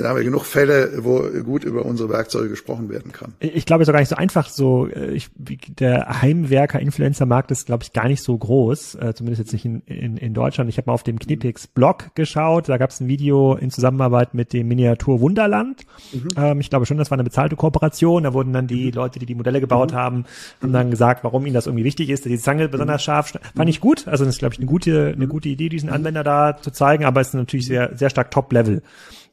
da 0.02 0.10
haben 0.10 0.16
wir 0.16 0.24
genug 0.24 0.44
Fälle, 0.44 1.04
wo 1.04 1.22
gut 1.42 1.64
über 1.64 1.86
unsere 1.86 2.10
Werkzeuge 2.10 2.50
gesprochen 2.50 2.88
werden 2.90 3.12
kann. 3.12 3.34
Ich 3.40 3.64
glaube, 3.64 3.82
es 3.82 3.88
ist 3.88 3.90
auch 3.90 3.94
gar 3.94 4.00
nicht 4.00 4.10
so 4.10 4.16
einfach. 4.16 4.48
So, 4.48 4.88
äh, 4.88 5.12
ich, 5.12 5.30
der 5.36 6.20
Heimwerker-Influencer-Markt 6.20 7.50
ist, 7.50 7.66
glaube 7.66 7.82
ich, 7.82 7.92
gar 7.92 8.08
nicht 8.08 8.22
so 8.22 8.36
groß, 8.36 8.96
äh, 8.96 9.14
zumindest 9.14 9.40
jetzt 9.40 9.52
nicht 9.52 9.64
in, 9.64 9.80
in, 9.86 10.16
in 10.16 10.34
Deutschland. 10.34 10.68
Ich 10.68 10.76
habe 10.76 10.90
mal 10.90 10.94
auf 10.94 11.02
dem 11.02 11.18
Knipix-Blog 11.18 12.14
geschaut. 12.14 12.68
Da 12.68 12.76
gab 12.76 12.90
es 12.90 13.00
ein 13.00 13.08
Video 13.08 13.54
in 13.54 13.70
Zusammenarbeit 13.70 14.34
mit 14.34 14.52
dem 14.52 14.68
Miniatur 14.68 15.20
Wunderland. 15.20 15.86
Mhm. 16.12 16.28
Ähm, 16.36 16.60
ich 16.60 16.68
glaube 16.68 16.84
schon, 16.84 16.98
das 16.98 17.10
war 17.10 17.16
eine 17.16 17.24
bezahlte 17.24 17.56
Kooperation. 17.56 18.24
Da 18.24 18.34
wurden 18.34 18.52
dann 18.52 18.66
die 18.66 18.86
mhm. 18.86 18.92
Leute, 18.92 19.18
die 19.18 19.26
die 19.26 19.34
Modelle 19.34 19.60
gebaut 19.60 19.92
mhm. 19.92 19.96
haben, 19.96 20.24
haben 20.60 20.72
dann 20.72 20.90
gesagt, 20.90 21.24
warum 21.24 21.46
ihnen 21.46 21.54
das 21.54 21.66
irgendwie 21.66 21.84
wichtig 21.84 22.10
ist, 22.10 22.26
dass 22.26 22.30
die 22.30 22.38
Zange 22.38 22.68
besonders 22.68 23.00
mhm. 23.00 23.04
scharf. 23.04 23.32
Fand 23.54 23.70
ich 23.70 23.80
gut. 23.80 24.06
Also 24.08 24.24
das 24.24 24.34
ist, 24.34 24.38
glaube 24.40 24.54
ich, 24.54 24.58
eine 24.58 24.66
gute, 24.66 25.12
eine 25.16 25.26
gute 25.26 25.48
Idee, 25.48 25.70
diesen 25.70 25.88
Anwender 25.88 26.22
da 26.22 26.58
zu 26.60 26.70
zeigen. 26.70 27.06
Aber 27.06 27.22
es 27.22 27.28
ist 27.28 27.34
natürlich 27.34 27.66
sehr, 27.66 27.96
sehr 27.96 28.10
stark 28.10 28.30
Top-Level 28.30 28.82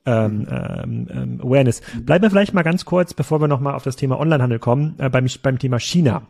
ähm, 0.06 0.48
ähm, 0.50 1.40
Awareness. 1.42 1.82
Bleiben 2.02 2.24
wir 2.24 2.30
vielleicht 2.30 2.54
mal 2.54 2.64
ganz 2.64 2.86
kurz, 2.86 3.14
bevor 3.14 3.42
wir 3.42 3.48
nochmal 3.48 3.76
auf 3.76 3.84
das 3.84 3.96
Thema 3.96 4.20
Onlinehandel 4.20 4.60
kommen, 4.60 4.96
äh, 4.98 5.10
beim, 5.10 5.28
beim 5.42 5.60
Thema 5.60 5.80
China. 5.80 6.28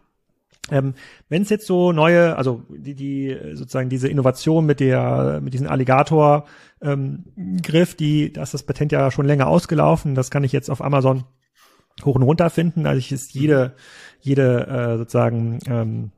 Ähm, 0.72 0.94
Wenn 1.28 1.42
es 1.42 1.50
jetzt 1.50 1.68
so 1.68 1.92
neue, 1.92 2.38
also 2.38 2.64
die, 2.70 2.96
die 2.96 3.38
sozusagen 3.54 3.90
diese 3.90 4.08
Innovation 4.08 4.66
mit 4.66 4.80
der, 4.80 5.42
mit 5.42 5.54
diesem 5.54 5.68
Alligator 5.68 6.46
ähm, 6.82 7.26
Griff, 7.62 7.96
die, 7.96 8.32
da 8.32 8.44
ist 8.44 8.54
das 8.54 8.64
Patent 8.64 8.92
ja 8.92 9.12
schon 9.12 9.26
länger 9.26 9.48
ausgelaufen. 9.48 10.16
Das 10.16 10.32
kann 10.32 10.44
ich 10.44 10.54
jetzt 10.54 10.70
auf 10.70 10.82
Amazon 10.82 11.26
hoch 12.06 12.16
und 12.16 12.24
runter 12.24 12.50
finden. 12.50 12.86
Also 12.86 13.00
ich 13.00 13.12
ist 13.12 13.34
jede, 13.34 13.74
jede 14.22 14.68
äh, 14.68 14.98
sozusagen 14.98 15.60
ähm, 15.68 16.12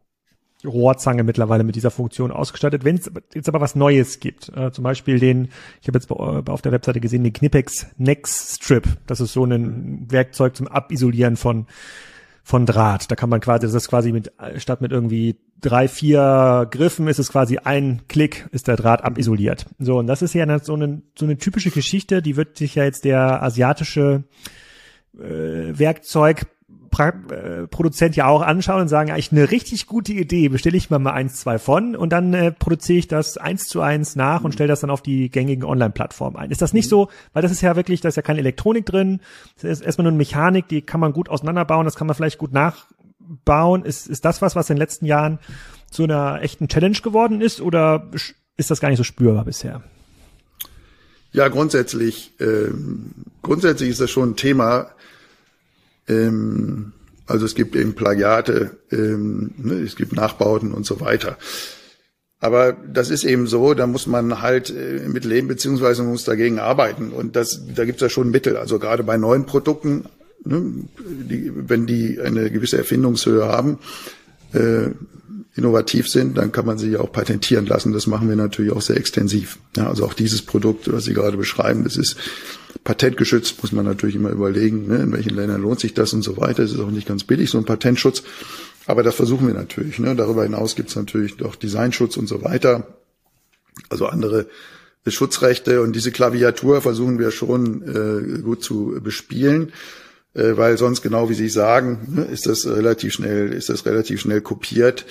Rohrzange 0.65 1.23
mittlerweile 1.23 1.63
mit 1.63 1.75
dieser 1.75 1.91
Funktion 1.91 2.32
ausgestattet. 2.32 2.84
Wenn 2.84 2.95
es 2.95 3.12
jetzt 3.34 3.47
aber 3.49 3.62
was 3.62 3.75
Neues 3.75 4.19
gibt, 4.19 4.51
äh, 4.56 4.71
zum 4.71 4.84
Beispiel 4.84 5.19
den, 5.19 5.49
ich 5.82 5.88
habe 5.88 5.97
jetzt 5.97 6.12
auf 6.12 6.62
der 6.62 6.71
Webseite 6.71 6.99
gesehen, 6.99 7.23
den 7.23 7.34
Knipex 7.34 7.88
Next 7.97 8.56
Strip. 8.56 8.88
Das 9.08 9.19
ist 9.19 9.34
so 9.34 9.45
ein 9.45 10.06
Werkzeug 10.10 10.56
zum 10.56 10.67
Abisolieren 10.67 11.36
von 11.38 11.67
von 12.47 12.67
Draht. 12.67 13.10
Da 13.10 13.15
kann 13.15 13.32
man 13.32 13.39
quasi, 13.41 13.65
das 13.65 13.73
ist 13.73 13.88
quasi 13.88 14.12
mit 14.12 14.32
statt 14.58 14.80
mit 14.80 14.91
irgendwie 14.91 15.36
drei, 15.60 15.88
vier 15.88 16.67
Griffen 16.69 17.08
ist 17.08 17.17
es 17.17 17.32
quasi 17.32 17.58
ein 17.58 18.04
Klick, 18.08 18.47
ist 18.51 18.67
der 18.67 18.75
Draht 18.75 19.04
abisoliert. 19.04 19.65
So, 19.80 19.97
und 19.97 20.06
das 20.06 20.21
ist 20.21 20.36
ja 20.36 20.60
so 20.60 20.75
eine, 20.75 21.01
so 21.17 21.25
eine 21.25 21.38
typische 21.38 21.71
Geschichte, 21.71 22.21
die 22.21 22.38
wird 22.38 22.58
sich 22.58 22.75
ja 22.75 22.84
jetzt 22.84 23.04
der 23.04 23.41
asiatische 23.41 24.25
äh, 25.15 25.19
Werkzeug 25.80 26.41
äh, 26.41 26.45
Produzent 27.69 28.15
ja 28.15 28.27
auch 28.27 28.41
anschauen 28.41 28.81
und 28.81 28.88
sagen, 28.88 29.12
eigentlich 29.12 29.31
eine 29.31 29.51
richtig 29.51 29.88
gute 29.88 30.13
Idee, 30.13 30.49
bestelle 30.49 30.77
ich 30.77 30.89
mal 30.89 30.99
mal 30.99 31.12
eins, 31.12 31.36
zwei 31.38 31.60
von 31.60 31.95
und 31.95 32.12
dann 32.12 32.34
äh, 32.34 32.51
produziere 32.51 32.99
ich 32.99 33.08
das 33.08 33.38
eins 33.38 33.65
zu 33.65 33.81
eins 33.81 34.15
nach 34.15 34.43
und 34.43 34.53
stelle 34.53 34.69
das 34.69 34.79
dann 34.79 34.89
auf 34.89 35.01
die 35.01 35.29
gängigen 35.29 35.63
Online-Plattformen 35.63 36.38
ein. 36.38 36.51
Ist 36.51 36.62
das 36.62 36.73
nicht 36.73 36.89
so, 36.89 37.10
weil 37.34 37.41
das 37.41 37.51
ist 37.51 37.62
ja 37.62 37.75
wirklich, 37.75 38.01
da 38.01 38.10
ist 38.10 38.15
ja 38.15 38.21
keine 38.21 38.39
Elektronik 38.39 38.86
drin, 38.86 39.21
das 39.55 39.79
ist 39.79 39.81
erstmal 39.81 40.03
nur 40.03 40.12
eine 40.12 40.17
Mechanik, 40.17 40.67
die 40.67 40.81
kann 40.81 40.99
man 40.99 41.13
gut 41.13 41.29
auseinanderbauen, 41.29 41.86
das 41.86 41.95
kann 41.95 42.08
man 42.08 42.15
vielleicht 42.15 42.38
gut 42.38 42.53
nachbauen. 42.53 43.84
Ist, 43.84 44.08
ist 44.08 44.25
das 44.25 44.41
was, 44.41 44.55
was 44.55 44.69
in 44.69 44.75
den 44.75 44.81
letzten 44.81 45.05
Jahren 45.05 45.39
zu 45.91 46.03
einer 46.03 46.41
echten 46.41 46.67
Challenge 46.67 46.97
geworden 46.97 47.41
ist 47.41 47.62
oder 47.62 48.10
ist 48.58 48.71
das 48.71 48.79
gar 48.79 48.89
nicht 48.89 48.97
so 48.97 49.03
spürbar 49.03 49.45
bisher? 49.45 49.84
Ja, 51.31 51.49
grundsätzlich, 51.49 52.31
äh, 52.39 52.71
grundsätzlich 53.41 53.89
ist 53.89 53.99
das 53.99 54.10
schon 54.10 54.31
ein 54.31 54.36
Thema, 54.38 54.91
ähm, 56.07 56.93
also 57.27 57.45
es 57.45 57.55
gibt 57.55 57.75
eben 57.75 57.93
Plagiate, 57.93 58.77
ähm, 58.91 59.51
ne, 59.57 59.75
es 59.75 59.95
gibt 59.95 60.13
Nachbauten 60.13 60.71
und 60.71 60.85
so 60.85 60.99
weiter. 60.99 61.37
Aber 62.39 62.73
das 62.73 63.09
ist 63.09 63.23
eben 63.23 63.47
so, 63.47 63.73
da 63.73 63.87
muss 63.87 64.05
man 64.05 64.41
halt 64.41 64.69
äh, 64.69 65.07
mit 65.07 65.25
leben, 65.25 65.47
beziehungsweise 65.47 66.03
man 66.03 66.11
muss 66.11 66.25
dagegen 66.25 66.59
arbeiten. 66.59 67.11
Und 67.11 67.35
das, 67.35 67.61
da 67.73 67.85
gibt 67.85 67.97
es 67.97 68.01
ja 68.01 68.09
schon 68.09 68.29
Mittel. 68.29 68.57
Also 68.57 68.77
gerade 68.77 69.03
bei 69.03 69.17
neuen 69.17 69.45
Produkten, 69.45 70.05
ne, 70.43 70.61
die, 70.99 71.51
wenn 71.55 71.87
die 71.87 72.19
eine 72.19 72.51
gewisse 72.51 72.77
Erfindungshöhe 72.77 73.45
haben, 73.47 73.79
äh, 74.53 74.89
innovativ 75.55 76.09
sind, 76.09 76.37
dann 76.37 76.51
kann 76.51 76.65
man 76.65 76.77
sie 76.77 76.91
ja 76.91 76.99
auch 76.99 77.11
patentieren 77.11 77.65
lassen. 77.65 77.93
Das 77.93 78.07
machen 78.07 78.27
wir 78.27 78.35
natürlich 78.35 78.73
auch 78.73 78.81
sehr 78.81 78.97
extensiv. 78.97 79.57
Ja, 79.77 79.87
also 79.87 80.05
auch 80.05 80.13
dieses 80.13 80.41
Produkt, 80.41 80.91
was 80.91 81.05
Sie 81.05 81.13
gerade 81.13 81.37
beschreiben, 81.37 81.85
das 81.85 81.95
ist 81.95 82.17
patentgeschützt, 82.83 83.61
muss 83.61 83.71
man 83.71 83.85
natürlich 83.85 84.17
immer 84.17 84.31
überlegen, 84.31 84.87
ne, 84.87 84.97
in 84.97 85.13
welchen 85.13 85.33
Ländern 85.33 85.61
lohnt 85.61 85.79
sich 85.79 85.93
das 85.93 86.11
und 86.11 86.23
so 86.23 86.35
weiter. 86.37 86.63
Es 86.63 86.73
ist 86.73 86.79
auch 86.79 86.91
nicht 86.91 87.07
ganz 87.07 87.23
billig, 87.23 87.49
so 87.49 87.57
ein 87.57 87.65
Patentschutz. 87.65 88.23
Aber 88.85 89.01
das 89.01 89.15
versuchen 89.15 89.47
wir 89.47 89.53
natürlich. 89.53 89.97
Ne. 89.97 90.13
Darüber 90.15 90.43
hinaus 90.43 90.75
gibt 90.75 90.89
es 90.89 90.95
natürlich 90.97 91.41
auch 91.43 91.55
Designschutz 91.55 92.17
und 92.17 92.27
so 92.27 92.43
weiter. 92.43 92.97
Also 93.89 94.07
andere 94.07 94.47
Schutzrechte 95.07 95.81
und 95.81 95.95
diese 95.95 96.11
Klaviatur 96.11 96.81
versuchen 96.81 97.17
wir 97.17 97.31
schon 97.31 97.81
äh, 97.83 98.41
gut 98.41 98.61
zu 98.61 98.99
bespielen 99.01 99.71
äh, 100.33 100.57
weil 100.57 100.77
sonst 100.77 101.01
genau 101.01 101.29
wie 101.29 101.33
Sie 101.33 101.47
sagen, 101.47 102.07
ne, 102.09 102.25
ist 102.25 102.45
das 102.45 102.65
relativ 102.67 103.13
schnell, 103.13 103.53
ist 103.53 103.69
das 103.69 103.85
relativ 103.85 104.19
schnell 104.19 104.41
kopiert 104.41 105.05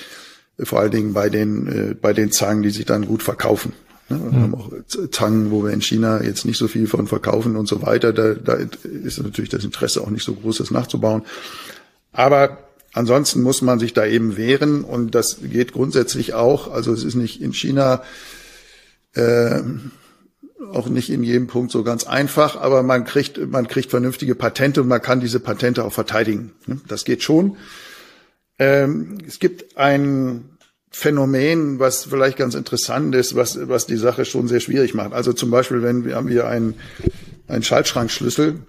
vor 0.59 0.81
allen 0.81 0.91
Dingen 0.91 1.13
bei 1.13 1.29
den, 1.29 1.67
äh, 1.67 1.95
bei 1.95 2.13
den 2.13 2.31
Zangen, 2.31 2.63
die 2.63 2.71
sich 2.71 2.87
dann 2.87 3.07
gut 3.07 3.23
verkaufen. 3.23 3.73
Ne? 4.09 4.21
Wir 4.23 4.31
mhm. 4.31 4.43
haben 4.43 4.55
auch 4.55 4.71
Zangen, 5.11 5.51
wo 5.51 5.65
wir 5.65 5.73
in 5.73 5.83
China 5.83 6.23
jetzt 6.23 6.45
nicht 6.45 6.59
so 6.59 6.69
viel 6.69 6.87
von 6.87 7.07
verkaufen 7.07 7.57
und 7.57 7.67
so 7.67 7.83
weiter. 7.83 8.13
Da, 8.13 8.35
da 8.35 8.59
ist 8.83 9.23
natürlich 9.23 9.51
das 9.51 9.65
Interesse 9.65 10.01
auch 10.01 10.11
nicht 10.11 10.25
so 10.25 10.35
groß, 10.35 10.59
das 10.59 10.71
nachzubauen. 10.71 11.23
Aber 12.13 12.59
ansonsten 12.93 13.43
muss 13.43 13.63
man 13.63 13.79
sich 13.79 13.93
da 13.93 14.07
eben 14.07 14.37
wehren 14.37 14.85
und 14.85 15.15
das 15.15 15.39
geht 15.43 15.73
grundsätzlich 15.73 16.35
auch. 16.35 16.71
Also 16.71 16.93
es 16.93 17.05
ist 17.05 17.17
nicht 17.17 17.41
in 17.41 17.53
China 17.53 18.03
äh, 19.15 19.63
auch 20.73 20.89
nicht 20.89 21.11
in 21.11 21.23
jedem 21.23 21.47
Punkt 21.47 21.73
so 21.73 21.83
ganz 21.83 22.05
einfach, 22.05 22.57
aber 22.57 22.83
man 22.83 23.05
kriegt, 23.05 23.39
man 23.51 23.69
kriegt 23.69 23.91
vernünftige 23.91 24.35
Patente 24.35 24.83
und 24.83 24.89
man 24.89 25.03
kann 25.03 25.21
diese 25.21 25.41
Patente 25.41 25.85
auch 25.85 25.93
verteidigen. 25.93 26.53
Ne? 26.67 26.81
Das 26.89 27.05
geht 27.05 27.23
schon. 27.23 27.57
Ähm, 28.59 29.19
es 29.27 29.39
gibt 29.39 29.77
ein 29.77 30.51
Phänomen, 30.91 31.81
was 31.81 32.05
vielleicht 32.05 32.37
ganz 32.37 32.55
interessant 32.55 33.15
ist, 33.15 33.35
was, 33.35 33.59
was 33.69 33.87
die 33.87 33.97
Sache 33.97 34.25
schon 34.25 34.47
sehr 34.47 34.61
schwierig 34.61 34.95
macht. 34.95 35.13
Also 35.13 35.33
zum 35.33 35.51
Beispiel, 35.51 35.83
wenn 35.83 36.05
wir 36.05 36.15
haben 36.15 36.29
hier 36.29 36.47
einen, 36.47 36.75
einen 37.49 37.65
Schaltschrankschlüssel, 37.65 38.61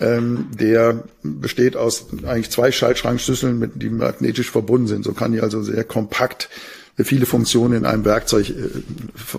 ähm, 0.00 0.48
der 0.58 1.04
besteht 1.22 1.76
aus 1.76 2.08
eigentlich 2.24 2.50
zwei 2.50 2.72
Schaltschrankschlüsseln, 2.72 3.58
mit, 3.58 3.72
die 3.76 3.88
magnetisch 3.88 4.50
verbunden 4.50 4.86
sind. 4.86 5.04
So 5.04 5.12
kann 5.12 5.32
die 5.32 5.40
also 5.40 5.62
sehr 5.62 5.84
kompakt 5.84 6.50
viele 6.96 7.26
Funktionen 7.26 7.74
in 7.74 7.86
einem 7.86 8.04
Werkzeug 8.04 8.50
äh, 8.50 8.68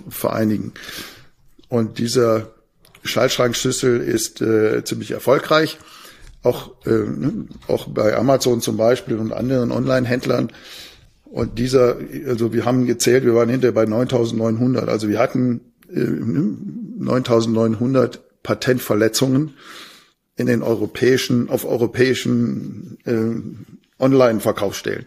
vereinigen. 0.08 0.72
Und 1.68 1.98
dieser 1.98 2.50
Schaltschrankschlüssel 3.04 4.00
ist 4.00 4.40
äh, 4.40 4.82
ziemlich 4.84 5.12
erfolgreich 5.12 5.78
auch, 6.46 6.70
äh, 6.86 6.90
ne, 6.90 7.46
auch 7.68 7.88
bei 7.88 8.16
Amazon 8.16 8.60
zum 8.60 8.76
Beispiel 8.76 9.16
und 9.16 9.32
anderen 9.32 9.72
Online-Händlern. 9.72 10.52
Und 11.24 11.58
dieser, 11.58 11.96
also 12.26 12.52
wir 12.52 12.64
haben 12.64 12.86
gezählt, 12.86 13.24
wir 13.24 13.34
waren 13.34 13.48
hinterher 13.48 13.74
bei 13.74 13.82
9.900. 13.84 14.86
Also 14.86 15.08
wir 15.08 15.18
hatten 15.18 15.60
äh, 15.90 15.98
9.900 15.98 18.20
Patentverletzungen 18.42 19.54
in 20.36 20.46
den 20.46 20.62
europäischen, 20.62 21.50
auf 21.50 21.64
europäischen 21.64 22.98
äh, 23.04 23.34
Online-Verkaufsstellen. 24.02 25.06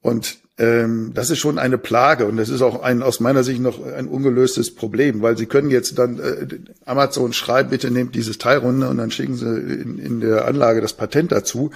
Und 0.00 0.38
ähm, 0.58 1.12
das 1.14 1.30
ist 1.30 1.38
schon 1.38 1.58
eine 1.58 1.76
Plage 1.76 2.24
und 2.24 2.38
das 2.38 2.48
ist 2.48 2.62
auch 2.62 2.82
ein 2.82 3.02
aus 3.02 3.20
meiner 3.20 3.44
Sicht 3.44 3.60
noch 3.60 3.84
ein 3.84 4.08
ungelöstes 4.08 4.74
Problem, 4.74 5.20
weil 5.20 5.36
Sie 5.36 5.46
können 5.46 5.70
jetzt 5.70 5.98
dann 5.98 6.18
äh, 6.18 6.46
Amazon 6.86 7.32
schreiben, 7.32 7.70
bitte 7.70 7.90
nehmt 7.90 8.14
dieses 8.14 8.38
Teil 8.38 8.58
runter 8.58 8.88
und 8.88 8.96
dann 8.96 9.10
schicken 9.10 9.36
Sie 9.36 9.46
in, 9.46 9.98
in 9.98 10.20
der 10.20 10.46
Anlage 10.46 10.80
das 10.80 10.94
Patent 10.94 11.32
dazu. 11.32 11.70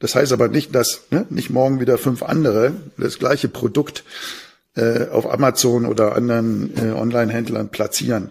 Das 0.00 0.14
heißt 0.14 0.32
aber 0.32 0.48
nicht, 0.48 0.74
dass 0.74 1.02
ne, 1.10 1.26
nicht 1.30 1.50
morgen 1.50 1.78
wieder 1.78 1.98
fünf 1.98 2.22
andere 2.22 2.72
das 2.96 3.18
gleiche 3.18 3.48
Produkt 3.48 4.02
äh, 4.74 5.06
auf 5.08 5.30
Amazon 5.30 5.86
oder 5.86 6.16
anderen 6.16 6.72
äh, 6.76 6.92
Online-Händlern 6.92 7.68
platzieren. 7.68 8.30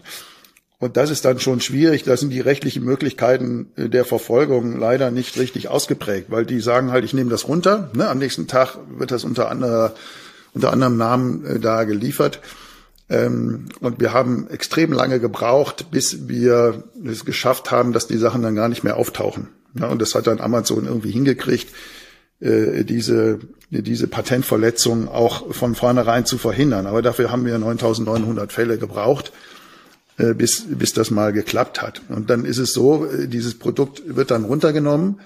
Und 0.80 0.96
das 0.96 1.10
ist 1.10 1.26
dann 1.26 1.40
schon 1.40 1.60
schwierig. 1.60 2.04
Da 2.04 2.16
sind 2.16 2.30
die 2.30 2.40
rechtlichen 2.40 2.84
Möglichkeiten 2.84 3.68
äh, 3.76 3.90
der 3.90 4.06
Verfolgung 4.06 4.80
leider 4.80 5.12
nicht 5.12 5.38
richtig 5.38 5.68
ausgeprägt, 5.68 6.32
weil 6.32 6.46
die 6.46 6.62
sagen 6.62 6.92
halt, 6.92 7.04
ich 7.04 7.14
nehme 7.14 7.30
das 7.30 7.48
runter. 7.48 7.92
Ne? 7.94 8.08
Am 8.08 8.18
nächsten 8.18 8.48
Tag 8.48 8.78
wird 8.98 9.12
das 9.12 9.26
unter, 9.26 9.50
anderer, 9.50 9.94
unter 10.54 10.72
anderem 10.72 10.96
Namen 10.96 11.46
äh, 11.46 11.60
da 11.60 11.84
geliefert. 11.84 12.40
Ähm, 13.10 13.66
und 13.82 14.00
wir 14.00 14.14
haben 14.14 14.48
extrem 14.50 14.94
lange 14.94 15.20
gebraucht, 15.20 15.92
bis 15.92 16.30
wir 16.30 16.86
es 17.06 17.26
geschafft 17.26 17.72
haben, 17.72 17.92
dass 17.92 18.08
die 18.08 18.18
Sachen 18.18 18.42
dann 18.42 18.56
gar 18.56 18.70
nicht 18.70 18.86
mehr 18.86 18.96
auftauchen. 18.96 19.50
Ja, 19.74 19.88
und 19.88 20.02
das 20.02 20.16
hat 20.16 20.28
dann 20.28 20.40
Amazon 20.40 20.86
irgendwie 20.86 21.12
hingekriegt, 21.12 21.74
äh, 22.40 22.86
diese, 22.86 23.40
diese 23.70 24.08
Patentverletzung 24.08 25.10
auch 25.10 25.54
von 25.54 25.76
vornherein 25.76 26.26
zu 26.26 26.38
verhindern. 26.38 26.88
Aber 26.88 27.02
dafür 27.02 27.32
haben 27.32 27.46
wir 27.46 27.60
9900 27.60 28.54
Fälle 28.54 28.78
gebraucht 28.78 29.34
bis, 30.34 30.66
bis 30.68 30.94
das 30.94 31.12
mal 31.12 31.34
geklappt 31.34 31.82
hat. 31.82 32.02
Und 32.10 32.30
dann 32.30 32.46
ist 32.46 32.58
es 32.58 32.74
so, 32.74 33.06
äh, 33.06 33.28
dieses 33.28 33.58
Produkt 33.58 34.04
wird 34.06 34.32
dann 34.32 34.46
runtergenommen, 34.46 35.20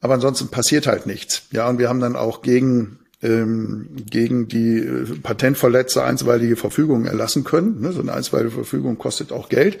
aber 0.00 0.14
ansonsten 0.14 0.48
passiert 0.48 0.86
halt 0.86 1.06
nichts. 1.06 1.42
Ja, 1.50 1.68
und 1.68 1.78
wir 1.78 1.88
haben 1.88 2.00
dann 2.00 2.16
auch 2.16 2.42
gegen 2.42 2.98
ähm, 3.24 3.88
gegen 4.08 4.48
die 4.48 4.78
äh, 4.78 5.06
Patentverletzer 5.22 6.04
einstweilige 6.04 6.56
Verfügungen 6.56 7.06
erlassen 7.06 7.42
können. 7.42 7.80
Ne? 7.80 7.92
So 7.92 8.00
eine 8.00 8.12
einstweilige 8.12 8.50
Verfügung 8.50 8.98
kostet 8.98 9.32
auch 9.32 9.48
Geld. 9.48 9.78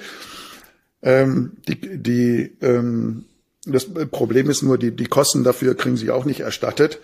Ähm, 1.02 1.52
die, 1.68 1.98
die, 1.98 2.56
ähm, 2.62 3.26
das 3.66 3.86
Problem 4.10 4.48
ist 4.48 4.62
nur, 4.62 4.78
die, 4.78 4.90
die 4.90 5.06
Kosten 5.06 5.44
dafür 5.44 5.76
kriegen 5.76 5.98
sie 5.98 6.10
auch 6.10 6.24
nicht 6.24 6.40
erstattet, 6.40 7.00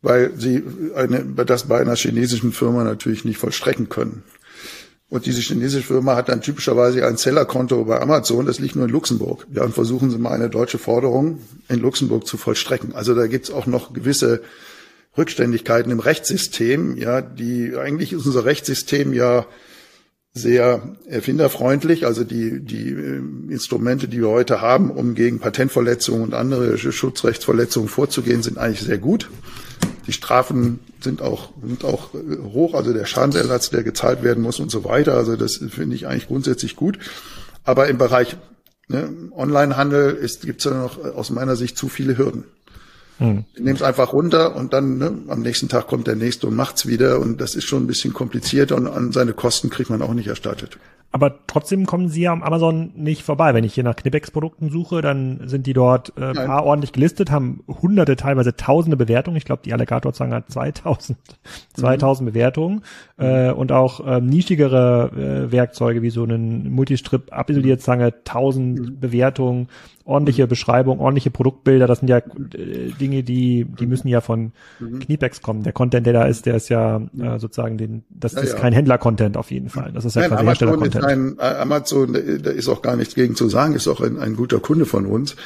weil 0.00 0.32
sie 0.36 0.62
eine, 0.94 1.24
das 1.44 1.64
bei 1.64 1.80
einer 1.80 1.96
chinesischen 1.96 2.52
Firma 2.52 2.84
natürlich 2.84 3.24
nicht 3.24 3.38
vollstrecken 3.38 3.88
können. 3.88 4.22
Und 5.10 5.24
diese 5.24 5.40
chinesische 5.40 5.86
Firma 5.86 6.16
hat 6.16 6.28
dann 6.28 6.42
typischerweise 6.42 7.06
ein 7.06 7.16
Zellerkonto 7.16 7.84
bei 7.84 8.00
Amazon, 8.00 8.44
das 8.44 8.58
liegt 8.58 8.76
nur 8.76 8.84
in 8.84 8.90
Luxemburg. 8.90 9.46
Ja, 9.52 9.64
und 9.64 9.74
versuchen 9.74 10.10
Sie 10.10 10.18
mal 10.18 10.32
eine 10.32 10.50
deutsche 10.50 10.78
Forderung 10.78 11.40
in 11.68 11.80
Luxemburg 11.80 12.26
zu 12.26 12.36
vollstrecken. 12.36 12.94
Also 12.94 13.14
da 13.14 13.26
gibt's 13.26 13.50
auch 13.50 13.66
noch 13.66 13.94
gewisse 13.94 14.42
Rückständigkeiten 15.16 15.90
im 15.90 16.00
Rechtssystem, 16.00 16.96
ja, 16.96 17.22
die 17.22 17.74
eigentlich 17.76 18.12
ist 18.12 18.26
unser 18.26 18.44
Rechtssystem 18.44 19.14
ja 19.14 19.46
sehr 20.34 20.96
erfinderfreundlich. 21.06 22.06
Also 22.06 22.24
die, 22.24 22.60
die 22.60 22.90
äh, 22.90 23.22
Instrumente, 23.50 24.08
die 24.08 24.20
wir 24.20 24.28
heute 24.28 24.60
haben, 24.60 24.90
um 24.90 25.14
gegen 25.14 25.40
Patentverletzungen 25.40 26.22
und 26.22 26.34
andere 26.34 26.78
Schutzrechtsverletzungen 26.78 27.88
vorzugehen, 27.88 28.42
sind 28.42 28.58
eigentlich 28.58 28.86
sehr 28.86 28.98
gut. 28.98 29.30
Die 30.08 30.12
Strafen 30.12 30.80
sind 31.00 31.22
auch, 31.22 31.50
sind 31.64 31.84
auch 31.84 32.14
äh, 32.14 32.38
hoch, 32.52 32.74
also 32.74 32.92
der 32.92 33.04
Schadensersatz, 33.04 33.70
der 33.70 33.84
gezahlt 33.84 34.24
werden 34.24 34.42
muss 34.42 34.58
und 34.58 34.70
so 34.70 34.84
weiter. 34.84 35.14
Also 35.14 35.36
das 35.36 35.56
finde 35.56 35.94
ich 35.94 36.08
eigentlich 36.08 36.26
grundsätzlich 36.26 36.74
gut. 36.74 36.98
Aber 37.62 37.88
im 37.88 37.98
Bereich 37.98 38.36
ne, 38.88 39.10
Onlinehandel 39.30 40.26
gibt 40.42 40.60
es 40.60 40.64
ja 40.64 40.70
noch 40.72 40.98
aus 41.04 41.30
meiner 41.30 41.54
Sicht 41.54 41.76
zu 41.76 41.88
viele 41.88 42.18
Hürden. 42.18 42.44
Hm. 43.18 43.44
Nehmen 43.56 43.76
es 43.76 43.82
einfach 43.82 44.12
runter 44.12 44.56
und 44.56 44.72
dann 44.72 44.98
ne, 44.98 45.12
am 45.28 45.42
nächsten 45.42 45.68
Tag 45.68 45.88
kommt 45.88 46.06
der 46.06 46.16
nächste 46.16 46.46
und 46.46 46.56
macht's 46.56 46.86
wieder 46.86 47.18
und 47.20 47.40
das 47.40 47.54
ist 47.54 47.64
schon 47.64 47.82
ein 47.82 47.86
bisschen 47.86 48.14
komplizierter 48.14 48.76
und 48.76 48.86
an 48.86 49.12
seine 49.12 49.32
Kosten 49.32 49.70
kriegt 49.70 49.90
man 49.90 50.02
auch 50.02 50.14
nicht 50.14 50.28
erstattet. 50.28 50.78
Aber 51.10 51.46
trotzdem 51.46 51.86
kommen 51.86 52.08
sie 52.08 52.22
ja 52.22 52.32
am 52.32 52.42
Amazon 52.42 52.92
nicht 52.94 53.22
vorbei. 53.22 53.54
Wenn 53.54 53.64
ich 53.64 53.72
hier 53.72 53.84
nach 53.84 53.96
Knipex-Produkten 53.96 54.68
suche, 54.68 55.00
dann 55.00 55.40
sind 55.48 55.66
die 55.66 55.72
dort 55.72 56.12
äh, 56.18 56.34
paar 56.34 56.64
ordentlich 56.64 56.92
gelistet, 56.92 57.30
haben 57.30 57.64
hunderte, 57.66 58.14
teilweise 58.16 58.56
tausende 58.56 58.98
Bewertungen. 58.98 59.38
Ich 59.38 59.46
glaube, 59.46 59.62
die 59.64 59.72
Alligator-Zange 59.72 60.34
hat 60.34 60.50
2000, 60.50 61.18
2000 61.74 62.28
mhm. 62.28 62.32
Bewertungen. 62.32 62.82
Äh, 63.16 63.50
und 63.52 63.72
auch 63.72 64.06
äh, 64.06 64.20
nischigere 64.20 65.46
äh, 65.48 65.52
Werkzeuge 65.52 66.02
wie 66.02 66.10
so 66.10 66.24
einen 66.24 66.70
Multistrip-Abisolierzange, 66.72 68.12
1000 68.26 68.78
mhm. 68.78 69.00
Bewertungen 69.00 69.68
ordentliche 70.08 70.46
Beschreibung, 70.46 71.00
ordentliche 71.00 71.30
Produktbilder, 71.30 71.86
das 71.86 71.98
sind 71.98 72.08
ja 72.08 72.18
äh, 72.18 72.90
Dinge, 72.98 73.22
die, 73.22 73.66
die 73.66 73.86
müssen 73.86 74.08
ja 74.08 74.22
von 74.22 74.52
mhm. 74.80 75.00
Kniepex 75.00 75.42
kommen. 75.42 75.62
Der 75.62 75.74
Content, 75.74 76.06
der 76.06 76.14
da 76.14 76.24
ist, 76.24 76.46
der 76.46 76.56
ist 76.56 76.70
ja 76.70 76.96
äh, 76.96 77.38
sozusagen 77.38 77.76
den, 77.76 78.04
das 78.08 78.32
ja, 78.32 78.40
ist 78.40 78.54
ja. 78.54 78.58
kein 78.58 78.72
Händler-Content 78.72 79.36
auf 79.36 79.50
jeden 79.50 79.68
Fall. 79.68 79.92
Das 79.92 80.06
ist 80.06 80.16
ja 80.16 80.22
Nein, 80.22 80.30
quasi 80.30 80.44
Hersteller-Content. 80.46 81.38
Äh, 81.38 81.42
Amazon, 81.42 82.14
da 82.14 82.50
ist 82.50 82.68
auch 82.68 82.80
gar 82.80 82.96
nichts 82.96 83.14
gegen 83.14 83.36
zu 83.36 83.50
sagen, 83.50 83.74
ist 83.74 83.86
auch 83.86 84.00
ein, 84.00 84.18
ein 84.18 84.34
guter 84.34 84.60
Kunde 84.60 84.86
von 84.86 85.04
uns. 85.04 85.36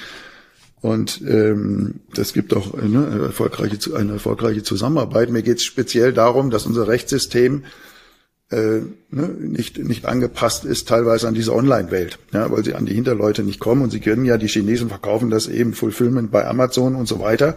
Und 0.81 1.23
ähm, 1.29 2.01
das 2.15 2.33
gibt 2.33 2.55
auch 2.55 2.75
eine 2.75 3.07
erfolgreiche, 3.07 3.97
eine 3.97 4.13
erfolgreiche 4.15 4.63
Zusammenarbeit. 4.63 5.31
Mir 5.31 5.43
geht 5.43 5.59
es 5.59 5.65
speziell 5.65 6.13
darum, 6.13 6.51
dass 6.51 6.67
unser 6.67 6.87
Rechtssystem 6.87 7.65
äh, 8.53 8.83
ne, 9.11 9.29
nicht, 9.41 9.79
nicht 9.79 10.07
angepasst 10.07 10.65
ist, 10.65 10.89
teilweise 10.89 11.27
an 11.27 11.35
diese 11.35 11.55
Online-Welt, 11.55 12.19
ja, 12.33 12.51
weil 12.51 12.65
sie 12.65 12.75
an 12.75 12.87
die 12.87 12.95
Hinterleute 12.95 13.43
nicht 13.43 13.61
kommen 13.61 13.83
und 13.83 13.91
sie 13.91 14.01
können 14.01 14.25
ja, 14.25 14.39
die 14.39 14.49
Chinesen 14.49 14.89
verkaufen 14.89 15.31
das 15.31 15.49
eben 15.49 15.73
Fulfillment 15.73 16.31
bei 16.31 16.47
Amazon 16.47 16.95
und 16.95 17.09
so 17.09 17.19
weiter. 17.19 17.57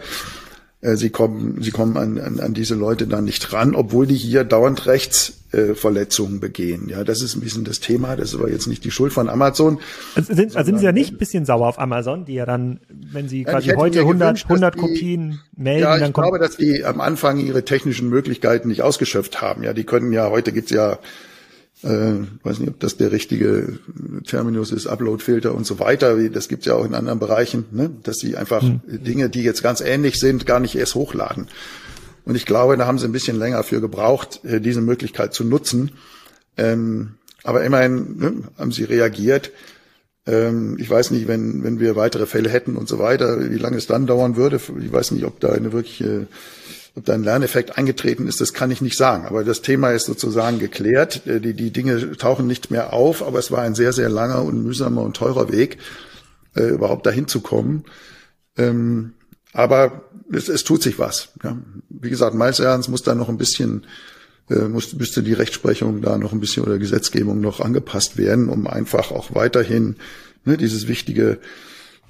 Äh, 0.86 0.98
sie 0.98 1.10
kommen, 1.10 1.62
sie 1.62 1.72
kommen 1.72 1.98
an, 1.98 2.20
an, 2.20 2.40
an 2.40 2.54
diese 2.54 2.76
Leute 2.76 3.08
dann 3.08 3.26
nicht 3.26 3.52
ran, 3.54 3.74
obwohl 3.74 4.06
die 4.06 4.16
hier 4.16 4.44
dauernd 4.44 4.86
Rechtsverletzungen 4.86 6.38
äh, 6.38 6.40
begehen. 6.40 6.90
Ja, 6.90 7.04
das 7.04 7.24
ist 7.24 7.36
ein 7.36 7.42
bisschen 7.42 7.64
das 7.64 7.80
Thema. 7.80 8.16
Das 8.16 8.34
ist 8.34 8.40
aber 8.40 8.52
jetzt 8.52 8.68
nicht 8.68 8.84
die 8.84 8.92
Schuld 8.92 9.12
von 9.12 9.28
Amazon. 9.28 9.80
Also 10.14 10.36
sind, 10.36 10.56
also 10.56 10.70
sind 10.70 10.78
Sie 10.78 10.86
ja 10.86 10.92
nicht 10.92 11.14
ein 11.14 11.18
bisschen 11.18 11.46
sauer 11.46 11.68
auf 11.68 11.80
Amazon, 11.80 12.26
die 12.26 12.36
ja 12.36 12.46
dann, 12.46 12.80
wenn 12.90 13.28
Sie 13.28 13.46
quasi 13.46 13.70
heute 13.70 14.02
100, 14.02 14.28
gewünscht, 14.28 14.46
100 14.46 14.76
die, 14.76 14.80
Kopien 14.80 15.40
melden, 15.58 15.82
ja, 15.82 15.98
dann 15.98 16.14
kommt. 16.14 16.28
Ich 16.28 16.32
glaube, 16.32 16.40
dass 16.40 16.58
die 16.58 16.86
am 16.86 17.02
Anfang 17.02 17.40
ihre 17.40 17.66
technischen 17.66 18.10
Möglichkeiten 18.10 18.68
nicht 18.68 18.84
ausgeschöpft 18.84 19.42
haben. 19.42 19.64
Ja, 19.64 19.74
die 19.74 19.86
können 19.86 20.14
ja, 20.14 20.30
heute 20.30 20.52
gibt's 20.52 20.72
ja 20.72 21.00
äh, 21.84 22.14
weiß 22.44 22.60
nicht, 22.60 22.70
ob 22.70 22.80
das 22.80 22.98
der 22.98 23.12
richtige 23.12 23.80
Terminus 24.26 24.72
ist, 24.72 24.88
Upload-Filter 24.88 25.54
und 25.54 25.66
so 25.66 25.80
weiter. 25.80 26.18
Das 26.30 26.48
gibt's 26.48 26.66
ja 26.66 26.76
auch 26.76 26.86
in 26.86 26.96
anderen 26.96 27.20
Bereichen, 27.20 27.66
ne? 27.72 27.92
dass 28.04 28.18
sie 28.18 28.38
einfach 28.38 28.64
mhm. 28.64 28.82
Dinge, 28.86 29.30
die 29.30 29.44
jetzt 29.44 29.62
ganz 29.62 29.82
ähnlich 29.82 30.20
sind, 30.20 30.46
gar 30.46 30.60
nicht 30.60 30.76
erst 30.76 30.96
hochladen. 30.96 31.48
Und 32.24 32.36
ich 32.36 32.46
glaube, 32.46 32.76
da 32.78 32.88
haben 32.88 32.98
sie 32.98 33.06
ein 33.06 33.12
bisschen 33.12 33.38
länger 33.38 33.64
für 33.64 33.82
gebraucht, 33.82 34.44
äh, 34.44 34.60
diese 34.60 34.82
Möglichkeit 34.82 35.34
zu 35.34 35.44
nutzen. 35.44 35.92
Ähm, 36.58 37.16
aber 37.44 37.64
immerhin 37.64 38.18
ne, 38.18 38.34
haben 38.58 38.72
sie 38.72 38.86
reagiert. 38.86 39.52
Ähm, 40.26 40.78
ich 40.80 40.90
weiß 40.90 41.12
nicht, 41.12 41.28
wenn, 41.28 41.64
wenn 41.64 41.80
wir 41.80 41.96
weitere 41.96 42.26
Fälle 42.26 42.50
hätten 42.50 42.78
und 42.78 42.88
so 42.88 42.98
weiter, 42.98 43.52
wie 43.52 43.58
lange 43.58 43.78
es 43.78 43.86
dann 43.86 44.08
dauern 44.08 44.36
würde. 44.36 44.60
Ich 44.82 44.92
weiß 44.92 45.12
nicht, 45.12 45.26
ob 45.26 45.40
da 45.40 45.52
eine 45.52 45.72
wirkliche 45.72 46.28
ob 46.96 47.04
da 47.06 47.14
ein 47.14 47.24
Lerneffekt 47.24 47.78
eingetreten 47.78 48.28
ist, 48.28 48.40
das 48.40 48.54
kann 48.54 48.72
ich 48.72 48.82
nicht 48.82 48.98
sagen. 48.98 49.26
Aber 49.26 49.44
das 49.44 49.62
Thema 49.62 49.92
ist 49.92 50.06
sozusagen 50.06 50.60
geklärt. 50.60 51.28
Äh, 51.28 51.42
die, 51.42 51.54
die 51.54 51.72
Dinge 51.72 52.18
tauchen 52.18 52.48
nicht 52.48 52.72
mehr 52.72 52.94
auf, 52.94 53.22
aber 53.22 53.40
es 53.40 53.52
war 53.52 53.62
ein 53.62 53.76
sehr, 53.76 53.94
sehr 53.94 54.10
langer 54.10 54.44
und 54.44 54.64
mühsamer 54.64 55.02
und 55.02 55.16
teurer 55.16 55.52
Weg, 55.52 55.78
äh, 56.56 56.70
überhaupt 56.70 57.06
dahin 57.06 57.28
zu 57.28 57.42
kommen. 57.42 57.84
Ähm, 58.58 59.14
aber 59.52 60.04
es, 60.32 60.48
es 60.48 60.64
tut 60.64 60.82
sich 60.82 60.98
was. 60.98 61.30
Ja. 61.44 61.58
Wie 61.90 62.10
gesagt, 62.10 62.36
meines 62.36 62.60
Erachtens 62.60 62.88
muss 62.88 63.04
da 63.04 63.14
noch 63.14 63.30
ein 63.30 63.38
bisschen, 63.38 63.86
äh, 64.50 64.68
muss, 64.68 64.94
müsste 64.94 65.22
die 65.22 65.34
Rechtsprechung 65.34 66.02
da 66.02 66.18
noch 66.18 66.32
ein 66.32 66.40
bisschen 66.40 66.64
oder 66.64 66.78
Gesetzgebung 66.78 67.42
noch 67.42 67.60
angepasst 67.60 68.18
werden, 68.18 68.48
um 68.48 68.68
einfach 68.68 69.12
auch 69.12 69.36
weiterhin 69.36 69.98
ne, 70.46 70.56
dieses 70.56 70.88
wichtige 70.88 71.40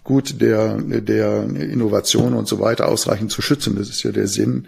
Gut 0.06 0.40
der, 0.40 0.78
der 0.78 1.44
Innovation 1.44 2.36
und 2.36 2.48
so 2.48 2.60
weiter 2.60 2.88
ausreichend 2.88 3.32
zu 3.32 3.42
schützen. 3.42 3.76
Das 3.76 3.90
ist 3.90 4.04
ja 4.04 4.12
der 4.12 4.28
Sinn, 4.28 4.68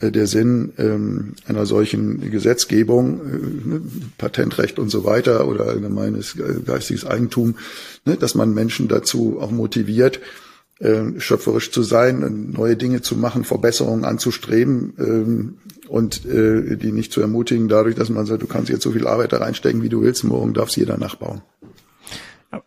äh, 0.00 0.10
der 0.10 0.26
Sinn 0.26 0.72
ähm, 0.78 1.34
einer 1.46 1.64
solchen 1.64 2.28
Gesetzgebung, 2.28 3.20
äh, 3.20 3.68
ne, 3.68 3.82
Patentrecht 4.18 4.80
und 4.80 4.90
so 4.90 5.04
weiter 5.04 5.46
oder 5.46 5.66
allgemeines 5.66 6.36
geistiges 6.66 7.06
Eigentum, 7.06 7.54
ne, 8.04 8.16
dass 8.16 8.34
man 8.34 8.52
Menschen 8.52 8.88
dazu 8.88 9.38
auch 9.40 9.52
motiviert, 9.52 10.18
äh, 10.80 11.04
schöpferisch 11.18 11.70
zu 11.70 11.84
sein, 11.84 12.50
neue 12.52 12.76
Dinge 12.76 13.00
zu 13.00 13.14
machen, 13.14 13.44
Verbesserungen 13.44 14.04
anzustreben 14.04 14.94
ähm, 14.98 15.54
und 15.86 16.26
äh, 16.26 16.76
die 16.76 16.90
nicht 16.90 17.12
zu 17.12 17.20
ermutigen 17.20 17.68
dadurch, 17.68 17.94
dass 17.94 18.10
man 18.10 18.26
sagt, 18.26 18.42
du 18.42 18.48
kannst 18.48 18.70
jetzt 18.70 18.82
so 18.82 18.90
viel 18.90 19.06
Arbeit 19.06 19.32
da 19.32 19.36
reinstecken, 19.36 19.82
wie 19.82 19.88
du 19.88 20.02
willst, 20.02 20.24
morgen 20.24 20.52
darf 20.52 20.70
es 20.70 20.74
jeder 20.76 20.98
nachbauen 20.98 21.42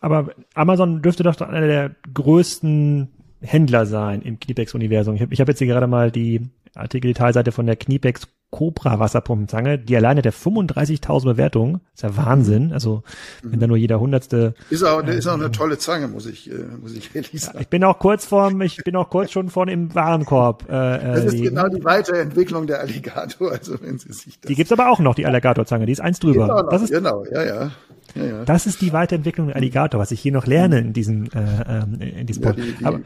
aber 0.00 0.30
Amazon 0.54 1.02
dürfte 1.02 1.22
doch 1.22 1.40
einer 1.40 1.66
der 1.66 1.94
größten 2.12 3.08
Händler 3.40 3.86
sein 3.86 4.22
im 4.22 4.40
Kniepex-Universum. 4.40 5.14
Ich 5.14 5.22
habe 5.22 5.34
hab 5.34 5.48
jetzt 5.48 5.58
hier 5.58 5.68
gerade 5.68 5.86
mal 5.86 6.10
die 6.10 6.48
Artikel-Detailseite 6.74 7.52
von 7.52 7.66
der 7.66 7.76
Kniepex 7.76 8.28
Cobra 8.50 8.98
Wasserpumpenzange, 8.98 9.78
die 9.78 9.94
alleine 9.94 10.22
der 10.22 10.32
35.000 10.32 11.24
Bewertungen, 11.24 11.80
ist 11.94 12.02
ja 12.02 12.16
Wahnsinn. 12.16 12.72
Also 12.72 13.02
wenn 13.42 13.60
da 13.60 13.66
nur 13.66 13.76
jeder 13.76 14.00
hundertste. 14.00 14.54
Ist 14.70 14.84
auch, 14.84 15.04
äh, 15.04 15.18
ist 15.18 15.26
auch 15.26 15.34
eine 15.34 15.50
tolle 15.50 15.76
Zange, 15.76 16.08
muss 16.08 16.24
ich, 16.24 16.50
äh, 16.50 16.54
muss 16.80 16.94
ich 16.94 17.14
ehrlich 17.14 17.42
sagen. 17.42 17.58
Ich 17.60 17.68
bin 17.68 17.84
auch 17.84 17.98
kurz 17.98 18.24
vorm, 18.24 18.62
ich 18.62 18.82
bin 18.84 18.96
auch 18.96 19.10
kurz 19.10 19.32
schon 19.32 19.50
vorne 19.50 19.72
im 19.72 19.94
Warenkorb. 19.94 20.64
Äh, 20.66 20.72
das 20.72 21.24
ist 21.26 21.32
liegen. 21.32 21.44
genau 21.48 21.68
die 21.68 21.84
Weiterentwicklung 21.84 22.66
der 22.66 22.80
Alligator. 22.80 23.52
Also 23.52 23.80
wenn 23.82 23.98
Sie 23.98 24.12
sich 24.12 24.40
das 24.40 24.48
die 24.48 24.54
gibt's 24.54 24.72
aber 24.72 24.90
auch 24.90 25.00
noch, 25.00 25.14
die 25.14 25.26
Alligatorzange. 25.26 25.84
Die 25.84 25.92
ist 25.92 26.00
eins 26.00 26.18
drüber. 26.18 26.46
Noch, 26.46 26.70
das 26.70 26.82
ist, 26.82 26.90
genau, 26.90 27.24
ja, 27.30 27.44
ja. 27.44 27.70
Ja, 28.14 28.24
ja. 28.24 28.44
Das 28.46 28.66
ist 28.66 28.80
die 28.80 28.94
Weiterentwicklung 28.94 29.48
der 29.48 29.56
Alligator, 29.56 30.00
was 30.00 30.10
ich 30.10 30.20
hier 30.20 30.32
noch 30.32 30.46
lerne 30.46 30.78
in 30.78 30.94
diesem 30.94 31.26
äh, 31.26 32.00
äh, 32.00 32.20
in 32.20 32.26
diesem 32.26 32.44
ja, 32.44 32.52
die, 32.52 32.72
die, 32.72 32.84
aber, 32.84 33.00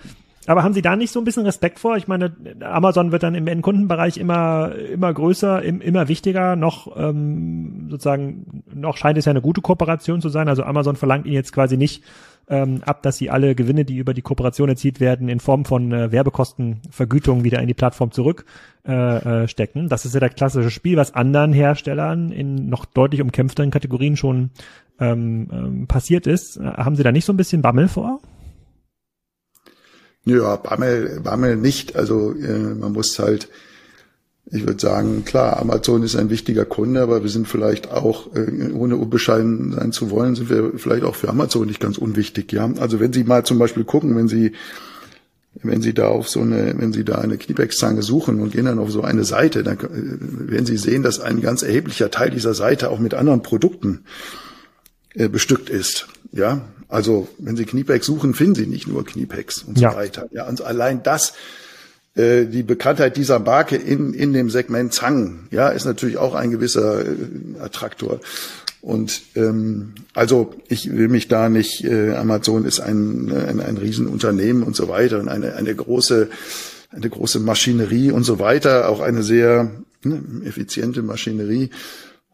aber 0.47 0.65
haben 0.65 0.75
Sie 0.75 0.83
da 0.83 0.97
nicht 0.97 1.13
so 1.13 1.21
ein 1.21 1.25
bisschen 1.25 1.45
Respekt 1.45 1.79
vor? 1.79 1.97
Ich 1.97 2.09
meine, 2.09 2.35
Amazon 2.61 3.13
wird 3.13 3.23
dann 3.23 3.35
im 3.35 3.47
Endkundenbereich 3.47 4.17
immer 4.17 4.73
immer 4.75 5.13
größer, 5.13 5.63
immer 5.63 6.09
wichtiger. 6.09 6.57
Noch 6.57 6.97
ähm, 6.97 7.87
sozusagen 7.89 8.65
noch 8.75 8.97
scheint 8.97 9.19
es 9.19 9.27
ja 9.27 9.31
eine 9.31 9.41
gute 9.41 9.61
Kooperation 9.61 10.21
zu 10.21 10.29
sein. 10.29 10.49
Also 10.49 10.65
Amazon 10.65 10.97
verlangt 10.97 11.27
Ihnen 11.27 11.35
jetzt 11.35 11.53
quasi 11.53 11.77
nicht 11.77 12.03
ähm, 12.49 12.83
ab, 12.85 13.03
dass 13.03 13.19
Sie 13.19 13.31
alle 13.31 13.55
Gewinne, 13.55 13.85
die 13.85 13.99
über 13.99 14.15
die 14.15 14.23
Kooperation 14.23 14.69
erzielt 14.69 14.99
werden, 14.99 15.29
in 15.29 15.39
Form 15.39 15.65
von 15.65 15.93
äh, 15.93 16.11
Werbekostenvergütung 16.11 17.45
wieder 17.45 17.61
in 17.61 17.69
die 17.69 17.75
Plattform 17.75 18.11
zurück 18.11 18.45
äh, 18.87 19.45
äh. 19.45 19.47
Das 19.89 20.05
ist 20.05 20.15
ja 20.15 20.21
das 20.21 20.35
klassische 20.35 20.71
Spiel, 20.71 20.97
was 20.97 21.15
anderen 21.15 21.53
Herstellern 21.53 22.33
in 22.33 22.69
noch 22.69 22.85
deutlich 22.85 23.23
umkämpfteren 23.23 23.71
Kategorien 23.71 24.17
schon 24.17 24.51
ähm, 24.99 25.49
ähm, 25.53 25.87
passiert 25.87 26.27
ist. 26.27 26.59
Haben 26.59 26.97
Sie 26.97 27.05
da 27.05 27.13
nicht 27.13 27.25
so 27.25 27.33
ein 27.33 27.37
bisschen 27.37 27.63
Bammel 27.63 27.87
vor? 27.87 28.21
Ja, 30.25 30.57
Bammel, 30.57 31.21
Bammel 31.23 31.57
nicht. 31.57 31.97
Also 31.97 32.33
äh, 32.33 32.75
man 32.75 32.93
muss 32.93 33.19
halt 33.19 33.49
ich 34.51 34.67
würde 34.67 34.81
sagen, 34.81 35.25
klar, 35.25 35.59
Amazon 35.59 36.03
ist 36.03 36.17
ein 36.17 36.29
wichtiger 36.29 36.65
Kunde, 36.65 37.01
aber 37.01 37.23
wir 37.23 37.31
sind 37.31 37.49
vielleicht 37.49 37.91
auch, 37.91 38.35
äh, 38.35 38.71
ohne 38.73 38.97
unbescheiden 38.97 39.73
sein 39.73 39.93
zu 39.93 40.11
wollen, 40.11 40.35
sind 40.35 40.51
wir 40.51 40.73
vielleicht 40.77 41.05
auch 41.05 41.15
für 41.15 41.29
Amazon 41.29 41.67
nicht 41.67 41.81
ganz 41.81 41.97
unwichtig. 41.97 42.53
Ja, 42.53 42.71
also 42.79 43.01
wenn 43.01 43.13
Sie 43.13 43.25
mal 43.25 43.45
zum 43.45 43.59
Beispiel 43.59 43.85
gucken, 43.85 44.17
wenn 44.17 44.29
Sie 44.29 44.53
wenn 45.63 45.83
Sie 45.83 45.93
da 45.93 46.09
auf 46.09 46.31
so 46.31 46.41
eine, 46.41 46.75
wenn 46.79 46.95
Sie 46.95 47.05
da 47.05 47.17
eine 47.17 47.37
Kniepex-Zange 47.37 48.03
suchen 48.03 48.41
und 48.41 48.53
gehen 48.53 48.65
dann 48.65 48.79
auf 48.79 48.91
so 48.91 49.03
eine 49.03 49.25
Seite, 49.25 49.63
dann 49.63 49.79
äh, 49.79 50.51
werden 50.51 50.67
Sie 50.67 50.79
sehen, 50.79 51.03
dass 51.03 51.21
ein 51.21 51.41
ganz 51.41 51.63
erheblicher 51.63 52.11
Teil 52.11 52.31
dieser 52.31 52.55
Seite 52.55 52.91
auch 52.91 52.99
mit 52.99 53.15
anderen 53.15 53.43
Produkten 53.43 54.05
äh, 55.15 55.29
bestückt 55.29 55.71
ist. 55.71 56.09
Ja, 56.33 56.63
also 56.93 57.27
wenn 57.39 57.57
Sie 57.57 57.65
Kniepex 57.65 58.05
suchen, 58.05 58.35
finden 58.35 58.55
Sie 58.55 58.67
nicht 58.67 58.87
nur 58.87 59.05
Kniepex 59.05 59.63
und 59.63 59.79
so 59.79 59.85
ja. 59.85 59.97
weiter. 59.97 60.29
Ja, 60.31 60.47
und 60.47 60.61
allein 60.61 61.03
das 61.03 61.33
äh, 62.15 62.45
die 62.45 62.63
Bekanntheit 62.63 63.17
dieser 63.17 63.39
Marke 63.39 63.77
in, 63.77 64.13
in 64.13 64.35
dem 64.35 64.51
Segment 64.51 64.93
Zangen, 64.93 65.49
ja, 65.51 65.71
ist 65.71 65.87
natürlich 65.87 66.19
auch 66.19 66.35
ein 66.35 66.51
gewisser 66.51 67.01
äh, 67.01 67.15
Attraktor. 67.59 68.21
Und 68.83 69.23
ähm, 69.37 69.95
also 70.13 70.55
ich 70.69 70.93
will 70.93 71.09
mich 71.09 71.29
da 71.29 71.49
nicht, 71.49 71.83
äh, 71.85 72.15
Amazon 72.15 72.67
ist 72.67 72.81
ein, 72.81 73.33
ein, 73.33 73.61
ein 73.61 73.79
Riesenunternehmen 73.79 74.63
und 74.63 74.77
so 74.77 74.89
weiter 74.89 75.19
und 75.19 75.29
eine, 75.29 75.55
eine 75.55 75.75
große, 75.75 76.29
eine 76.91 77.09
große 77.09 77.41
Maschinerie 77.41 78.11
und 78.11 78.25
so 78.25 78.39
weiter, 78.39 78.91
auch 78.91 79.01
eine 79.01 79.23
sehr 79.23 79.71
ne, 80.03 80.23
effiziente 80.45 81.03
Maschinerie 81.03 81.71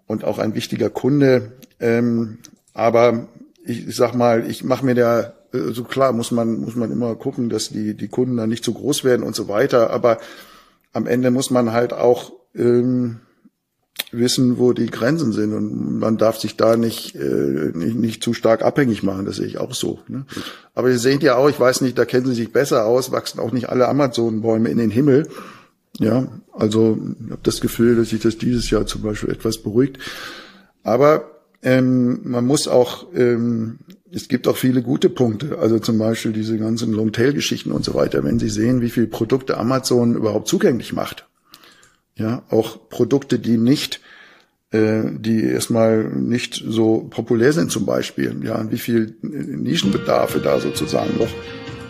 und 0.06 0.24
auch 0.24 0.38
ein 0.40 0.56
wichtiger 0.56 0.90
Kunde. 0.90 1.52
Ähm, 1.78 2.38
aber 2.74 3.28
ich, 3.68 3.94
sag 3.94 4.14
mal, 4.14 4.48
ich 4.48 4.64
mache 4.64 4.84
mir 4.84 4.94
da 4.94 5.34
so 5.52 5.58
also 5.58 5.84
klar 5.84 6.12
muss 6.12 6.30
man 6.30 6.60
muss 6.60 6.76
man 6.76 6.92
immer 6.92 7.14
gucken, 7.14 7.48
dass 7.48 7.70
die 7.70 7.94
die 7.94 8.08
Kunden 8.08 8.36
dann 8.36 8.50
nicht 8.50 8.64
zu 8.64 8.74
groß 8.74 9.04
werden 9.04 9.22
und 9.22 9.34
so 9.34 9.48
weiter. 9.48 9.90
Aber 9.90 10.18
am 10.92 11.06
Ende 11.06 11.30
muss 11.30 11.50
man 11.50 11.72
halt 11.72 11.92
auch 11.92 12.32
ähm, 12.54 13.20
wissen, 14.10 14.58
wo 14.58 14.72
die 14.72 14.86
Grenzen 14.86 15.32
sind 15.32 15.52
und 15.52 15.98
man 15.98 16.16
darf 16.16 16.38
sich 16.38 16.56
da 16.56 16.76
nicht, 16.76 17.14
äh, 17.14 17.72
nicht, 17.74 17.96
nicht 17.96 18.22
zu 18.22 18.32
stark 18.32 18.62
abhängig 18.62 19.02
machen. 19.02 19.26
Das 19.26 19.36
sehe 19.36 19.46
ich 19.46 19.58
auch 19.58 19.74
so. 19.74 20.00
Ne? 20.08 20.24
Aber 20.74 20.90
ihr 20.90 20.98
seht 20.98 21.22
ja 21.22 21.36
auch, 21.36 21.48
ich 21.48 21.60
weiß 21.60 21.82
nicht, 21.82 21.98
da 21.98 22.04
kennen 22.04 22.26
Sie 22.26 22.34
sich 22.34 22.52
besser 22.52 22.86
aus, 22.86 23.12
wachsen 23.12 23.40
auch 23.40 23.52
nicht 23.52 23.68
alle 23.68 23.88
Amazon-Bäume 23.88 24.70
in 24.70 24.78
den 24.78 24.90
Himmel. 24.90 25.28
Ja, 25.98 26.28
also 26.52 26.98
ich 27.24 27.30
habe 27.30 27.40
das 27.42 27.60
Gefühl, 27.60 27.96
dass 27.96 28.10
sich 28.10 28.20
das 28.20 28.38
dieses 28.38 28.70
Jahr 28.70 28.86
zum 28.86 29.02
Beispiel 29.02 29.30
etwas 29.30 29.58
beruhigt. 29.58 29.98
Aber 30.84 31.37
ähm, 31.62 32.20
man 32.24 32.46
muss 32.46 32.68
auch, 32.68 33.06
ähm, 33.14 33.78
es 34.12 34.28
gibt 34.28 34.46
auch 34.46 34.56
viele 34.56 34.82
gute 34.82 35.10
Punkte, 35.10 35.58
also 35.58 35.78
zum 35.78 35.98
Beispiel 35.98 36.32
diese 36.32 36.56
ganzen 36.56 36.92
Longtail-Geschichten 36.92 37.72
und 37.72 37.84
so 37.84 37.94
weiter. 37.94 38.22
Wenn 38.24 38.38
Sie 38.38 38.48
sehen, 38.48 38.80
wie 38.80 38.90
viele 38.90 39.08
Produkte 39.08 39.58
Amazon 39.58 40.14
überhaupt 40.14 40.48
zugänglich 40.48 40.92
macht, 40.92 41.26
ja, 42.14 42.42
auch 42.48 42.88
Produkte, 42.88 43.38
die 43.38 43.58
nicht, 43.58 44.00
äh, 44.70 45.02
die 45.10 45.42
erstmal 45.42 46.04
nicht 46.04 46.62
so 46.66 47.08
populär 47.10 47.52
sind 47.52 47.70
zum 47.70 47.86
Beispiel, 47.86 48.40
ja, 48.44 48.70
wie 48.70 48.78
viel 48.78 49.16
Nischenbedarfe 49.22 50.40
da 50.40 50.60
sozusagen 50.60 51.18
noch, 51.18 51.30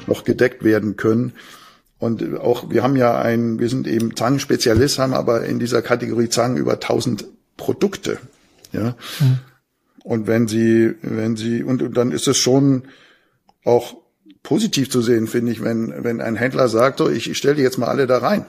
noch 0.07 0.25
gedeckt 0.25 0.64
werden 0.64 0.97
können. 0.97 1.33
Und 1.99 2.39
auch, 2.39 2.71
wir 2.71 2.83
haben 2.83 2.97
ja 2.97 3.21
ein, 3.21 3.59
wir 3.59 3.69
sind 3.69 3.87
eben 3.87 4.16
Zangenspezialist, 4.16 4.99
haben 4.99 5.14
aber 5.14 5.45
in 5.45 5.59
dieser 5.59 5.83
Kategorie 5.83 6.29
Zangen 6.29 6.57
über 6.57 6.75
1000 6.75 7.27
Produkte, 7.57 8.19
ja. 8.73 8.97
Mhm. 9.21 9.39
Und 10.09 10.27
wenn 10.27 10.49
sie, 10.49 10.95
wenn 11.03 11.37
sie, 11.37 11.63
und, 11.63 11.83
und 11.83 11.95
dann 11.95 12.13
ist 12.13 12.27
es 12.29 12.39
schon 12.39 12.85
auch 13.63 13.95
positiv 14.43 14.91
zu 14.91 15.03
sehen, 15.03 15.27
finde 15.27 15.53
ich, 15.53 15.63
wenn, 15.63 16.03
wenn 16.03 16.23
ein 16.23 16.35
Händler 16.35 16.69
sagt, 16.69 16.97
so, 16.97 17.11
ich, 17.11 17.29
ich 17.29 17.37
stelle 17.37 17.57
die 17.57 17.63
jetzt 17.63 17.77
mal 17.77 17.89
alle 17.89 18.07
da 18.07 18.17
rein. 18.17 18.47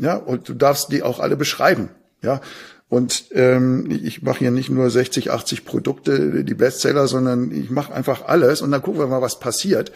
Ja, 0.00 0.16
und 0.16 0.48
du 0.48 0.54
darfst 0.54 0.90
die 0.92 1.02
auch 1.02 1.20
alle 1.20 1.36
beschreiben. 1.36 1.90
Ja, 2.22 2.40
und 2.88 3.26
ähm, 3.32 3.90
ich 3.90 4.22
mache 4.22 4.38
hier 4.38 4.50
nicht 4.50 4.70
nur 4.70 4.88
60, 4.88 5.30
80 5.30 5.66
Produkte, 5.66 6.42
die 6.42 6.54
Bestseller, 6.54 7.06
sondern 7.06 7.50
ich 7.50 7.68
mache 7.68 7.92
einfach 7.92 8.24
alles 8.24 8.62
und 8.62 8.70
dann 8.70 8.80
gucken 8.80 9.02
wir 9.02 9.06
mal, 9.06 9.20
was 9.20 9.38
passiert. 9.38 9.92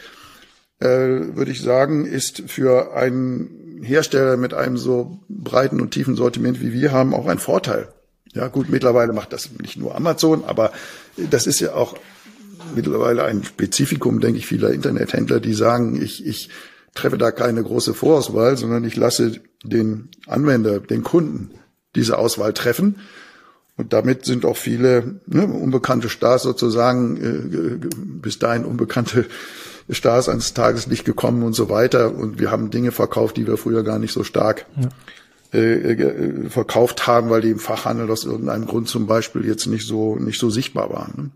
Äh, 0.79 0.89
Würde 0.89 1.51
ich 1.51 1.63
sagen, 1.63 2.05
ist 2.05 2.51
für 2.51 2.95
einen 2.95 3.81
Hersteller 3.83 4.37
mit 4.37 4.53
einem 4.53 4.77
so 4.77 5.21
breiten 5.31 5.81
und 5.81 5.93
tiefen 5.93 6.17
Sortiment 6.17 6.61
wie 6.61 6.75
wir 6.75 6.93
haben 6.93 7.15
auch 7.15 7.29
ein 7.29 7.39
Vorteil. 7.39 7.89
Ja, 8.39 8.47
gut, 8.47 8.69
mittlerweile 8.69 9.13
macht 9.13 9.33
das 9.33 9.51
nicht 9.61 9.77
nur 9.77 9.97
Amazon, 9.97 10.45
aber 10.45 10.71
das 11.17 11.49
ist 11.49 11.59
ja 11.59 11.75
auch 11.75 11.97
mittlerweile 12.73 13.25
ein 13.25 13.43
Spezifikum, 13.43 14.21
denke 14.21 14.39
ich, 14.39 14.47
vieler 14.47 14.71
Internethändler, 14.71 15.41
die 15.41 15.55
sagen, 15.55 16.01
ich, 16.01 16.25
ich 16.25 16.49
treffe 16.95 17.19
da 17.19 17.33
keine 17.33 17.65
große 17.65 17.95
Vorauswahl, 17.95 18.57
sondern 18.57 18.85
ich 18.85 18.95
lasse 18.95 19.41
den 19.65 20.11
Anwender, 20.29 20.79
den 20.79 21.03
Kunden 21.03 21.51
diese 21.97 22.17
Auswahl 22.17 22.53
treffen. 22.53 23.01
Und 23.77 23.93
damit 23.93 24.25
sind 24.25 24.45
auch 24.45 24.57
viele 24.57 25.21
ne, 25.27 25.45
unbekannte 25.45 26.09
Stars 26.09 26.45
sozusagen, 26.45 27.17
äh, 27.17 27.87
bis 28.23 28.39
dahin 28.39 28.65
unbekannte 28.65 29.27
Stars 29.91 30.29
ans 30.29 30.55
Tageslicht 30.55 31.05
gekommen 31.05 31.43
und 31.43 31.55
so 31.55 31.71
weiter. 31.71 32.15
Und 32.15 32.39
wir 32.39 32.53
haben 32.53 32.71
Dinge 32.71 32.93
verkauft, 32.93 33.37
die 33.37 33.49
wir 33.49 33.57
früher 33.57 33.83
gar 33.83 33.99
nicht 33.99 34.13
so 34.13 34.23
stark 34.23 34.67
ja. 34.81 34.91
Äh, 35.51 35.93
äh, 35.93 36.51
verkauft 36.51 37.07
haben, 37.07 37.31
weil 37.31 37.41
die 37.41 37.49
im 37.49 37.59
Fachhandel 37.59 38.11
aus 38.11 38.25
irgendeinem 38.25 38.67
Grund 38.67 38.87
zum 38.87 39.07
Beispiel 39.07 39.47
jetzt 39.47 39.67
nicht 39.67 39.87
so 39.87 40.17
nicht 40.17 40.39
so 40.39 40.51
sichtbar 40.51 40.91
waren. 40.91 41.13
Ne? 41.17 41.31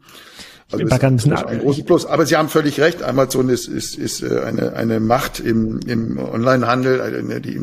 Also 0.70 0.84
ist, 0.84 1.02
ein, 1.02 1.16
ist 1.16 1.32
ein 1.32 1.58
großes 1.60 1.84
Plus. 1.84 2.04
Aber 2.04 2.26
Sie 2.26 2.36
haben 2.36 2.50
völlig 2.50 2.78
recht. 2.78 3.02
Amazon 3.02 3.48
ist, 3.48 3.68
ist, 3.68 3.96
ist 3.96 4.22
äh, 4.22 4.40
eine, 4.40 4.74
eine 4.74 5.00
Macht 5.00 5.40
im, 5.40 5.80
im 5.86 6.18
Onlinehandel, 6.18 7.40
die, 7.40 7.62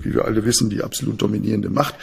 wie 0.00 0.14
wir 0.14 0.26
alle 0.26 0.44
wissen, 0.44 0.68
die 0.68 0.82
absolut 0.82 1.22
dominierende 1.22 1.70
Macht. 1.70 1.94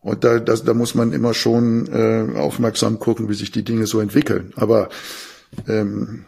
Und 0.00 0.24
da, 0.24 0.40
das, 0.40 0.64
da 0.64 0.74
muss 0.74 0.94
man 0.94 1.12
immer 1.12 1.34
schon 1.34 1.86
äh, 1.92 2.38
aufmerksam 2.38 2.98
gucken, 2.98 3.28
wie 3.28 3.34
sich 3.34 3.52
die 3.52 3.64
Dinge 3.64 3.86
so 3.86 4.00
entwickeln. 4.00 4.52
Aber 4.56 4.88
ähm, 5.68 6.24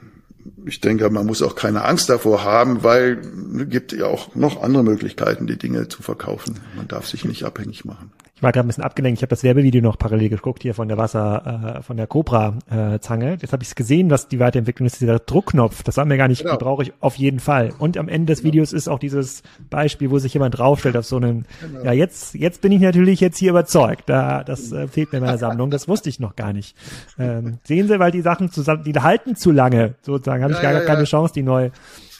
ich 0.67 0.81
denke, 0.81 1.09
man 1.11 1.27
muss 1.27 1.43
auch 1.43 1.55
keine 1.55 1.85
Angst 1.85 2.09
davor 2.09 2.45
haben, 2.45 2.83
weil 2.83 3.21
es 3.59 3.69
gibt 3.69 3.93
ja 3.93 4.07
auch 4.07 4.35
noch 4.35 4.63
andere 4.63 4.83
Möglichkeiten, 4.83 5.47
die 5.47 5.59
Dinge 5.59 5.89
zu 5.89 6.03
verkaufen. 6.03 6.61
Man 6.77 6.89
darf 6.89 7.07
sich 7.07 7.25
nicht 7.25 7.45
abhängig 7.45 7.85
machen. 7.85 8.13
Ich 8.39 8.43
war 8.45 8.53
gerade 8.53 8.67
ein 8.67 8.69
bisschen 8.69 8.85
abgelenkt. 8.85 9.19
Ich 9.19 9.23
habe 9.23 9.31
das 9.31 9.43
Werbevideo 9.43 9.83
noch 9.83 9.99
parallel 9.99 10.29
geguckt 10.29 10.63
hier 10.63 10.73
von 10.73 10.87
der 10.87 10.97
Wasser, 10.97 11.79
äh, 11.79 11.83
von 11.83 11.97
der 11.97 12.07
Cobra-Zange. 12.07 13.31
Äh, 13.31 13.39
Jetzt 13.41 13.53
habe 13.53 13.65
ich 13.65 13.71
es 13.71 13.75
gesehen, 13.75 14.11
was 14.11 14.29
die 14.29 14.39
Weiterentwicklung 14.39 14.87
ist, 14.87 15.01
dieser 15.01 15.19
Druckknopf. 15.19 15.83
Das 15.83 15.97
war 15.97 16.05
mir 16.05 16.17
gar 16.17 16.29
nicht, 16.29 16.45
genau. 16.45 16.57
brauche 16.57 16.85
ich 16.85 16.93
auf 17.01 17.17
jeden 17.17 17.41
Fall. 17.41 17.73
Und 17.81 17.97
am 17.97 18.09
Ende 18.09 18.27
des 18.27 18.43
genau. 18.43 18.53
Videos 18.53 18.73
ist 18.73 18.87
auch 18.87 19.01
dieses 19.01 19.43
Beispiel, 19.71 20.13
wo 20.13 20.21
sich 20.21 20.35
jemand 20.35 20.57
draufstellt 20.57 20.97
auf 20.97 21.05
so 21.05 21.17
einen, 21.17 21.47
genau. 21.61 21.83
ja 21.83 21.93
jetzt, 21.93 22.37
jetzt 22.37 22.61
bin 22.61 22.71
ich 22.71 22.81
natürlich 22.81 23.19
jetzt 23.19 23.39
hier 23.39 23.51
überzeugt. 23.51 24.05
Da, 24.09 24.45
das 24.45 24.71
äh, 24.71 24.87
fehlt 24.89 25.11
mir 25.11 25.19
in 25.19 25.25
meiner 25.25 25.39
Sammlung. 25.39 25.73
Das 25.73 25.89
wusste 25.89 26.09
ich 26.09 26.21
noch 26.21 26.37
gar 26.37 26.53
nicht. 26.53 26.77
Ähm, 27.19 27.59
sehen 27.65 27.89
Sie, 27.89 27.99
weil 27.99 28.13
die 28.13 28.23
Sachen 28.23 28.53
zusammen, 28.53 28.85
die 28.85 28.95
halten 28.95 29.35
zu 29.35 29.51
lange, 29.51 29.97
sozusagen. 30.03 30.45
Habe 30.45 30.53
ich 30.53 30.63
gar, 30.63 30.73
ja, 30.73 30.79
gar 30.79 30.87
keine 30.87 31.07
Chance, 31.07 31.35
die 31.35 31.43
neu 31.43 31.71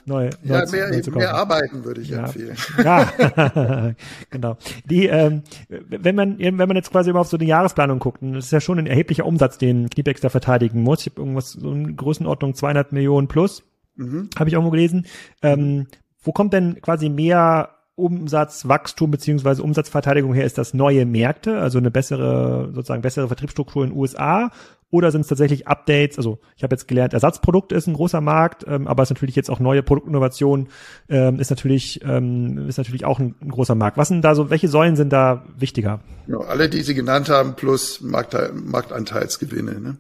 neu, 0.09 0.31
ja, 0.43 0.65
mehr, 0.67 1.03
mehr 1.15 1.35
arbeiten 1.35 1.85
würde 1.85 2.01
ich 2.01 2.09
ja. 2.09 2.25
empfehlen. 2.25 2.57
Ja, 2.85 3.95
genau. 4.31 4.57
Die, 4.85 5.07
ähm, 5.07 5.43
wenn 5.69 6.15
man, 6.15 6.39
wenn 6.39 6.57
man 6.57 6.77
jetzt 6.77 6.91
quasi 6.91 7.11
immer 7.11 7.21
auf 7.21 7.29
so 7.29 7.37
eine 7.37 7.47
Jahresplanung 7.47 7.99
guckt, 7.99 8.19
das 8.23 8.47
ist 8.47 8.51
ja 8.51 8.61
schon 8.61 8.79
ein 8.79 8.87
erheblicher 8.87 9.27
Umsatz, 9.27 9.59
den 9.59 9.91
Kniepex 9.91 10.21
da 10.21 10.29
verteidigen 10.29 10.83
muss. 10.83 11.01
Ich 11.01 11.13
habe 11.13 11.21
irgendwas 11.21 11.53
so 11.53 11.71
in 11.71 11.97
Größenordnung 11.97 12.55
200 12.55 12.93
Millionen 12.93 13.29
plus, 13.29 13.63
mhm. 13.97 14.31
habe 14.39 14.49
ich 14.49 14.55
irgendwo 14.55 14.71
gelesen. 14.71 15.07
Ähm, 15.43 15.87
wo 16.23 16.33
kommt 16.33 16.53
denn 16.53 16.81
quasi 16.81 17.09
mehr 17.09 17.71
Umsatzwachstum 17.99 19.11
beziehungsweise 19.11 19.63
Umsatzverteidigung 19.63 20.33
her? 20.33 20.45
Ist 20.45 20.57
das 20.57 20.73
neue 20.73 21.05
Märkte, 21.05 21.59
also 21.59 21.79
eine 21.79 21.91
bessere, 21.91 22.71
sozusagen 22.73 23.03
bessere 23.03 23.27
Vertriebsstruktur 23.27 23.85
in 23.85 23.91
den 23.91 23.99
USA? 23.99 24.51
Oder 24.91 25.11
sind 25.11 25.21
es 25.21 25.27
tatsächlich 25.27 25.69
Updates? 25.69 26.17
Also 26.17 26.39
ich 26.57 26.63
habe 26.63 26.75
jetzt 26.75 26.89
gelernt, 26.89 27.13
Ersatzprodukte 27.13 27.75
ist 27.75 27.87
ein 27.87 27.95
großer 27.95 28.23
Markt, 28.23 28.65
ähm, 28.67 28.87
aber 28.87 29.03
es 29.03 29.11
ist 29.11 29.17
natürlich 29.17 29.37
jetzt 29.37 29.51
auch 29.51 29.61
neue 29.61 29.83
Produktinnovation 29.83 30.69
ähm, 31.11 31.39
ist 31.39 31.51
natürlich 31.51 32.01
ähm, 32.05 32.69
ist 32.69 32.79
natürlich 32.79 33.05
auch 33.05 33.19
ein, 33.19 33.35
ein, 33.43 33.51
großer 33.51 33.75
Markt. 33.75 33.99
Was 33.99 34.09
sind 34.09 34.23
da 34.23 34.35
so? 34.35 34.49
Welche 34.49 34.69
Säulen 34.69 34.97
sind 34.97 35.13
da 35.13 35.45
wichtiger? 35.59 36.01
Ja, 36.27 36.39
alle, 36.39 36.71
die 36.71 36.81
Sie 36.83 36.95
genannt 36.95 37.29
haben, 37.29 37.55
plus 37.55 38.01
Markt, 38.01 38.35
Marktanteilsgewinne. 38.55 39.81
Ne? 39.81 39.97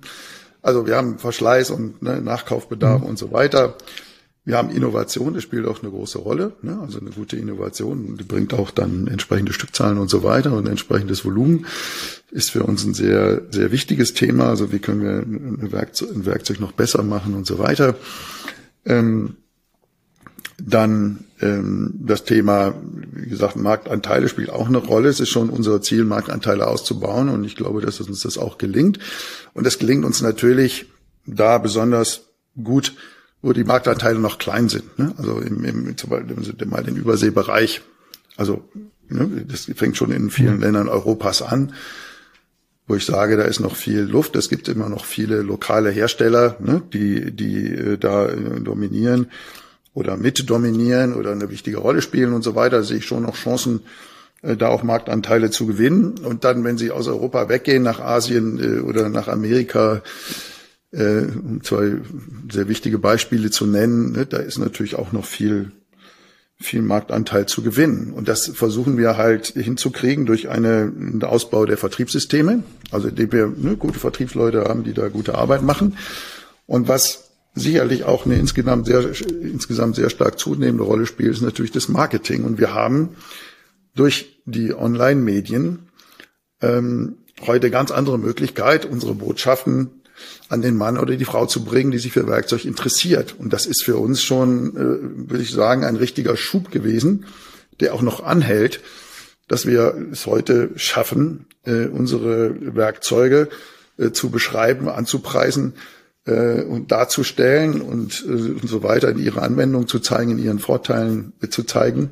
Also 0.62 0.86
wir 0.86 0.96
haben 0.96 1.18
Verschleiß 1.18 1.70
und 1.70 2.02
ne, 2.02 2.22
Nachkaufbedarf 2.22 3.02
mhm. 3.02 3.08
und 3.08 3.18
so 3.18 3.30
weiter. 3.30 3.74
Wir 4.48 4.56
haben 4.56 4.70
Innovation, 4.70 5.34
das 5.34 5.42
spielt 5.42 5.66
auch 5.66 5.82
eine 5.82 5.90
große 5.90 6.16
Rolle. 6.16 6.54
Ne? 6.62 6.78
Also 6.80 6.98
eine 7.00 7.10
gute 7.10 7.36
Innovation, 7.36 8.16
die 8.16 8.24
bringt 8.24 8.54
auch 8.54 8.70
dann 8.70 9.06
entsprechende 9.06 9.52
Stückzahlen 9.52 9.98
und 9.98 10.08
so 10.08 10.22
weiter 10.22 10.54
und 10.54 10.66
entsprechendes 10.66 11.22
Volumen. 11.22 11.66
Ist 12.30 12.52
für 12.52 12.62
uns 12.62 12.82
ein 12.82 12.94
sehr, 12.94 13.42
sehr 13.50 13.72
wichtiges 13.72 14.14
Thema. 14.14 14.48
Also 14.48 14.72
wie 14.72 14.78
können 14.78 15.02
wir 15.02 15.18
ein 15.18 15.70
Werkzeug, 15.70 16.12
ein 16.14 16.24
Werkzeug 16.24 16.60
noch 16.60 16.72
besser 16.72 17.02
machen 17.02 17.34
und 17.34 17.46
so 17.46 17.58
weiter. 17.58 17.94
Ähm, 18.86 19.36
dann 20.56 21.26
ähm, 21.42 21.92
das 21.98 22.24
Thema, 22.24 22.74
wie 23.12 23.28
gesagt, 23.28 23.56
Marktanteile 23.56 24.30
spielt 24.30 24.48
auch 24.48 24.68
eine 24.68 24.78
Rolle. 24.78 25.10
Es 25.10 25.20
ist 25.20 25.28
schon 25.28 25.50
unser 25.50 25.82
Ziel, 25.82 26.04
Marktanteile 26.04 26.68
auszubauen 26.68 27.28
und 27.28 27.44
ich 27.44 27.54
glaube, 27.54 27.82
dass 27.82 28.00
uns 28.00 28.22
das 28.22 28.38
auch 28.38 28.56
gelingt. 28.56 28.98
Und 29.52 29.66
es 29.66 29.78
gelingt 29.78 30.06
uns 30.06 30.22
natürlich 30.22 30.86
da 31.26 31.58
besonders 31.58 32.30
gut, 32.56 32.94
wo 33.42 33.52
die 33.52 33.64
Marktanteile 33.64 34.18
noch 34.18 34.38
klein 34.38 34.68
sind. 34.68 34.98
Ne? 34.98 35.14
Also 35.16 35.38
im, 35.38 35.64
im, 35.64 35.96
zum 35.96 36.10
Beispiel 36.10 36.66
mal 36.66 36.82
den 36.82 36.96
Überseebereich. 36.96 37.82
Also 38.36 38.64
Ne? 39.10 39.44
Das 39.46 39.70
fängt 39.74 39.96
schon 39.96 40.12
in 40.12 40.30
vielen. 40.30 40.60
Ländern 40.60 40.88
Europas 40.88 41.42
an, 41.42 41.72
wo 42.86 42.94
ich 42.94 43.04
sage, 43.04 43.36
da 43.36 43.44
ist 43.44 43.60
noch 43.60 43.76
viel 43.76 44.00
Luft. 44.00 44.36
Es 44.36 44.48
gibt 44.48 44.68
immer 44.68 44.88
noch 44.88 45.04
viele 45.04 45.42
lokale 45.42 45.90
Hersteller, 45.90 46.56
ne? 46.60 46.82
die, 46.92 47.32
die 47.32 47.66
äh, 47.66 47.98
da 47.98 48.26
äh, 48.26 48.60
dominieren 48.60 49.28
oder 49.94 50.16
mit 50.16 50.48
dominieren 50.48 51.14
oder 51.14 51.32
eine 51.32 51.50
wichtige 51.50 51.78
Rolle 51.78 52.02
spielen 52.02 52.32
und 52.32 52.42
so 52.42 52.54
weiter. 52.54 52.78
Da 52.78 52.82
sehe 52.82 52.98
ich 52.98 53.06
schon 53.06 53.24
noch 53.24 53.36
Chancen, 53.36 53.80
äh, 54.42 54.56
da 54.56 54.68
auch 54.68 54.82
Marktanteile 54.82 55.50
zu 55.50 55.66
gewinnen. 55.66 56.18
Und 56.18 56.44
dann, 56.44 56.64
wenn 56.64 56.78
sie 56.78 56.90
aus 56.90 57.08
Europa 57.08 57.48
weggehen 57.48 57.82
nach 57.82 58.00
Asien 58.00 58.58
äh, 58.58 58.80
oder 58.80 59.08
nach 59.08 59.28
Amerika, 59.28 60.02
äh, 60.92 61.22
um 61.22 61.62
zwei 61.62 61.96
sehr 62.50 62.68
wichtige 62.68 62.98
Beispiele 62.98 63.50
zu 63.50 63.66
nennen, 63.66 64.12
ne, 64.12 64.26
da 64.26 64.38
ist 64.38 64.58
natürlich 64.58 64.96
auch 64.96 65.12
noch 65.12 65.24
viel 65.24 65.72
viel 66.60 66.82
Marktanteil 66.82 67.46
zu 67.46 67.62
gewinnen. 67.62 68.12
Und 68.12 68.26
das 68.26 68.48
versuchen 68.48 68.98
wir 68.98 69.16
halt 69.16 69.46
hinzukriegen 69.46 70.26
durch 70.26 70.48
eine, 70.48 70.92
einen 70.94 71.22
Ausbau 71.22 71.66
der 71.66 71.76
Vertriebssysteme, 71.76 72.64
also 72.90 73.08
indem 73.08 73.32
wir 73.32 73.46
ne, 73.56 73.76
gute 73.76 73.98
Vertriebsleute 73.98 74.64
haben, 74.64 74.82
die 74.82 74.92
da 74.92 75.08
gute 75.08 75.36
Arbeit 75.36 75.62
machen. 75.62 75.96
Und 76.66 76.88
was 76.88 77.30
sicherlich 77.54 78.04
auch 78.04 78.26
eine 78.26 78.34
insgesamt 78.36 78.86
sehr, 78.86 79.04
insgesamt 79.40 79.96
sehr 79.96 80.10
stark 80.10 80.38
zunehmende 80.38 80.82
Rolle 80.82 81.06
spielt, 81.06 81.32
ist 81.32 81.42
natürlich 81.42 81.72
das 81.72 81.88
Marketing. 81.88 82.44
Und 82.44 82.58
wir 82.58 82.74
haben 82.74 83.10
durch 83.94 84.42
die 84.44 84.74
Online-Medien 84.74 85.80
ähm, 86.60 87.18
heute 87.46 87.70
ganz 87.70 87.92
andere 87.92 88.18
Möglichkeit, 88.18 88.84
unsere 88.84 89.14
Botschaften 89.14 89.97
an 90.48 90.62
den 90.62 90.76
Mann 90.76 90.98
oder 90.98 91.16
die 91.16 91.24
Frau 91.24 91.46
zu 91.46 91.64
bringen, 91.64 91.90
die 91.90 91.98
sich 91.98 92.12
für 92.12 92.26
Werkzeug 92.26 92.64
interessiert. 92.64 93.34
Und 93.38 93.52
das 93.52 93.66
ist 93.66 93.84
für 93.84 93.96
uns 93.96 94.22
schon, 94.22 94.76
äh, 94.76 95.30
würde 95.30 95.42
ich 95.42 95.50
sagen, 95.50 95.84
ein 95.84 95.96
richtiger 95.96 96.36
Schub 96.36 96.70
gewesen, 96.70 97.26
der 97.80 97.94
auch 97.94 98.02
noch 98.02 98.24
anhält, 98.24 98.80
dass 99.46 99.66
wir 99.66 99.94
es 100.12 100.26
heute 100.26 100.70
schaffen, 100.76 101.46
äh, 101.64 101.86
unsere 101.86 102.54
Werkzeuge 102.74 103.48
äh, 103.98 104.10
zu 104.10 104.30
beschreiben, 104.30 104.88
anzupreisen 104.88 105.74
und 106.30 106.92
darzustellen 106.92 107.80
und, 107.80 108.12
so 108.12 108.82
weiter 108.82 109.08
in 109.08 109.18
ihre 109.18 109.40
Anwendung 109.40 109.88
zu 109.88 109.98
zeigen, 109.98 110.32
in 110.32 110.38
ihren 110.38 110.58
Vorteilen 110.58 111.32
zu 111.48 111.62
zeigen, 111.62 112.10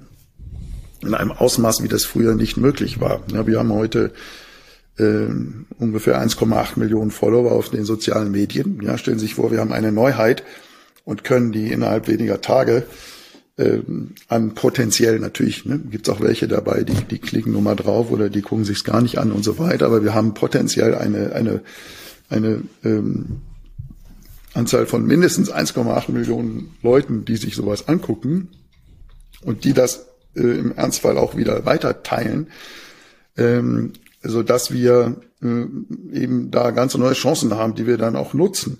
in 1.02 1.12
einem 1.12 1.32
Ausmaß, 1.32 1.82
wie 1.82 1.88
das 1.88 2.06
früher 2.06 2.34
nicht 2.34 2.56
möglich 2.56 2.98
war. 2.98 3.20
Wir 3.26 3.58
haben 3.58 3.74
heute 3.74 4.12
äh, 4.98 5.28
ungefähr 5.78 6.20
1,8 6.20 6.78
Millionen 6.78 7.10
Follower 7.10 7.52
auf 7.52 7.70
den 7.70 7.84
sozialen 7.84 8.30
Medien. 8.30 8.80
Ja, 8.82 8.98
stellen 8.98 9.18
Sie 9.18 9.26
sich 9.26 9.34
vor, 9.34 9.50
wir 9.50 9.60
haben 9.60 9.72
eine 9.72 9.92
Neuheit 9.92 10.42
und 11.04 11.24
können 11.24 11.52
die 11.52 11.70
innerhalb 11.70 12.08
weniger 12.08 12.40
Tage 12.40 12.84
äh, 13.56 13.80
an 14.28 14.54
potenziell 14.54 15.18
natürlich, 15.18 15.64
ne, 15.64 15.78
gibt 15.78 16.08
es 16.08 16.14
auch 16.14 16.20
welche 16.20 16.48
dabei, 16.48 16.82
die, 16.82 16.94
die 17.04 17.18
klicken 17.18 17.52
nur 17.52 17.62
mal 17.62 17.76
drauf 17.76 18.10
oder 18.10 18.28
die 18.28 18.42
gucken 18.42 18.64
sich's 18.64 18.84
gar 18.84 19.00
nicht 19.00 19.18
an 19.18 19.32
und 19.32 19.44
so 19.44 19.58
weiter, 19.58 19.86
aber 19.86 20.04
wir 20.04 20.14
haben 20.14 20.34
potenziell 20.34 20.94
eine, 20.94 21.32
eine, 21.32 21.62
eine 22.28 22.62
ähm, 22.84 23.40
Anzahl 24.52 24.86
von 24.86 25.06
mindestens 25.06 25.52
1,8 25.52 26.10
Millionen 26.12 26.74
Leuten, 26.82 27.24
die 27.24 27.36
sich 27.36 27.54
sowas 27.54 27.88
angucken 27.88 28.48
und 29.42 29.64
die 29.64 29.72
das 29.72 30.06
äh, 30.34 30.40
im 30.40 30.72
Ernstfall 30.72 31.18
auch 31.18 31.36
wieder 31.36 31.64
weiter 31.64 32.02
teilen. 32.02 32.48
Ähm, 33.36 33.92
so 34.22 34.42
dass 34.42 34.72
wir 34.72 35.16
äh, 35.42 35.46
eben 36.12 36.50
da 36.50 36.70
ganz 36.70 36.96
neue 36.96 37.14
Chancen 37.14 37.54
haben, 37.54 37.74
die 37.74 37.86
wir 37.86 37.98
dann 37.98 38.16
auch 38.16 38.34
nutzen. 38.34 38.78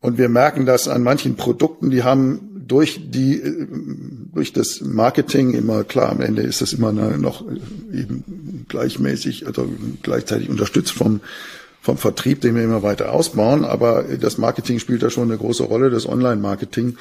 Und 0.00 0.18
wir 0.18 0.28
merken 0.28 0.66
das 0.66 0.88
an 0.88 1.02
manchen 1.02 1.36
Produkten, 1.36 1.90
die 1.90 2.02
haben 2.02 2.64
durch 2.66 3.10
die, 3.10 3.40
äh, 3.40 3.66
durch 4.32 4.52
das 4.52 4.80
Marketing 4.80 5.52
immer, 5.52 5.84
klar, 5.84 6.10
am 6.10 6.20
Ende 6.20 6.42
ist 6.42 6.60
das 6.62 6.72
immer 6.72 6.92
noch 6.92 7.44
eben 7.92 8.64
gleichmäßig, 8.68 9.46
also 9.46 9.68
gleichzeitig 10.02 10.48
unterstützt 10.48 10.92
vom, 10.92 11.20
vom 11.82 11.98
Vertrieb, 11.98 12.40
den 12.40 12.54
wir 12.54 12.62
immer 12.62 12.82
weiter 12.82 13.12
ausbauen. 13.12 13.64
Aber 13.64 14.04
das 14.04 14.38
Marketing 14.38 14.78
spielt 14.78 15.02
da 15.02 15.10
schon 15.10 15.30
eine 15.30 15.38
große 15.38 15.64
Rolle, 15.64 15.90
das 15.90 16.08
Online-Marketing. 16.08 16.96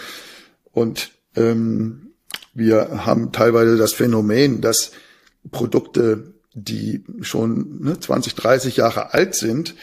Und 0.72 1.12
ähm, 1.36 2.14
wir 2.54 3.06
haben 3.06 3.32
teilweise 3.32 3.78
das 3.78 3.94
Phänomen, 3.94 4.62
dass 4.62 4.92
Produkte 5.52 6.34
die 6.54 7.04
schon 7.22 7.82
ne, 7.82 8.00
20, 8.00 8.36
30 8.36 8.78
Jahre 8.78 9.14
alt 9.14 9.36
sind, 9.36 9.76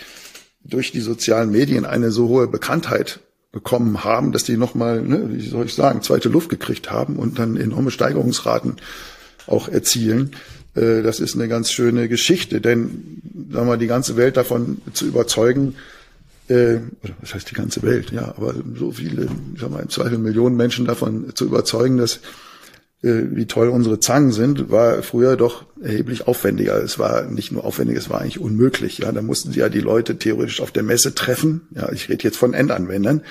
durch 0.64 0.92
die 0.92 1.00
sozialen 1.00 1.50
Medien 1.50 1.84
eine 1.84 2.10
so 2.10 2.28
hohe 2.28 2.48
Bekanntheit 2.48 3.20
bekommen 3.52 4.04
haben, 4.04 4.32
dass 4.32 4.44
die 4.44 4.56
nochmal, 4.56 5.00
ne, 5.00 5.30
wie 5.32 5.48
soll 5.48 5.66
ich 5.66 5.74
sagen, 5.74 6.02
zweite 6.02 6.28
Luft 6.28 6.48
gekriegt 6.48 6.90
haben 6.90 7.16
und 7.16 7.38
dann 7.38 7.56
enorme 7.56 7.90
Steigerungsraten 7.90 8.76
auch 9.46 9.68
erzielen. 9.68 10.32
Äh, 10.74 11.02
das 11.02 11.20
ist 11.20 11.34
eine 11.34 11.48
ganz 11.48 11.70
schöne 11.70 12.08
Geschichte, 12.08 12.60
denn 12.60 13.22
sagen 13.50 13.68
wir, 13.68 13.76
die 13.76 13.86
ganze 13.86 14.16
Welt 14.16 14.36
davon 14.36 14.82
zu 14.92 15.06
überzeugen, 15.06 15.76
äh, 16.48 16.78
was 17.20 17.34
heißt 17.34 17.50
die 17.50 17.54
ganze 17.54 17.82
Welt, 17.82 18.10
ja, 18.10 18.28
aber 18.36 18.54
so 18.74 18.92
viele, 18.92 19.28
ich 19.54 19.60
sag 19.60 19.70
mal, 19.70 19.82
im 19.82 19.88
Zweifel 19.88 20.18
Millionen 20.18 20.56
Menschen 20.56 20.84
davon 20.84 21.32
zu 21.34 21.46
überzeugen, 21.46 21.96
dass 21.96 22.20
wie 23.06 23.46
toll 23.46 23.68
unsere 23.68 24.00
Zangen 24.00 24.32
sind, 24.32 24.70
war 24.70 25.02
früher 25.02 25.36
doch 25.36 25.64
erheblich 25.80 26.26
aufwendiger. 26.26 26.82
Es 26.82 26.98
war 26.98 27.22
nicht 27.22 27.52
nur 27.52 27.64
aufwendig, 27.64 27.96
es 27.96 28.10
war 28.10 28.20
eigentlich 28.20 28.40
unmöglich. 28.40 28.98
Ja, 28.98 29.12
da 29.12 29.22
mussten 29.22 29.52
sie 29.52 29.60
ja 29.60 29.68
die 29.68 29.80
Leute 29.80 30.18
theoretisch 30.18 30.60
auf 30.60 30.72
der 30.72 30.82
Messe 30.82 31.14
treffen. 31.14 31.68
Ja, 31.74 31.90
ich 31.92 32.08
rede 32.08 32.24
jetzt 32.24 32.36
von 32.36 32.54
Endanwendern 32.54 33.22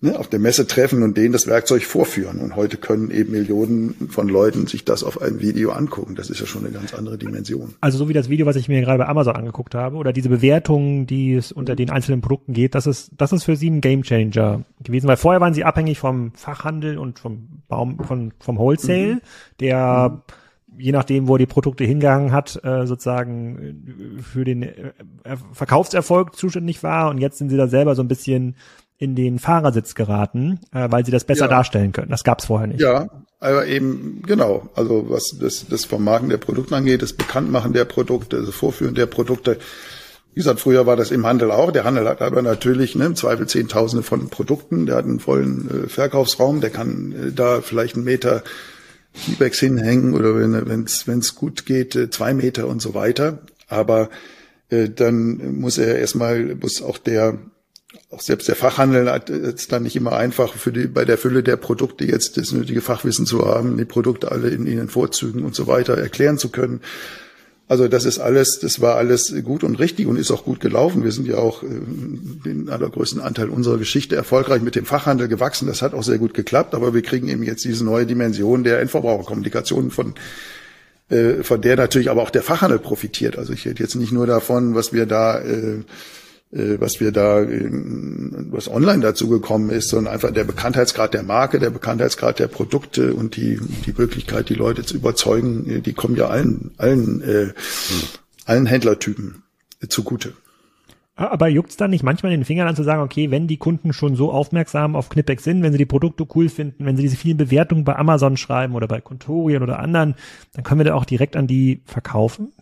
ne, 0.00 0.18
auf 0.18 0.28
der 0.28 0.38
Messe 0.38 0.66
treffen 0.66 1.02
und 1.02 1.16
denen 1.16 1.32
das 1.32 1.46
Werkzeug 1.46 1.84
vorführen. 1.84 2.40
Und 2.40 2.56
heute 2.56 2.76
können 2.76 3.10
eben 3.10 3.32
Millionen 3.32 4.08
von 4.10 4.28
Leuten 4.28 4.66
sich 4.66 4.84
das 4.84 5.02
auf 5.02 5.20
ein 5.20 5.40
Video 5.40 5.72
angucken. 5.72 6.14
Das 6.14 6.30
ist 6.30 6.40
ja 6.40 6.46
schon 6.46 6.64
eine 6.64 6.72
ganz 6.72 6.94
andere 6.94 7.18
Dimension. 7.18 7.74
Also 7.80 7.98
so 7.98 8.08
wie 8.08 8.12
das 8.12 8.28
Video, 8.28 8.46
was 8.46 8.56
ich 8.56 8.68
mir 8.68 8.80
gerade 8.80 8.98
bei 8.98 9.08
Amazon 9.08 9.36
angeguckt 9.36 9.74
habe, 9.74 9.96
oder 9.96 10.12
diese 10.12 10.28
Bewertungen, 10.28 11.06
die 11.06 11.34
es 11.34 11.52
unter 11.52 11.76
den 11.76 11.90
einzelnen 11.90 12.20
Produkten 12.20 12.52
geht, 12.52 12.74
das 12.74 12.86
ist, 12.86 13.10
das 13.16 13.32
ist 13.32 13.44
für 13.44 13.56
Sie 13.56 13.70
ein 13.70 13.80
Gamechanger 13.80 14.64
gewesen, 14.82 15.08
weil 15.08 15.16
vorher 15.16 15.40
waren 15.40 15.54
Sie 15.54 15.64
abhängig 15.64 15.98
vom 15.98 16.32
Fachhandel 16.34 16.98
und 16.98 17.18
vom 17.18 17.62
Baum, 17.68 17.98
von, 18.00 18.32
vom 18.38 18.58
Wholesale, 18.58 19.14
mhm. 19.14 19.20
der 19.60 20.08
mhm 20.10 20.22
je 20.78 20.92
nachdem, 20.92 21.28
wo 21.28 21.36
er 21.36 21.38
die 21.38 21.46
Produkte 21.46 21.84
hingegangen 21.84 22.32
hat, 22.32 22.62
äh, 22.64 22.86
sozusagen 22.86 24.20
für 24.22 24.44
den 24.44 24.62
äh, 24.62 24.92
Verkaufserfolg 25.52 26.36
zuständig 26.36 26.82
war. 26.82 27.10
Und 27.10 27.18
jetzt 27.18 27.38
sind 27.38 27.48
sie 27.48 27.56
da 27.56 27.66
selber 27.66 27.94
so 27.94 28.02
ein 28.02 28.08
bisschen 28.08 28.56
in 28.98 29.14
den 29.14 29.38
Fahrersitz 29.38 29.94
geraten, 29.94 30.60
äh, 30.72 30.88
weil 30.90 31.04
sie 31.04 31.12
das 31.12 31.24
besser 31.24 31.46
ja. 31.46 31.50
darstellen 31.50 31.92
können. 31.92 32.10
Das 32.10 32.24
gab 32.24 32.40
es 32.40 32.46
vorher 32.46 32.66
nicht. 32.66 32.80
Ja, 32.80 33.08
aber 33.40 33.66
eben 33.66 34.22
genau. 34.26 34.68
Also 34.74 35.06
was 35.08 35.36
das, 35.38 35.66
das 35.68 35.84
Vermarkten 35.84 36.30
der 36.30 36.38
Produkte 36.38 36.76
angeht, 36.76 37.02
das 37.02 37.12
Bekanntmachen 37.12 37.72
der 37.72 37.84
Produkte, 37.84 38.42
das 38.42 38.54
Vorführen 38.54 38.94
der 38.94 39.06
Produkte. 39.06 39.58
Wie 40.32 40.40
gesagt, 40.40 40.60
früher 40.60 40.86
war 40.86 40.96
das 40.96 41.10
im 41.10 41.26
Handel 41.26 41.50
auch. 41.50 41.70
Der 41.70 41.84
Handel 41.84 42.08
hat 42.08 42.20
aber 42.20 42.42
natürlich 42.42 42.94
ne, 42.94 43.06
im 43.06 43.16
Zweifel 43.16 43.46
Zehntausende 43.46 44.02
von 44.02 44.28
Produkten. 44.28 44.86
Der 44.86 44.96
hat 44.96 45.04
einen 45.04 45.20
vollen 45.20 45.84
äh, 45.84 45.88
Verkaufsraum. 45.88 46.60
Der 46.60 46.70
kann 46.70 47.12
äh, 47.12 47.32
da 47.32 47.60
vielleicht 47.60 47.96
einen 47.96 48.04
Meter 48.04 48.42
Keybacks 49.24 49.60
hinhängen 49.60 50.14
oder 50.14 50.34
wenn 50.34 50.84
es 50.84 51.34
gut 51.34 51.64
geht, 51.64 51.96
äh, 51.96 52.10
zwei 52.10 52.34
Meter 52.34 52.66
und 52.66 52.82
so 52.82 52.94
weiter. 52.94 53.38
Aber 53.68 54.10
äh, 54.68 54.90
dann 54.90 55.58
muss 55.58 55.78
er 55.78 55.98
erstmal, 55.98 56.54
muss 56.56 56.82
auch 56.82 56.98
der 56.98 57.38
auch 58.10 58.20
selbst 58.20 58.48
der 58.48 58.56
Fachhandel 58.56 59.10
hat 59.10 59.30
es 59.30 59.68
dann 59.68 59.84
nicht 59.84 59.96
immer 59.96 60.12
einfach 60.12 60.54
für 60.54 60.72
die, 60.72 60.86
bei 60.86 61.04
der 61.04 61.18
Fülle 61.18 61.42
der 61.42 61.56
Produkte 61.56 62.04
jetzt 62.04 62.36
das 62.36 62.52
nötige 62.52 62.80
Fachwissen 62.80 63.26
zu 63.26 63.46
haben, 63.46 63.76
die 63.76 63.84
Produkte 63.84 64.32
alle 64.32 64.48
in 64.48 64.66
ihren 64.66 64.88
Vorzügen 64.88 65.44
und 65.44 65.54
so 65.54 65.66
weiter 65.66 65.96
erklären 65.96 66.38
zu 66.38 66.50
können. 66.50 66.80
Also 67.68 67.88
das 67.88 68.04
ist 68.04 68.20
alles, 68.20 68.60
das 68.60 68.80
war 68.80 68.94
alles 68.94 69.34
gut 69.42 69.64
und 69.64 69.80
richtig 69.80 70.06
und 70.06 70.16
ist 70.16 70.30
auch 70.30 70.44
gut 70.44 70.60
gelaufen. 70.60 71.02
Wir 71.02 71.10
sind 71.10 71.26
ja 71.26 71.38
auch 71.38 71.64
äh, 71.64 71.66
den 72.44 72.68
allergrößten 72.68 73.20
Anteil 73.20 73.48
unserer 73.48 73.78
Geschichte 73.78 74.14
erfolgreich 74.14 74.62
mit 74.62 74.76
dem 74.76 74.84
Fachhandel 74.84 75.26
gewachsen. 75.26 75.66
Das 75.66 75.82
hat 75.82 75.92
auch 75.92 76.04
sehr 76.04 76.18
gut 76.18 76.32
geklappt, 76.32 76.76
aber 76.76 76.94
wir 76.94 77.02
kriegen 77.02 77.28
eben 77.28 77.42
jetzt 77.42 77.64
diese 77.64 77.84
neue 77.84 78.06
Dimension 78.06 78.62
der 78.62 78.80
Endverbraucherkommunikation 78.80 79.90
von 79.90 80.14
äh, 81.08 81.42
von 81.42 81.60
der 81.60 81.76
natürlich 81.76 82.10
aber 82.10 82.22
auch 82.22 82.30
der 82.30 82.42
Fachhandel 82.42 82.78
profitiert. 82.78 83.36
Also 83.36 83.52
ich 83.52 83.66
rede 83.66 83.82
jetzt 83.82 83.96
nicht 83.96 84.12
nur 84.12 84.28
davon, 84.28 84.76
was 84.76 84.92
wir 84.92 85.06
da 85.06 85.40
äh, 85.40 85.82
was 86.78 87.00
wir 87.00 87.12
da, 87.12 87.44
was 88.50 88.68
online 88.68 89.00
dazu 89.00 89.28
gekommen 89.28 89.70
ist, 89.70 89.88
sondern 89.88 90.14
einfach 90.14 90.30
der 90.30 90.44
Bekanntheitsgrad 90.44 91.14
der 91.14 91.22
Marke, 91.22 91.58
der 91.58 91.70
Bekanntheitsgrad 91.70 92.38
der 92.38 92.48
Produkte 92.48 93.14
und 93.14 93.36
die, 93.36 93.60
die 93.84 93.94
Möglichkeit, 93.96 94.48
die 94.48 94.54
Leute 94.54 94.84
zu 94.84 94.96
überzeugen, 94.96 95.68
äh, 95.68 95.80
die 95.80 95.92
kommen 95.92 96.16
ja 96.16 96.28
allen, 96.28 96.72
allen, 96.78 97.20
äh, 97.22 97.52
allen 98.44 98.66
Händlertypen 98.66 99.42
zugute. 99.88 100.32
Aber 101.18 101.48
juckt's 101.48 101.78
dann 101.78 101.90
nicht 101.90 102.04
manchmal 102.04 102.32
in 102.32 102.40
den 102.40 102.44
Fingern 102.44 102.68
an 102.68 102.76
zu 102.76 102.82
sagen, 102.82 103.02
okay, 103.02 103.30
wenn 103.30 103.46
die 103.46 103.56
Kunden 103.56 103.94
schon 103.94 104.16
so 104.16 104.30
aufmerksam 104.30 104.94
auf 104.94 105.08
Knipex 105.08 105.44
sind, 105.44 105.62
wenn 105.62 105.72
sie 105.72 105.78
die 105.78 105.86
Produkte 105.86 106.26
cool 106.34 106.50
finden, 106.50 106.84
wenn 106.84 106.96
sie 106.96 107.02
diese 107.02 107.16
vielen 107.16 107.38
Bewertungen 107.38 107.84
bei 107.84 107.96
Amazon 107.96 108.36
schreiben 108.36 108.74
oder 108.74 108.86
bei 108.86 109.00
Contorien 109.00 109.62
oder 109.62 109.78
anderen, 109.78 110.14
dann 110.52 110.62
können 110.62 110.80
wir 110.80 110.84
da 110.84 110.94
auch 110.94 111.06
direkt 111.06 111.36
an 111.36 111.46
die 111.46 111.80
verkaufen? 111.86 112.52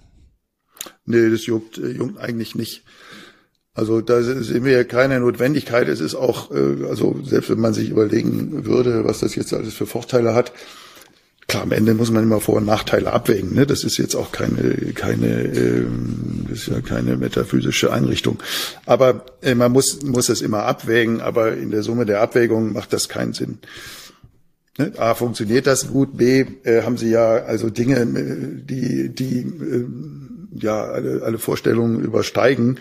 Nee, 1.05 1.30
das 1.30 1.47
juckt, 1.47 1.78
juckt 1.78 2.18
eigentlich 2.18 2.55
nicht. 2.55 2.84
Also 3.75 4.01
da 4.01 4.22
sehen 4.22 4.64
wir 4.64 4.72
ja 4.72 4.85
keine 4.85 5.18
Notwendigkeit. 5.18 5.89
Es 5.89 6.01
ist 6.01 6.14
auch, 6.14 6.53
äh, 6.53 6.87
also 6.89 7.20
selbst 7.25 7.51
wenn 7.51 7.59
man 7.59 7.75
sich 7.75 7.91
überlegen 7.91 8.64
würde, 8.64 9.05
was 9.05 9.18
das 9.18 9.35
jetzt 9.35 9.53
alles 9.53 9.75
für 9.75 9.87
Vorteile 9.87 10.35
hat, 10.35 10.53
klar, 11.49 11.64
am 11.64 11.72
Ende 11.72 11.95
muss 11.95 12.12
man 12.12 12.22
immer 12.22 12.41
Vor- 12.41 12.57
und 12.57 12.66
Nachteile 12.66 13.12
abwägen. 13.12 13.53
Ne? 13.53 13.66
Das 13.66 13.83
ist 13.83 13.99
jetzt 13.99 14.14
auch 14.14 14.31
keine, 14.31 14.93
keine, 14.95 15.43
ähm, 15.43 16.47
das 16.49 16.61
ist 16.61 16.68
ja 16.68 16.81
keine 16.83 17.16
metaphysische 17.16 17.93
Einrichtung. 17.93 18.39
Aber 18.87 19.27
äh, 19.43 19.57
man 19.57 19.72
muss, 19.72 20.03
muss 20.03 20.29
es 20.29 20.41
immer 20.41 20.62
abwägen, 20.62 21.20
aber 21.20 21.57
in 21.57 21.72
der 21.72 21.83
Summe 21.83 22.07
der 22.07 22.20
Abwägung 22.20 22.72
macht 22.72 22.93
das 22.93 23.09
keinen 23.09 23.33
Sinn. 23.33 23.59
Ne? 24.79 24.93
A, 24.99 25.14
funktioniert 25.14 25.66
das 25.66 25.89
gut, 25.89 26.16
B, 26.16 26.45
äh, 26.62 26.83
haben 26.83 26.97
sie 26.97 27.11
ja 27.11 27.45
also 27.45 27.70
Dinge, 27.70 28.01
äh, 28.01 28.64
die, 28.64 29.09
die 29.09 29.41
äh, 29.41 29.87
ja 30.61 30.85
alle, 30.85 31.22
alle 31.22 31.39
Vorstellungen 31.39 32.01
übersteigen, 32.01 32.79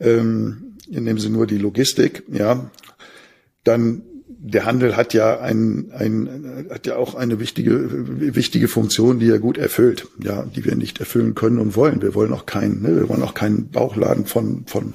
ähm, 0.00 0.76
indem 0.90 1.18
sie 1.18 1.30
nur 1.30 1.46
die 1.46 1.58
Logistik, 1.58 2.24
ja, 2.32 2.70
dann 3.64 4.02
der 4.46 4.66
Handel 4.66 4.94
hat 4.96 5.14
ja 5.14 5.40
ein, 5.40 5.90
ein 5.92 6.66
hat 6.70 6.86
ja 6.86 6.96
auch 6.96 7.14
eine 7.14 7.40
wichtige 7.40 8.34
wichtige 8.34 8.68
Funktion, 8.68 9.18
die 9.18 9.30
er 9.30 9.38
gut 9.38 9.56
erfüllt, 9.56 10.06
ja, 10.22 10.44
die 10.44 10.64
wir 10.66 10.76
nicht 10.76 11.00
erfüllen 11.00 11.34
können 11.34 11.58
und 11.58 11.76
wollen. 11.76 12.02
Wir 12.02 12.14
wollen 12.14 12.32
auch 12.32 12.44
keinen, 12.44 12.82
ne, 12.82 12.94
wir 12.94 13.08
wollen 13.08 13.22
auch 13.22 13.34
keinen 13.34 13.70
Bauchladen 13.70 14.26
von 14.26 14.64
von 14.66 14.94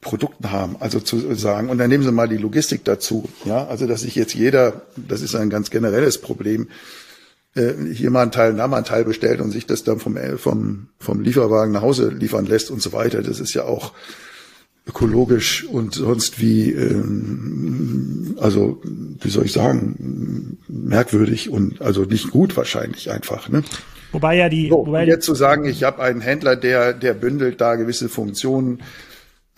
Produkten 0.00 0.52
haben, 0.52 0.76
also 0.78 1.00
zu 1.00 1.34
sagen. 1.34 1.68
Und 1.68 1.78
dann 1.78 1.90
nehmen 1.90 2.04
Sie 2.04 2.12
mal 2.12 2.28
die 2.28 2.36
Logistik 2.36 2.84
dazu, 2.84 3.28
ja, 3.44 3.66
also 3.66 3.86
dass 3.86 4.02
sich 4.02 4.14
jetzt 4.14 4.34
jeder, 4.34 4.82
das 4.96 5.20
ist 5.20 5.34
ein 5.34 5.50
ganz 5.50 5.70
generelles 5.70 6.18
Problem, 6.18 6.68
hier 7.54 8.10
mal 8.10 8.22
einen 8.22 8.30
Teil, 8.30 8.54
da 8.54 8.68
mal 8.68 8.76
einen 8.76 8.86
Teil 8.86 9.04
bestellt 9.04 9.40
und 9.40 9.50
sich 9.50 9.66
das 9.66 9.82
dann 9.82 9.98
vom 9.98 10.16
vom 10.36 10.88
vom 10.98 11.20
Lieferwagen 11.20 11.72
nach 11.72 11.82
Hause 11.82 12.10
liefern 12.10 12.46
lässt 12.46 12.70
und 12.70 12.80
so 12.80 12.92
weiter. 12.92 13.22
Das 13.22 13.40
ist 13.40 13.54
ja 13.54 13.64
auch 13.64 13.92
ökologisch 14.88 15.64
und 15.64 15.94
sonst 15.94 16.40
wie, 16.40 16.72
ähm, 16.72 18.36
also 18.40 18.80
wie 19.20 19.28
soll 19.28 19.44
ich 19.44 19.52
sagen, 19.52 20.58
merkwürdig 20.68 21.50
und 21.50 21.82
also 21.82 22.04
nicht 22.04 22.30
gut 22.30 22.56
wahrscheinlich 22.56 23.10
einfach. 23.10 23.48
Ne? 23.48 23.62
Wobei 24.12 24.36
ja 24.36 24.48
die, 24.48 24.70
so, 24.70 24.86
wobei 24.86 25.04
jetzt 25.04 25.26
zu 25.26 25.34
sagen, 25.34 25.66
ich 25.66 25.82
habe 25.82 26.02
einen 26.02 26.22
Händler, 26.22 26.56
der 26.56 26.94
der 26.94 27.12
bündelt 27.12 27.60
da 27.60 27.74
gewisse 27.74 28.08
Funktionen 28.08 28.82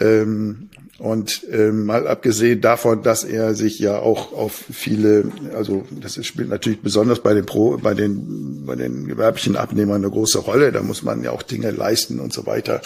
ähm, 0.01 0.71
und 1.01 1.45
ähm, 1.51 1.87
mal 1.87 2.07
abgesehen 2.07 2.61
davon, 2.61 3.03
dass 3.03 3.25
er 3.25 3.55
sich 3.55 3.79
ja 3.79 3.99
auch 3.99 4.33
auf 4.33 4.53
viele, 4.53 5.33
also 5.55 5.85
das 5.91 6.25
spielt 6.25 6.49
natürlich 6.49 6.81
besonders 6.81 7.21
bei 7.21 7.35
den 7.35 7.47
Pro, 7.47 7.77
bei 7.79 7.95
den 7.95 8.65
bei 8.65 8.77
den 8.77 9.09
gewerblichen 9.09 9.57
Abnehmern 9.57 9.97
eine 9.97 10.11
große 10.11 10.39
Rolle. 10.39 10.71
Da 10.71 10.83
muss 10.83 11.03
man 11.03 11.25
ja 11.25 11.33
auch 11.33 11.43
Dinge 11.43 11.73
leisten 11.73 12.21
und 12.21 12.33
so 12.33 12.47
weiter 12.47 12.83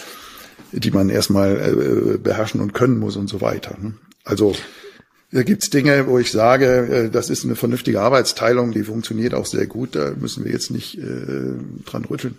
die 0.71 0.91
man 0.91 1.09
erstmal 1.09 2.15
äh, 2.15 2.17
beherrschen 2.17 2.61
und 2.61 2.73
können 2.73 2.99
muss 2.99 3.15
und 3.15 3.29
so 3.29 3.41
weiter. 3.41 3.77
Ne? 3.81 3.93
Also 4.23 4.55
da 5.31 5.43
gibt's 5.43 5.69
Dinge, 5.69 6.07
wo 6.07 6.19
ich 6.19 6.31
sage, 6.31 6.65
äh, 6.65 7.09
das 7.09 7.29
ist 7.29 7.45
eine 7.45 7.55
vernünftige 7.55 8.01
Arbeitsteilung, 8.01 8.71
die 8.71 8.83
funktioniert 8.83 9.33
auch 9.33 9.45
sehr 9.45 9.67
gut. 9.67 9.95
Da 9.95 10.11
müssen 10.11 10.43
wir 10.45 10.51
jetzt 10.51 10.71
nicht 10.71 10.97
äh, 10.97 11.53
dran 11.85 12.05
rütteln. 12.05 12.35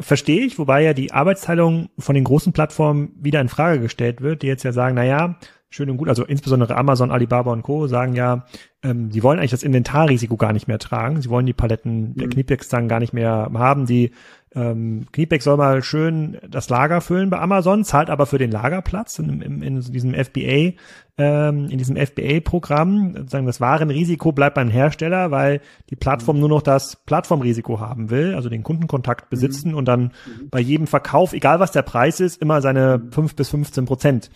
Verstehe 0.00 0.44
ich, 0.44 0.58
wobei 0.58 0.82
ja 0.82 0.94
die 0.94 1.12
Arbeitsteilung 1.12 1.90
von 1.98 2.14
den 2.14 2.24
großen 2.24 2.52
Plattformen 2.52 3.10
wieder 3.20 3.40
in 3.40 3.48
Frage 3.48 3.80
gestellt 3.80 4.20
wird, 4.20 4.42
die 4.42 4.46
jetzt 4.46 4.62
ja 4.62 4.72
sagen, 4.72 4.94
na 4.94 5.04
ja, 5.04 5.36
schön 5.70 5.90
und 5.90 5.96
gut, 5.98 6.08
also 6.08 6.24
insbesondere 6.24 6.76
Amazon, 6.76 7.10
Alibaba 7.10 7.52
und 7.52 7.62
Co. 7.62 7.86
sagen 7.86 8.14
ja, 8.14 8.46
ähm, 8.82 9.10
sie 9.10 9.22
wollen 9.22 9.38
eigentlich 9.38 9.50
das 9.50 9.62
Inventarrisiko 9.62 10.36
gar 10.36 10.52
nicht 10.52 10.68
mehr 10.68 10.78
tragen. 10.78 11.20
Sie 11.20 11.28
wollen 11.28 11.46
die 11.46 11.52
Paletten 11.52 12.14
der 12.14 12.26
mhm. 12.26 12.30
Knipex 12.30 12.68
dann 12.68 12.88
gar 12.88 13.00
nicht 13.00 13.12
mehr 13.12 13.50
haben. 13.54 13.86
Die 13.86 14.12
ähm, 14.56 15.04
Kniepex 15.12 15.44
soll 15.44 15.58
mal 15.58 15.82
schön 15.82 16.38
das 16.48 16.70
Lager 16.70 17.02
füllen 17.02 17.28
bei 17.28 17.38
Amazon, 17.38 17.84
zahlt 17.84 18.08
aber 18.08 18.24
für 18.24 18.38
den 18.38 18.50
Lagerplatz 18.50 19.18
in, 19.18 19.42
in, 19.42 19.60
in 19.60 19.80
diesem 19.80 20.14
FBA, 20.14 20.72
ähm, 21.18 21.68
in 21.68 21.76
diesem 21.76 21.96
FBA-Programm. 21.96 23.16
Sozusagen 23.16 23.44
das 23.44 23.60
Warenrisiko 23.60 24.32
bleibt 24.32 24.54
beim 24.54 24.70
Hersteller, 24.70 25.30
weil 25.30 25.60
die 25.90 25.96
Plattform 25.96 26.40
nur 26.40 26.48
noch 26.48 26.62
das 26.62 26.96
Plattformrisiko 26.96 27.80
haben 27.80 28.08
will, 28.08 28.34
also 28.34 28.48
den 28.48 28.62
Kundenkontakt 28.62 29.28
besitzen 29.28 29.72
mhm. 29.72 29.76
und 29.76 29.84
dann 29.86 30.12
bei 30.50 30.60
jedem 30.60 30.86
Verkauf, 30.86 31.34
egal 31.34 31.60
was 31.60 31.72
der 31.72 31.82
Preis 31.82 32.20
ist, 32.20 32.40
immer 32.40 32.62
seine 32.62 33.02
fünf 33.10 33.36
bis 33.36 33.50
15 33.50 33.84
Prozent 33.84 34.30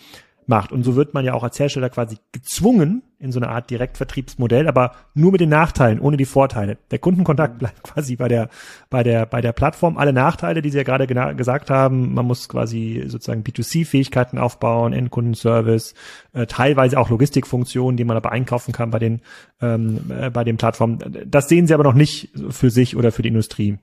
macht. 0.51 0.73
Und 0.73 0.83
so 0.83 0.97
wird 0.97 1.15
man 1.15 1.25
ja 1.25 1.33
auch 1.33 1.43
als 1.43 1.59
Hersteller 1.59 1.89
quasi 1.89 2.19
gezwungen 2.33 3.03
in 3.19 3.33
so 3.33 3.39
eine 3.39 3.49
Art 3.49 3.71
Direktvertriebsmodell, 3.71 4.69
aber 4.69 4.93
nur 5.15 5.33
mit 5.33 5.41
den 5.41 5.49
Nachteilen, 5.49 6.01
ohne 6.01 6.19
die 6.19 6.27
Vorteile. 6.27 6.77
Der 6.91 6.99
Kundenkontakt 6.99 7.59
bleibt 7.59 7.83
quasi 7.83 8.17
bei 8.17 8.29
der, 8.29 8.51
bei 8.91 9.03
der, 9.03 9.25
bei 9.25 9.41
der 9.41 9.53
Plattform. 9.53 9.97
Alle 9.97 10.13
Nachteile, 10.13 10.61
die 10.61 10.71
Sie 10.71 10.77
ja 10.77 10.83
gerade 10.83 11.07
gesagt 11.07 11.71
haben, 11.71 12.13
man 12.13 12.27
muss 12.27 12.49
quasi 12.49 13.05
sozusagen 13.07 13.43
B2C-Fähigkeiten 13.43 14.37
aufbauen, 14.39 14.93
Endkundenservice, 14.93 15.95
äh, 16.33 16.47
teilweise 16.47 16.99
auch 16.99 17.09
Logistikfunktionen, 17.09 17.97
die 17.97 18.05
man 18.05 18.17
aber 18.17 18.33
einkaufen 18.33 18.73
kann 18.73 18.91
bei 18.91 18.99
den, 18.99 19.21
ähm, 19.63 20.11
äh, 20.11 20.31
bei 20.31 20.45
den 20.45 20.59
Plattformen. 20.59 20.99
Das 21.27 21.49
sehen 21.49 21.67
Sie 21.67 21.75
aber 21.75 21.85
noch 21.85 21.95
nicht 21.95 22.31
für 22.51 22.71
sich 22.71 22.97
oder 22.97 23.13
für 23.13 23.23
die 23.23 23.29
Industrie, 23.29 23.79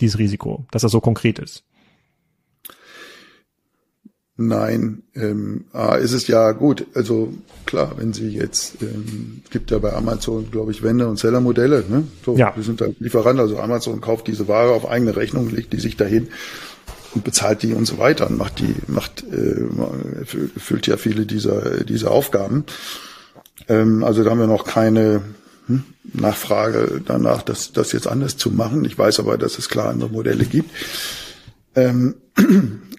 dieses 0.00 0.18
Risiko, 0.18 0.66
dass 0.70 0.82
das 0.82 0.92
so 0.92 1.00
konkret 1.00 1.38
ist. 1.38 1.64
Nein, 4.38 5.02
ähm, 5.14 5.64
ah, 5.72 5.94
ist 5.94 6.12
es 6.12 6.26
ja 6.26 6.52
gut. 6.52 6.86
Also 6.94 7.32
klar, 7.64 7.94
wenn 7.96 8.12
Sie 8.12 8.28
jetzt, 8.28 8.82
ähm, 8.82 9.42
gibt 9.48 9.70
ja 9.70 9.78
bei 9.78 9.94
Amazon, 9.94 10.50
glaube 10.50 10.72
ich, 10.72 10.82
Wende- 10.82 11.08
und 11.08 11.18
Sellermodelle. 11.18 11.84
Ne? 11.88 12.04
So, 12.24 12.36
ja. 12.36 12.54
Wir 12.54 12.62
sind 12.62 12.82
da 12.82 12.86
Lieferant, 12.98 13.40
also 13.40 13.58
Amazon 13.58 14.02
kauft 14.02 14.26
diese 14.26 14.46
Ware 14.46 14.72
auf 14.72 14.86
eigene 14.86 15.16
Rechnung, 15.16 15.48
legt 15.48 15.72
die 15.72 15.80
sich 15.80 15.96
dahin 15.96 16.28
und 17.14 17.24
bezahlt 17.24 17.62
die 17.62 17.72
und 17.72 17.86
so 17.86 17.96
weiter 17.96 18.28
und 18.28 18.36
macht 18.36 18.58
die, 18.58 18.74
macht, 18.88 19.24
äh, 19.24 19.64
erfüllt 20.54 20.86
ja 20.86 20.98
viele 20.98 21.24
dieser, 21.24 21.84
dieser 21.84 22.10
Aufgaben. 22.10 22.66
Ähm, 23.68 24.04
also 24.04 24.22
da 24.22 24.30
haben 24.30 24.40
wir 24.40 24.46
noch 24.46 24.66
keine 24.66 25.22
hm, 25.66 25.82
Nachfrage 26.12 27.00
danach, 27.06 27.40
das, 27.40 27.72
das 27.72 27.92
jetzt 27.92 28.06
anders 28.06 28.36
zu 28.36 28.50
machen. 28.50 28.84
Ich 28.84 28.98
weiß 28.98 29.18
aber, 29.18 29.38
dass 29.38 29.58
es 29.58 29.70
klar 29.70 29.88
andere 29.88 30.10
Modelle 30.10 30.44
gibt. 30.44 30.70
Ähm, 31.74 32.16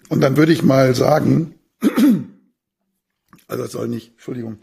und 0.08 0.20
dann 0.20 0.36
würde 0.36 0.52
ich 0.52 0.62
mal 0.62 0.94
sagen, 0.94 1.54
also 3.46 3.64
es 3.64 3.72
soll 3.72 3.88
nicht, 3.88 4.12
Entschuldigung, 4.12 4.58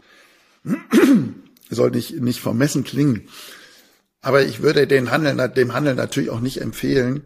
soll 1.70 1.90
nicht, 1.90 2.20
nicht 2.20 2.40
vermessen 2.40 2.84
klingen. 2.84 3.28
Aber 4.20 4.42
ich 4.44 4.62
würde 4.62 4.86
den 4.86 5.10
Handel, 5.10 5.48
dem 5.50 5.72
Handel 5.72 5.94
natürlich 5.94 6.30
auch 6.30 6.40
nicht 6.40 6.60
empfehlen, 6.60 7.22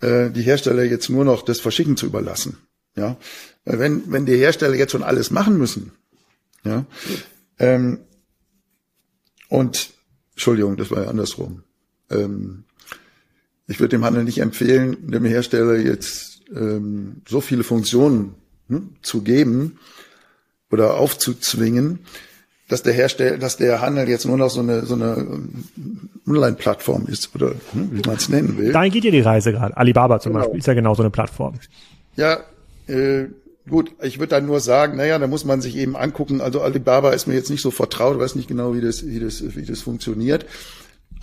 äh, 0.00 0.30
die 0.30 0.42
Hersteller 0.42 0.84
jetzt 0.84 1.08
nur 1.08 1.24
noch 1.24 1.42
das 1.42 1.60
Verschicken 1.60 1.96
zu 1.96 2.06
überlassen. 2.06 2.58
Ja, 2.96 3.16
wenn, 3.64 4.10
wenn 4.12 4.26
die 4.26 4.36
Hersteller 4.36 4.74
jetzt 4.74 4.92
schon 4.92 5.02
alles 5.02 5.30
machen 5.30 5.58
müssen, 5.58 5.92
ja, 6.64 6.86
ähm, 7.58 8.00
und 9.48 9.90
Entschuldigung, 10.32 10.76
das 10.76 10.90
war 10.90 11.04
ja 11.04 11.08
andersrum. 11.08 11.62
Ähm, 12.10 12.64
ich 13.66 13.80
würde 13.80 13.96
dem 13.96 14.04
Handel 14.04 14.24
nicht 14.24 14.38
empfehlen, 14.38 15.10
dem 15.10 15.24
Hersteller 15.24 15.76
jetzt 15.76 16.33
ähm, 16.54 17.22
so 17.28 17.40
viele 17.40 17.64
Funktionen 17.64 18.34
hm, 18.68 18.90
zu 19.02 19.22
geben 19.22 19.78
oder 20.70 20.96
aufzuzwingen, 20.96 22.00
dass 22.68 22.82
der 22.82 22.94
Hersteller, 22.94 23.38
dass 23.38 23.56
der 23.56 23.80
Handel 23.80 24.08
jetzt 24.08 24.24
nur 24.24 24.36
noch 24.36 24.50
so 24.50 24.60
eine 24.60 24.86
so 24.86 24.94
eine 24.94 25.16
ähm, 25.16 25.64
Online-Plattform 26.26 27.06
ist 27.06 27.34
oder 27.34 27.52
hm, 27.72 27.90
wie 27.92 28.06
man 28.06 28.16
es 28.16 28.28
nennen 28.28 28.56
will. 28.58 28.72
Dahin 28.72 28.92
geht 28.92 29.04
ja 29.04 29.10
die 29.10 29.20
Reise 29.20 29.52
gerade. 29.52 29.76
Alibaba 29.76 30.20
zum 30.20 30.32
genau. 30.32 30.44
Beispiel 30.44 30.60
ist 30.60 30.66
ja 30.66 30.74
genau 30.74 30.94
so 30.94 31.02
eine 31.02 31.10
Plattform. 31.10 31.54
Ja, 32.16 32.38
äh, 32.86 33.26
gut. 33.68 33.92
Ich 34.02 34.18
würde 34.18 34.30
dann 34.30 34.46
nur 34.46 34.60
sagen, 34.60 34.96
naja, 34.96 35.18
da 35.18 35.26
muss 35.26 35.44
man 35.44 35.60
sich 35.60 35.76
eben 35.76 35.96
angucken. 35.96 36.40
Also 36.40 36.62
Alibaba 36.62 37.10
ist 37.10 37.26
mir 37.26 37.34
jetzt 37.34 37.50
nicht 37.50 37.62
so 37.62 37.70
vertraut, 37.70 38.18
weiß 38.18 38.34
nicht 38.34 38.48
genau, 38.48 38.74
wie 38.74 38.80
das 38.80 39.06
wie 39.06 39.20
das 39.20 39.56
wie 39.56 39.64
das 39.64 39.82
funktioniert. 39.82 40.46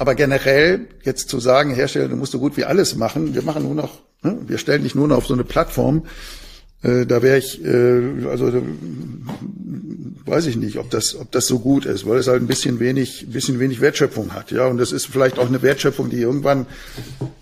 Aber 0.02 0.16
generell 0.16 0.88
jetzt 1.04 1.30
zu 1.30 1.40
sagen, 1.40 1.74
Hersteller, 1.74 2.08
du 2.08 2.16
musst 2.16 2.32
so 2.32 2.40
gut 2.40 2.58
wie 2.58 2.66
alles 2.66 2.96
machen. 2.96 3.36
Wir 3.36 3.44
machen 3.44 3.64
nur 3.64 3.76
noch 3.76 4.00
Ne? 4.24 4.38
Wir 4.48 4.58
stellen 4.58 4.84
dich 4.84 4.96
nur 4.96 5.08
noch 5.08 5.18
auf 5.18 5.28
so 5.28 5.34
eine 5.34 5.44
Plattform. 5.44 6.06
Äh, 6.84 7.06
da 7.06 7.22
wäre 7.22 7.38
ich, 7.38 7.64
äh, 7.64 8.28
also 8.28 8.50
da, 8.52 8.62
weiß 10.26 10.48
ich 10.48 10.58
nicht, 10.58 10.78
ob 10.78 10.90
das, 10.90 11.16
ob 11.16 11.32
das 11.32 11.48
so 11.48 11.60
gut 11.60 11.86
ist, 11.86 12.08
weil 12.08 12.20
es 12.20 12.28
halt 12.28 12.42
ein 12.42 12.48
bisschen 12.48 12.80
wenig, 12.80 13.28
bisschen 13.30 13.60
wenig 13.60 13.82
Wertschöpfung 13.82 14.34
hat, 14.34 14.52
ja. 14.52 14.66
Und 14.66 14.78
das 14.78 14.92
ist 14.92 15.06
vielleicht 15.06 15.38
auch 15.38 15.48
eine 15.48 15.62
Wertschöpfung, 15.62 16.10
die 16.10 16.20
irgendwann, 16.20 16.66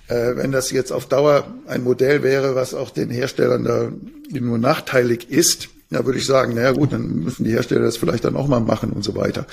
äh, 0.07 0.35
wenn 0.35 0.51
das 0.51 0.71
jetzt 0.71 0.91
auf 0.91 1.05
Dauer 1.05 1.47
ein 1.67 1.83
Modell 1.83 2.23
wäre, 2.23 2.55
was 2.55 2.73
auch 2.73 2.89
den 2.89 3.09
Herstellern 3.09 3.63
da 3.63 3.91
nur 4.31 4.57
nachteilig 4.57 5.29
ist, 5.29 5.69
ja, 5.91 6.05
würde 6.05 6.19
ich 6.19 6.25
sagen, 6.25 6.53
naja 6.53 6.71
gut, 6.71 6.93
dann 6.93 7.23
müssen 7.23 7.43
die 7.43 7.51
Hersteller 7.51 7.81
das 7.81 7.97
vielleicht 7.97 8.23
dann 8.23 8.35
auch 8.35 8.47
mal 8.47 8.59
machen 8.59 8.91
und 8.91 9.03
so 9.03 9.15
weiter. 9.15 9.47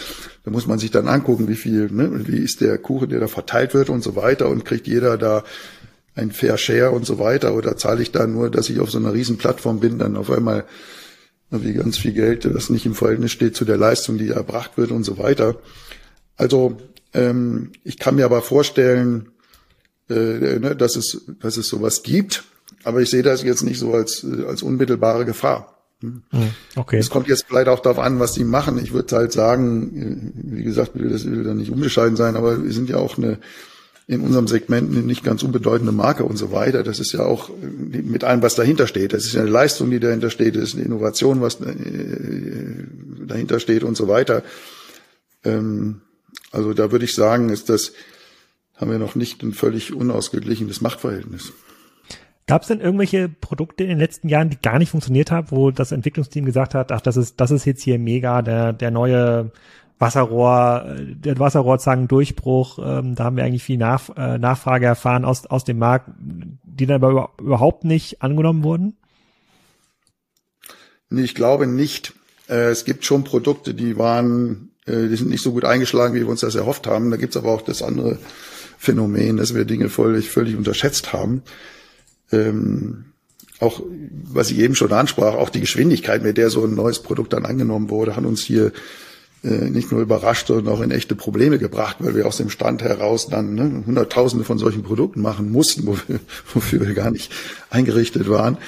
Da 0.45 0.51
muss 0.51 0.67
man 0.67 0.79
sich 0.79 0.91
dann 0.91 1.09
angucken, 1.09 1.49
wie 1.49 1.55
viel, 1.55 1.91
ne, 1.91 2.27
wie 2.27 2.39
ist 2.39 2.61
der 2.61 2.77
Kuchen, 2.77 3.09
der 3.09 3.21
da 3.21 3.27
verteilt 3.27 3.73
wird 3.73 3.89
und 3.89 4.03
so 4.03 4.17
weiter 4.17 4.49
und 4.49 4.65
kriegt 4.65 4.87
jeder 4.87 5.17
da 5.17 5.45
ein 6.15 6.31
Fair 6.31 6.59
Share 6.59 6.91
und 6.91 7.07
so 7.07 7.19
weiter? 7.19 7.55
Oder 7.55 7.77
zahle 7.77 8.03
ich 8.03 8.13
da 8.13 8.27
nur, 8.27 8.51
dass 8.51 8.69
ich 8.69 8.81
auf 8.81 8.91
so 8.91 8.99
einer 8.99 9.15
riesen 9.15 9.39
Plattform 9.39 9.81
bin, 9.81 9.99
dann 9.99 10.17
auf 10.17 10.31
einmal 10.31 10.67
wie 11.51 11.73
ganz 11.73 11.97
viel 11.97 12.13
Geld, 12.13 12.45
das 12.45 12.71
nicht 12.71 12.85
im 12.85 12.95
Verhältnis 12.95 13.33
steht 13.33 13.57
zu 13.57 13.65
der 13.65 13.77
Leistung, 13.79 14.19
die 14.19 14.29
erbracht 14.29 14.77
wird 14.77 14.91
und 14.91 15.05
so 15.05 15.17
weiter. 15.17 15.57
Also 16.37 16.77
ähm, 17.15 17.73
ich 17.83 17.99
kann 17.99 18.17
mir 18.17 18.27
aber 18.27 18.43
vorstellen, 18.43 19.29
äh, 20.11 20.59
ne, 20.59 20.77
dass 20.77 20.97
es 20.97 21.25
dass 21.41 21.57
es 21.57 21.69
sowas 21.69 22.03
gibt, 22.03 22.45
aber 22.85 23.01
ich 23.01 23.09
sehe 23.09 23.23
das 23.23 23.43
jetzt 23.43 23.63
nicht 23.63 23.79
so 23.79 23.95
als 23.95 24.27
als 24.47 24.63
unmittelbare 24.63 25.25
Gefahr. 25.25 25.76
Hm. 26.01 26.23
hm, 26.31 26.51
okay. 26.77 26.99
Es 26.99 27.11
kommt 27.11 27.29
jetzt 27.29 27.47
vielleicht 27.49 27.69
auch 27.69 27.81
darauf 27.81 27.99
an, 27.99 28.21
was 28.21 28.33
die 28.33 28.45
machen. 28.45 28.79
Ich 28.79 28.93
würde 28.93 29.17
halt 29.17 29.33
sagen, 29.33 30.33
wie 30.35 30.63
gesagt, 30.63 30.95
will 30.95 31.11
das 31.11 31.25
will 31.25 31.45
da 31.45 31.55
nicht 31.55 31.71
unbescheiden 31.71 32.17
sein, 32.17 32.37
aber 32.37 32.63
wir 32.63 32.73
sind 32.73 32.91
ja 32.91 32.97
auch 32.99 33.17
eine 33.17 33.39
in 34.09 34.21
unserem 34.21 34.47
Segment 34.47 34.93
eine 34.93 35.03
nicht 35.03 35.25
ganz 35.25 35.43
unbedeutende 35.43 35.91
Marke 35.91 36.25
und 36.25 36.37
so 36.37 36.53
weiter. 36.53 36.85
Das 36.85 37.01
ist 37.01 37.13
ja 37.13 37.21
auch 37.21 37.51
mit 37.59 38.23
allem, 38.23 38.41
was 38.41 38.55
dahinter 38.55 38.87
steht. 38.87 39.13
Das 39.13 39.25
ist 39.25 39.33
ja 39.33 39.41
eine 39.41 39.51
Leistung, 39.51 39.91
die 39.91 39.99
dahinter 39.99 40.31
steht. 40.31 40.55
Das 40.55 40.63
ist 40.63 40.75
eine 40.77 40.85
Innovation, 40.85 41.41
was 41.41 41.61
äh, 41.61 42.85
dahinter 43.27 43.59
steht 43.59 43.83
und 43.83 43.97
so 43.97 44.07
weiter. 44.07 44.45
Ähm, 45.43 46.03
also 46.53 46.73
da 46.73 46.93
würde 46.93 47.05
ich 47.05 47.15
sagen, 47.15 47.49
ist 47.49 47.69
das, 47.69 47.93
haben 48.77 48.93
wir 48.93 48.99
noch 48.99 49.17
nicht 49.17 49.43
ein 49.43 49.53
völlig 49.53 49.93
unausgeglichenes 49.93 50.81
Machtverhältnis. 50.81 51.53
Gab 52.47 52.63
es 52.63 52.69
denn 52.69 52.81
irgendwelche 52.81 53.29
Produkte 53.29 53.83
in 53.83 53.89
den 53.89 53.99
letzten 53.99 54.29
Jahren, 54.29 54.51
die 54.51 54.59
gar 54.63 54.79
nicht 54.79 54.91
funktioniert 54.91 55.33
haben, 55.33 55.51
wo 55.51 55.73
das 55.73 55.91
Entwicklungsteam 55.91 56.45
gesagt 56.45 56.75
hat, 56.75 56.93
ach, 56.93 57.01
das 57.01 57.17
ist, 57.17 57.41
das 57.41 57.51
ist 57.51 57.65
jetzt 57.65 57.83
hier 57.83 57.99
mega, 57.99 58.41
der, 58.43 58.73
der 58.73 58.93
neue 58.93 59.51
Wasserrohr, 59.99 60.87
äh, 60.87 61.15
der 61.17 61.39
Wasserrohrzangendurchbruch, 61.41 62.79
ähm, 62.79 63.17
da 63.17 63.25
haben 63.25 63.37
wir 63.37 63.45
eigentlich 63.45 63.65
viel 63.65 63.79
Nach, 63.79 64.11
äh, 64.17 64.39
Nachfrage 64.39 64.87
erfahren 64.87 65.25
aus, 65.25 65.47
aus 65.47 65.65
dem 65.65 65.79
Markt, 65.79 66.11
die 66.19 66.87
dann 66.87 67.03
aber 67.03 67.31
überhaupt 67.41 67.85
nicht 67.85 68.23
angenommen 68.23 68.63
wurden? 68.63 68.97
Nee, 71.09 71.23
ich 71.23 71.35
glaube 71.35 71.67
nicht. 71.67 72.15
Äh, 72.49 72.71
es 72.71 72.85
gibt 72.85 73.05
schon 73.05 73.25
Produkte, 73.25 73.75
die 73.75 73.99
waren, 73.99 74.71
äh, 74.87 75.09
die 75.09 75.17
sind 75.17 75.31
nicht 75.31 75.43
so 75.43 75.53
gut 75.53 75.65
eingeschlagen, 75.65 76.15
wie 76.15 76.21
wir 76.21 76.29
uns 76.29 76.41
das 76.41 76.55
erhofft 76.55 76.87
haben. 76.87 77.11
Da 77.11 77.17
gibt's 77.17 77.37
aber 77.37 77.51
auch 77.51 77.63
das 77.63 77.83
andere 77.83 78.19
Phänomen, 78.79 79.37
dass 79.37 79.55
wir 79.55 79.65
Dinge 79.65 79.89
völlig, 79.89 80.31
völlig 80.31 80.57
unterschätzt 80.57 81.13
haben. 81.13 81.43
Ähm, 82.33 83.07
auch, 83.61 83.83
was 84.25 84.51
ich 84.51 84.59
eben 84.59 84.75
schon 84.75 84.93
ansprach, 84.93 85.35
auch 85.35 85.49
die 85.49 85.61
Geschwindigkeit, 85.61 86.23
mit 86.23 86.37
der 86.37 86.51
so 86.51 86.65
ein 86.65 86.75
neues 86.75 86.99
Produkt 86.99 87.33
dann 87.33 87.47
angenommen 87.47 87.89
wurde, 87.89 88.17
hat 88.17 88.25
uns 88.25 88.43
hier 88.43 88.73
äh, 89.43 89.71
nicht 89.71 89.93
nur 89.93 90.01
überrascht, 90.01 90.49
sondern 90.49 90.75
auch 90.75 90.81
in 90.81 90.91
echte 90.91 91.15
Probleme 91.15 91.59
gebracht, 91.59 91.97
weil 92.01 92.15
wir 92.15 92.27
aus 92.27 92.37
dem 92.37 92.51
Stand 92.51 92.83
heraus 92.83 93.29
dann 93.29 93.55
ne, 93.55 93.85
Hunderttausende 93.87 94.45
von 94.45 94.59
solchen 94.59 94.83
Produkten 94.83 95.23
machen 95.23 95.51
mussten, 95.51 95.87
wofür, 95.87 96.21
wofür 96.55 96.87
wir 96.87 96.95
gar 96.95 97.11
nicht 97.11 97.33
eingerichtet 97.71 98.29
waren. 98.29 98.59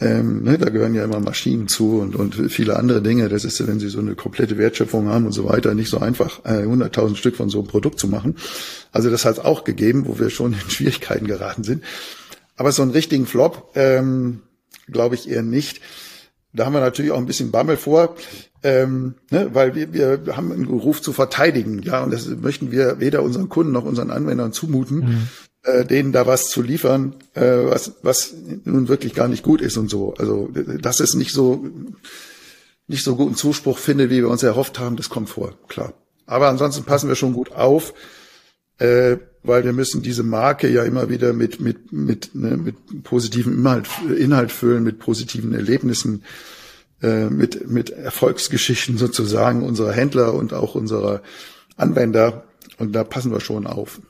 Ähm, 0.00 0.44
ne, 0.44 0.58
da 0.58 0.70
gehören 0.70 0.94
ja 0.94 1.02
immer 1.02 1.18
Maschinen 1.18 1.66
zu 1.66 1.98
und, 1.98 2.14
und 2.14 2.36
viele 2.52 2.76
andere 2.76 3.02
Dinge. 3.02 3.28
Das 3.28 3.44
ist, 3.44 3.66
wenn 3.66 3.80
Sie 3.80 3.88
so 3.88 3.98
eine 3.98 4.14
komplette 4.14 4.56
Wertschöpfung 4.56 5.08
haben 5.08 5.26
und 5.26 5.32
so 5.32 5.44
weiter, 5.48 5.74
nicht 5.74 5.90
so 5.90 5.98
einfach, 5.98 6.44
äh, 6.44 6.62
100.000 6.62 7.16
Stück 7.16 7.34
von 7.34 7.48
so 7.48 7.58
einem 7.58 7.68
Produkt 7.68 7.98
zu 7.98 8.06
machen. 8.06 8.36
Also 8.92 9.10
das 9.10 9.24
hat 9.24 9.38
es 9.38 9.44
auch 9.44 9.64
gegeben, 9.64 10.04
wo 10.06 10.20
wir 10.20 10.30
schon 10.30 10.52
in 10.52 10.70
Schwierigkeiten 10.70 11.26
geraten 11.26 11.64
sind. 11.64 11.82
Aber 12.58 12.72
so 12.72 12.82
einen 12.82 12.90
richtigen 12.90 13.26
Flop, 13.26 13.70
ähm, 13.76 14.42
glaube 14.88 15.14
ich 15.14 15.30
eher 15.30 15.42
nicht. 15.42 15.80
Da 16.52 16.66
haben 16.66 16.72
wir 16.72 16.80
natürlich 16.80 17.12
auch 17.12 17.18
ein 17.18 17.26
bisschen 17.26 17.52
Bammel 17.52 17.76
vor, 17.76 18.16
ähm, 18.64 19.14
ne, 19.30 19.50
weil 19.52 19.74
wir, 19.74 19.92
wir 19.92 20.36
haben 20.36 20.50
einen 20.50 20.66
Ruf 20.66 21.00
zu 21.00 21.12
verteidigen, 21.12 21.82
ja, 21.82 22.02
und 22.02 22.10
das 22.10 22.26
möchten 22.26 22.72
wir 22.72 22.98
weder 22.98 23.22
unseren 23.22 23.48
Kunden 23.48 23.72
noch 23.72 23.84
unseren 23.84 24.10
Anwendern 24.10 24.52
zumuten, 24.52 24.98
mhm. 24.98 25.28
äh, 25.62 25.84
denen 25.84 26.10
da 26.10 26.26
was 26.26 26.48
zu 26.48 26.60
liefern, 26.60 27.14
äh, 27.34 27.42
was, 27.42 27.92
was 28.02 28.34
nun 28.64 28.88
wirklich 28.88 29.14
gar 29.14 29.28
nicht 29.28 29.44
gut 29.44 29.60
ist 29.60 29.76
und 29.76 29.88
so. 29.88 30.14
Also 30.14 30.48
dass 30.52 30.98
es 31.00 31.14
nicht 31.14 31.32
so 31.32 31.64
nicht 32.88 33.04
so 33.04 33.14
guten 33.14 33.36
Zuspruch 33.36 33.78
findet, 33.78 34.10
wie 34.10 34.16
wir 34.16 34.30
uns 34.30 34.42
erhofft 34.42 34.80
haben, 34.80 34.96
das 34.96 35.10
kommt 35.10 35.28
vor, 35.28 35.52
klar. 35.68 35.92
Aber 36.26 36.48
ansonsten 36.48 36.84
passen 36.84 37.08
wir 37.08 37.16
schon 37.16 37.34
gut 37.34 37.52
auf, 37.52 37.94
äh, 38.78 39.18
weil 39.42 39.64
wir 39.64 39.72
müssen 39.72 40.02
diese 40.02 40.22
Marke 40.22 40.68
ja 40.68 40.84
immer 40.84 41.08
wieder 41.08 41.32
mit 41.32 41.60
mit 41.60 41.92
mit 41.92 42.34
ne, 42.34 42.56
mit 42.56 43.04
positivem 43.04 43.58
Inhalt, 43.58 43.88
Inhalt 44.16 44.52
füllen, 44.52 44.82
mit 44.82 44.98
positiven 44.98 45.54
Erlebnissen 45.54 46.22
äh, 47.00 47.30
mit, 47.30 47.68
mit 47.70 47.90
Erfolgsgeschichten 47.90 48.98
sozusagen 48.98 49.62
unserer 49.62 49.92
Händler 49.92 50.34
und 50.34 50.52
auch 50.52 50.74
unserer 50.74 51.22
Anwender. 51.76 52.42
Und 52.78 52.92
da 52.92 53.04
passen 53.04 53.30
wir 53.30 53.40
schon 53.40 53.68
auf. 53.68 54.00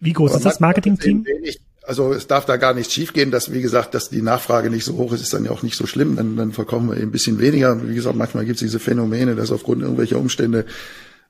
Wie 0.00 0.12
groß 0.12 0.34
ist 0.34 0.44
das 0.44 0.60
Marketing-Team? 0.60 1.24
Also 1.82 2.12
es 2.12 2.26
darf 2.26 2.44
da 2.44 2.58
gar 2.58 2.74
nichts 2.74 2.92
schiefgehen, 2.92 3.30
dass, 3.30 3.52
wie 3.52 3.62
gesagt, 3.62 3.94
dass 3.94 4.10
die 4.10 4.20
Nachfrage 4.20 4.68
nicht 4.68 4.84
so 4.84 4.98
hoch 4.98 5.12
ist, 5.14 5.22
ist 5.22 5.32
dann 5.32 5.46
ja 5.46 5.52
auch 5.52 5.62
nicht 5.62 5.76
so 5.76 5.86
schlimm. 5.86 6.16
Dann, 6.16 6.36
dann 6.36 6.52
verkaufen 6.52 6.88
wir 6.88 6.96
eben 6.96 7.08
ein 7.08 7.12
bisschen 7.12 7.40
weniger. 7.40 7.88
Wie 7.88 7.94
gesagt, 7.94 8.14
manchmal 8.14 8.44
gibt 8.44 8.56
es 8.56 8.60
diese 8.60 8.78
Phänomene, 8.78 9.34
dass 9.34 9.50
aufgrund 9.50 9.80
irgendwelcher 9.80 10.18
Umstände 10.18 10.66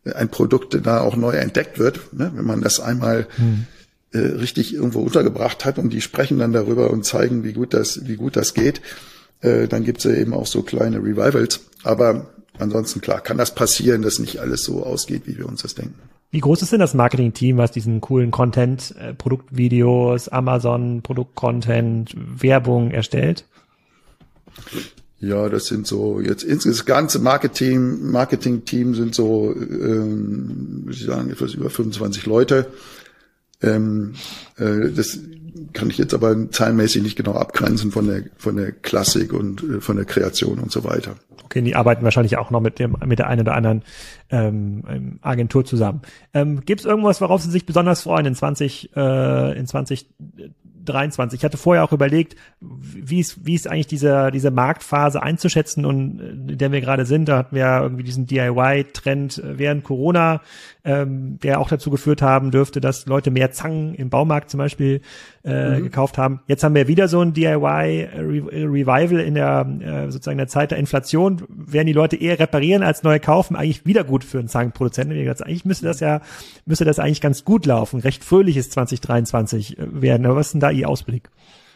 ein 0.05 0.29
Produkt 0.29 0.79
da 0.87 1.01
auch 1.01 1.17
neu 1.17 1.33
entdeckt 1.33 1.79
wird. 1.79 2.13
Ne? 2.13 2.31
Wenn 2.35 2.45
man 2.45 2.63
das 2.63 2.81
einmal 2.81 3.27
hm. 3.37 3.67
äh, 4.13 4.19
richtig 4.19 4.75
irgendwo 4.75 5.01
untergebracht 5.01 5.65
hat 5.65 5.79
und 5.79 5.91
die 5.93 6.01
sprechen 6.01 6.39
dann 6.39 6.53
darüber 6.53 6.91
und 6.91 7.05
zeigen, 7.05 7.45
wie 7.45 7.53
gut 7.53 7.75
das, 7.75 8.07
wie 8.07 8.17
gut 8.17 8.37
das 8.37 8.55
geht. 8.55 8.81
Äh, 9.41 9.69
dann 9.69 9.85
gibt's 9.85 10.05
ja 10.05 10.13
eben 10.13 10.35
auch 10.35 10.47
so 10.47 10.63
kleine 10.63 10.99
Revivals. 10.99 11.61
Aber 11.83 12.31
ansonsten 12.59 13.01
klar, 13.01 13.21
kann 13.21 13.39
das 13.39 13.55
passieren, 13.55 14.03
dass 14.03 14.19
nicht 14.19 14.39
alles 14.39 14.65
so 14.65 14.85
ausgeht, 14.85 15.23
wie 15.27 15.39
wir 15.39 15.47
uns 15.47 15.63
das 15.63 15.75
denken. 15.75 15.99
Wie 16.33 16.41
groß 16.41 16.63
ist 16.63 16.73
denn 16.73 16.81
das 16.81 16.95
Marketing-Team, 16.95 17.57
was 17.57 17.73
diesen 17.73 18.01
coolen 18.01 18.31
Content, 18.31 18.95
äh, 18.99 19.15
Produktvideos, 19.15 20.29
Amazon, 20.29 21.03
Produktcontent, 21.03 22.15
Werbung 22.17 22.93
erstellt? 22.93 23.45
Ja, 25.21 25.51
das 25.51 25.67
sind 25.67 25.87
so 25.87 26.19
jetzt 26.21 26.47
das 26.65 26.87
ganze 26.87 27.19
Marketing 27.19 28.11
Marketing 28.11 28.65
Team 28.65 28.95
sind 28.95 29.15
so, 29.15 29.55
ähm, 29.55 30.83
würde 30.85 30.97
ich 30.97 31.05
sagen, 31.05 31.31
etwas 31.31 31.53
über 31.53 31.69
25 31.69 32.25
Leute. 32.25 32.67
Ähm, 33.63 34.15
äh, 34.57 34.91
das 34.91 35.19
kann 35.75 35.91
ich 35.91 35.99
jetzt 35.99 36.15
aber 36.15 36.51
zahlenmäßig 36.51 37.03
nicht 37.03 37.17
genau 37.17 37.35
abgrenzen 37.35 37.91
von 37.91 38.07
der 38.07 38.25
von 38.39 38.57
der 38.57 38.73
Klassik 38.73 39.35
und 39.35 39.63
äh, 39.63 39.81
von 39.83 39.97
der 39.97 40.07
Kreation 40.07 40.59
und 40.59 40.73
so 40.73 40.85
weiter. 40.85 41.17
Okay, 41.45 41.61
die 41.61 41.75
arbeiten 41.75 42.03
wahrscheinlich 42.03 42.39
auch 42.39 42.51
noch 42.51 42.61
mit 42.61 42.79
dem 42.79 42.97
mit 43.05 43.19
der 43.19 43.27
einen 43.27 43.43
oder 43.43 43.55
anderen 43.55 43.83
ähm, 44.31 44.85
ähm 44.89 45.19
Agentur 45.21 45.67
zusammen. 45.67 46.01
Ähm, 46.33 46.63
Gibt 46.65 46.81
es 46.81 46.87
irgendwas, 46.87 47.21
worauf 47.21 47.43
Sie 47.43 47.51
sich 47.51 47.67
besonders 47.67 48.03
freuen 48.03 48.25
in 48.25 48.35
20 48.35 48.97
äh, 48.97 49.59
in 49.59 49.67
20 49.67 50.09
23. 50.85 51.41
Ich 51.41 51.45
hatte 51.45 51.57
vorher 51.57 51.85
auch 51.85 51.93
überlegt, 51.93 52.37
wie 52.61 53.21
ist, 53.21 53.47
wie 53.47 53.55
ist 53.55 53.69
eigentlich 53.69 53.87
diese, 53.87 54.31
diese 54.31 54.51
Marktphase 54.51 55.23
einzuschätzen 55.23 55.85
und 55.85 56.21
in 56.21 56.59
der 56.59 56.73
wir 56.73 56.81
gerade 56.81 57.07
sind. 57.07 57.29
Da 57.29 57.39
hatten 57.39 57.57
wir 57.57 57.81
irgendwie 57.81 58.05
diesen 58.05 58.27
DIY-Trend 58.27 59.43
während 59.45 59.85
Corona, 59.85 60.41
ähm, 60.85 61.39
der 61.43 61.61
auch 61.61 61.69
dazu 61.69 61.91
geführt 61.91 62.23
haben 62.23 62.51
dürfte, 62.51 62.81
dass 62.81 63.07
Leute 63.07 63.31
mehr 63.31 63.51
Zangen 63.51 63.95
im 63.95 64.11
Baumarkt 64.11 64.51
zum 64.51 64.59
Beispiel 64.59 65.01
äh, 65.45 65.79
mhm. 65.79 65.85
gekauft 65.85 66.19
haben. 66.19 66.41
Jetzt 66.47 66.65
haben 66.65 66.75
wir 66.75 66.89
wieder 66.89 67.09
so 67.09 67.21
ein 67.21 67.33
DIY-Revival 67.33 69.21
in 69.21 69.35
der 69.35 69.67
äh, 69.81 70.11
sozusagen 70.11 70.39
der 70.39 70.49
Zeit 70.49 70.71
der 70.71 70.79
Inflation. 70.79 71.43
Werden 71.49 71.87
die 71.87 71.93
Leute 71.93 72.17
eher 72.17 72.39
reparieren 72.39 72.83
als 72.83 73.03
neu 73.03 73.19
kaufen? 73.19 73.57
Eigentlich 73.57 73.87
wieder 73.87 74.05
gut 74.05 74.25
für 74.25 74.39
einen 74.39 74.49
Zangenproduzenten. 74.49 75.17
Eigentlich 75.19 75.65
müsste 75.65 75.87
das 75.87 76.01
ja, 76.01 76.21
müsste 76.67 76.85
das 76.85 76.99
eigentlich 76.99 77.21
ganz 77.21 77.45
gut 77.45 77.67
laufen. 77.67 78.01
Recht 78.01 78.25
fröhliches 78.25 78.71
2023 78.71 79.79
äh, 79.79 80.03
werden. 80.03 80.27
Aber 80.27 80.37
was 80.37 80.49
ist 80.49 80.53
denn 80.53 80.61
da 80.61 80.70
Ihr 80.73 80.89
Ausblick? 80.89 81.31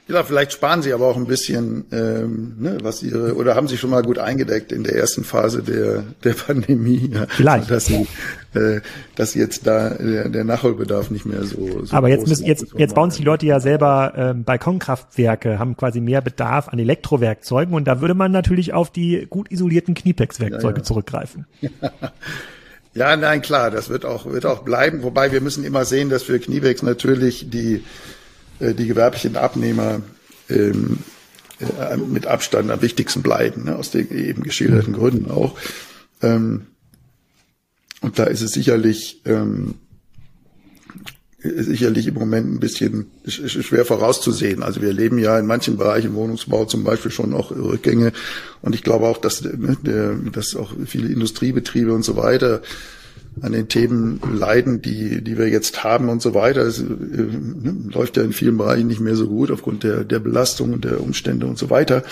Ja, 0.06 0.22
vielleicht 0.22 0.52
sparen 0.52 0.82
Sie 0.82 0.92
aber 0.92 1.06
auch 1.06 1.16
ein 1.16 1.26
bisschen, 1.26 1.86
ähm, 1.90 2.56
ne, 2.58 2.76
was 2.82 3.02
Ihre 3.02 3.36
oder 3.36 3.54
haben 3.54 3.68
Sie 3.68 3.78
schon 3.78 3.88
mal 3.88 4.02
gut 4.02 4.18
eingedeckt 4.18 4.70
in 4.70 4.84
der 4.84 4.96
ersten 4.96 5.24
Phase 5.24 5.62
der 5.62 6.04
der 6.22 6.34
Pandemie, 6.34 7.10
ja, 7.10 7.24
vielleicht, 7.26 7.70
dass 7.70 7.86
Sie, 7.86 8.06
äh, 8.52 8.82
dass 9.16 9.32
jetzt 9.32 9.66
da 9.66 9.90
der, 9.90 10.28
der 10.28 10.44
Nachholbedarf 10.44 11.10
nicht 11.10 11.24
mehr 11.24 11.42
so. 11.44 11.86
so 11.86 11.96
aber 11.96 12.10
jetzt 12.10 12.26
müssen 12.26 12.44
jetzt 12.44 12.66
jetzt 12.76 12.94
bauen 12.94 13.10
sich 13.10 13.20
die 13.20 13.24
Leute 13.24 13.46
ja 13.46 13.60
selber 13.60 14.12
ähm, 14.14 14.44
Balkonkraftwerke, 14.44 15.58
haben 15.58 15.74
quasi 15.74 16.00
mehr 16.00 16.20
Bedarf 16.20 16.68
an 16.68 16.78
Elektrowerkzeugen 16.78 17.72
und 17.72 17.88
da 17.88 18.02
würde 18.02 18.14
man 18.14 18.30
natürlich 18.30 18.74
auf 18.74 18.90
die 18.90 19.26
gut 19.30 19.50
isolierten 19.50 19.94
Kniepex-Werkzeuge 19.94 20.74
ja, 20.74 20.78
ja. 20.78 20.82
zurückgreifen. 20.82 21.46
Ja, 22.96 23.16
nein, 23.16 23.42
klar, 23.42 23.72
das 23.72 23.88
wird 23.88 24.04
auch, 24.04 24.24
wird 24.26 24.46
auch 24.46 24.62
bleiben. 24.62 25.02
Wobei 25.02 25.32
wir 25.32 25.40
müssen 25.40 25.64
immer 25.64 25.84
sehen, 25.84 26.10
dass 26.10 26.22
für 26.22 26.38
Kniepex 26.38 26.80
natürlich 26.82 27.50
die 27.50 27.82
die 28.60 28.86
gewerblichen 28.86 29.36
Abnehmer 29.36 30.02
ähm, 30.48 30.98
äh, 31.60 31.96
mit 31.96 32.26
Abstand 32.26 32.70
am 32.70 32.82
wichtigsten 32.82 33.22
bleiben, 33.22 33.64
ne, 33.64 33.76
aus 33.76 33.90
den 33.90 34.10
eben 34.10 34.42
geschilderten. 34.42 34.92
Gründen 34.92 35.30
auch. 35.30 35.56
Ähm, 36.22 36.66
und 38.00 38.18
da 38.18 38.24
ist 38.24 38.42
es 38.42 38.52
sicherlich 38.52 39.22
ähm, 39.24 39.74
sicherlich 41.44 42.06
im 42.06 42.14
Moment 42.14 42.54
ein 42.54 42.60
bisschen 42.60 43.06
schwer 43.26 43.84
vorauszusehen. 43.84 44.62
Also 44.62 44.80
wir 44.80 44.88
erleben 44.88 45.18
ja 45.18 45.38
in 45.38 45.46
manchen 45.46 45.76
Bereichen 45.76 46.14
Wohnungsbau 46.14 46.64
zum 46.64 46.84
Beispiel 46.84 47.10
schon 47.10 47.34
auch 47.34 47.50
Rückgänge. 47.50 48.12
Und 48.62 48.74
ich 48.74 48.82
glaube 48.82 49.06
auch, 49.06 49.18
dass, 49.18 49.42
ne, 49.42 49.76
dass 50.32 50.56
auch 50.56 50.72
viele 50.86 51.08
Industriebetriebe 51.08 51.92
und 51.92 52.02
so 52.02 52.16
weiter 52.16 52.62
an 53.40 53.52
den 53.52 53.68
Themen 53.68 54.20
leiden, 54.32 54.82
die, 54.82 55.22
die 55.22 55.38
wir 55.38 55.48
jetzt 55.48 55.84
haben 55.84 56.08
und 56.08 56.22
so 56.22 56.34
weiter. 56.34 56.62
Es 56.62 56.80
äh, 56.80 56.84
läuft 57.90 58.16
ja 58.16 58.22
in 58.22 58.32
vielen 58.32 58.56
Bereichen 58.56 58.86
nicht 58.86 59.00
mehr 59.00 59.16
so 59.16 59.28
gut 59.28 59.50
aufgrund 59.50 59.82
der, 59.82 60.04
der 60.04 60.20
Belastung 60.20 60.72
und 60.72 60.84
der 60.84 61.00
Umstände 61.00 61.46
und 61.46 61.58
so 61.58 61.70
weiter. 61.70 62.04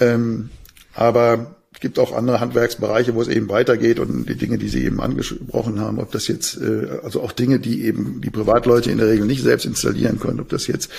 Ähm, 0.00 0.50
aber 0.94 1.56
es 1.72 1.80
gibt 1.80 1.98
auch 1.98 2.14
andere 2.14 2.40
Handwerksbereiche, 2.40 3.14
wo 3.14 3.22
es 3.22 3.28
eben 3.28 3.48
weitergeht 3.48 3.98
und 3.98 4.28
die 4.28 4.36
Dinge, 4.36 4.58
die 4.58 4.68
Sie 4.68 4.84
eben 4.84 5.00
angesprochen 5.00 5.80
haben, 5.80 5.98
ob 5.98 6.12
das 6.12 6.28
jetzt, 6.28 6.60
äh, 6.60 7.00
also 7.02 7.22
auch 7.22 7.32
Dinge, 7.32 7.58
die 7.58 7.84
eben 7.84 8.20
die 8.20 8.30
Privatleute 8.30 8.90
in 8.90 8.98
der 8.98 9.08
Regel 9.08 9.26
nicht 9.26 9.42
selbst 9.42 9.64
installieren 9.64 10.20
können, 10.20 10.40
ob 10.40 10.50
das 10.50 10.66
jetzt 10.66 10.90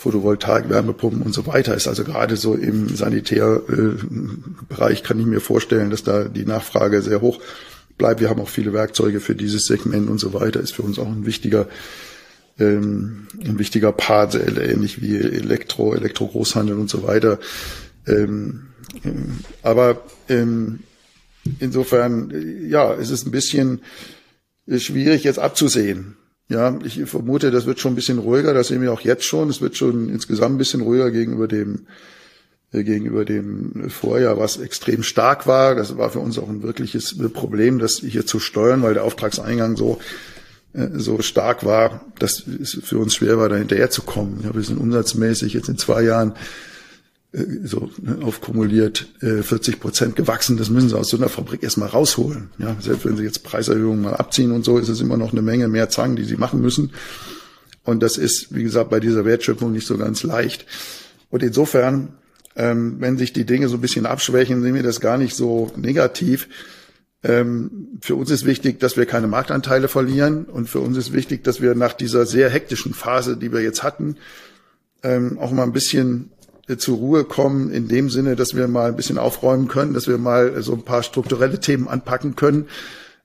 Photovoltaik, 0.00 0.70
Wärmepumpen 0.70 1.20
und 1.20 1.34
so 1.34 1.46
weiter 1.46 1.74
ist. 1.74 1.86
Also 1.86 2.04
gerade 2.04 2.36
so 2.36 2.54
im 2.54 2.88
Sanitärbereich 2.88 5.02
kann 5.02 5.20
ich 5.20 5.26
mir 5.26 5.40
vorstellen, 5.40 5.90
dass 5.90 6.02
da 6.02 6.24
die 6.24 6.46
Nachfrage 6.46 7.02
sehr 7.02 7.20
hoch 7.20 7.38
bleibt. 8.00 8.20
Wir 8.20 8.30
haben 8.30 8.40
auch 8.40 8.48
viele 8.48 8.72
Werkzeuge 8.72 9.20
für 9.20 9.34
dieses 9.34 9.66
Segment 9.66 10.08
und 10.08 10.18
so 10.18 10.32
weiter. 10.32 10.58
Ist 10.58 10.74
für 10.74 10.82
uns 10.82 10.98
auch 10.98 11.06
ein 11.06 11.26
wichtiger 11.26 11.68
ähm, 12.58 13.28
ein 13.44 13.58
wichtiger 13.58 13.92
Part, 13.92 14.34
ähnlich 14.34 15.02
wie 15.02 15.16
Elektro, 15.16 15.94
Elektro-Großhandel 15.94 16.78
und 16.78 16.88
so 16.88 17.02
weiter. 17.02 17.38
Ähm, 18.06 18.68
ähm, 19.04 19.40
aber 19.62 20.02
ähm, 20.28 20.80
insofern, 21.58 22.32
ja, 22.68 22.94
es 22.94 23.10
ist 23.10 23.26
ein 23.26 23.30
bisschen 23.32 23.82
schwierig 24.78 25.24
jetzt 25.24 25.38
abzusehen. 25.38 26.16
Ja, 26.48 26.78
ich 26.84 27.00
vermute, 27.04 27.50
das 27.50 27.66
wird 27.66 27.80
schon 27.80 27.92
ein 27.92 27.96
bisschen 27.96 28.18
ruhiger. 28.18 28.54
Das 28.54 28.68
sehen 28.68 28.82
wir 28.82 28.92
auch 28.92 29.02
jetzt 29.02 29.24
schon. 29.24 29.50
Es 29.50 29.60
wird 29.60 29.76
schon 29.76 30.08
insgesamt 30.08 30.54
ein 30.54 30.58
bisschen 30.58 30.80
ruhiger 30.80 31.10
gegenüber 31.10 31.46
dem 31.46 31.74
äh, 31.74 32.19
gegenüber 32.72 33.24
dem 33.24 33.90
Vorjahr, 33.90 34.38
was 34.38 34.58
extrem 34.58 35.02
stark 35.02 35.46
war. 35.46 35.74
Das 35.74 35.96
war 35.98 36.10
für 36.10 36.20
uns 36.20 36.38
auch 36.38 36.48
ein 36.48 36.62
wirkliches 36.62 37.16
Problem, 37.32 37.78
das 37.78 37.98
hier 37.98 38.26
zu 38.26 38.38
steuern, 38.38 38.82
weil 38.82 38.94
der 38.94 39.04
Auftragseingang 39.04 39.76
so 39.76 39.98
äh, 40.72 40.88
so 40.94 41.20
stark 41.20 41.64
war, 41.64 42.04
dass 42.18 42.46
es 42.46 42.78
für 42.82 42.98
uns 42.98 43.14
schwer 43.14 43.38
war, 43.38 43.48
da 43.48 43.56
hinterher 43.56 43.90
zu 43.90 44.02
kommen. 44.02 44.40
Ja, 44.44 44.54
wir 44.54 44.62
sind 44.62 44.78
umsatzmäßig 44.78 45.52
jetzt 45.54 45.68
in 45.68 45.78
zwei 45.78 46.02
Jahren 46.02 46.34
äh, 47.32 47.44
so 47.64 47.90
ne, 48.00 48.18
aufkumuliert 48.22 49.08
40 49.20 49.80
Prozent 49.80 50.16
gewachsen. 50.16 50.56
Das 50.56 50.70
müssen 50.70 50.88
sie 50.88 50.98
aus 50.98 51.08
so 51.08 51.16
einer 51.16 51.28
Fabrik 51.28 51.62
erstmal 51.62 51.88
rausholen. 51.88 52.50
Ja, 52.58 52.76
selbst 52.80 53.04
wenn 53.04 53.16
sie 53.16 53.24
jetzt 53.24 53.42
Preiserhöhungen 53.42 54.02
mal 54.02 54.14
abziehen 54.14 54.52
und 54.52 54.64
so, 54.64 54.78
ist 54.78 54.88
es 54.88 55.00
immer 55.00 55.16
noch 55.16 55.32
eine 55.32 55.42
Menge 55.42 55.68
mehr 55.68 55.88
Zangen, 55.88 56.16
die 56.16 56.24
sie 56.24 56.36
machen 56.36 56.60
müssen. 56.60 56.92
Und 57.82 58.02
das 58.02 58.16
ist, 58.16 58.54
wie 58.54 58.62
gesagt, 58.62 58.90
bei 58.90 59.00
dieser 59.00 59.24
Wertschöpfung 59.24 59.72
nicht 59.72 59.86
so 59.86 59.96
ganz 59.96 60.22
leicht. 60.22 60.66
Und 61.30 61.42
insofern, 61.42 62.10
ähm, 62.56 62.96
wenn 62.98 63.16
sich 63.16 63.32
die 63.32 63.44
Dinge 63.44 63.68
so 63.68 63.76
ein 63.76 63.80
bisschen 63.80 64.06
abschwächen, 64.06 64.62
sehen 64.62 64.74
wir 64.74 64.82
das 64.82 65.00
gar 65.00 65.18
nicht 65.18 65.34
so 65.34 65.72
negativ. 65.76 66.48
Ähm, 67.22 67.98
für 68.00 68.14
uns 68.14 68.30
ist 68.30 68.46
wichtig, 68.46 68.80
dass 68.80 68.96
wir 68.96 69.06
keine 69.06 69.26
Marktanteile 69.26 69.88
verlieren. 69.88 70.44
Und 70.44 70.68
für 70.68 70.80
uns 70.80 70.96
ist 70.96 71.12
wichtig, 71.12 71.44
dass 71.44 71.60
wir 71.60 71.74
nach 71.74 71.92
dieser 71.92 72.26
sehr 72.26 72.48
hektischen 72.48 72.94
Phase, 72.94 73.36
die 73.36 73.52
wir 73.52 73.60
jetzt 73.60 73.82
hatten, 73.82 74.16
ähm, 75.02 75.38
auch 75.38 75.50
mal 75.50 75.62
ein 75.62 75.72
bisschen 75.72 76.30
äh, 76.68 76.76
zur 76.76 76.98
Ruhe 76.98 77.24
kommen, 77.24 77.70
in 77.70 77.88
dem 77.88 78.10
Sinne, 78.10 78.36
dass 78.36 78.56
wir 78.56 78.68
mal 78.68 78.88
ein 78.88 78.96
bisschen 78.96 79.18
aufräumen 79.18 79.68
können, 79.68 79.94
dass 79.94 80.08
wir 80.08 80.18
mal 80.18 80.62
so 80.62 80.72
ein 80.72 80.82
paar 80.82 81.02
strukturelle 81.02 81.60
Themen 81.60 81.88
anpacken 81.88 82.36
können, 82.36 82.68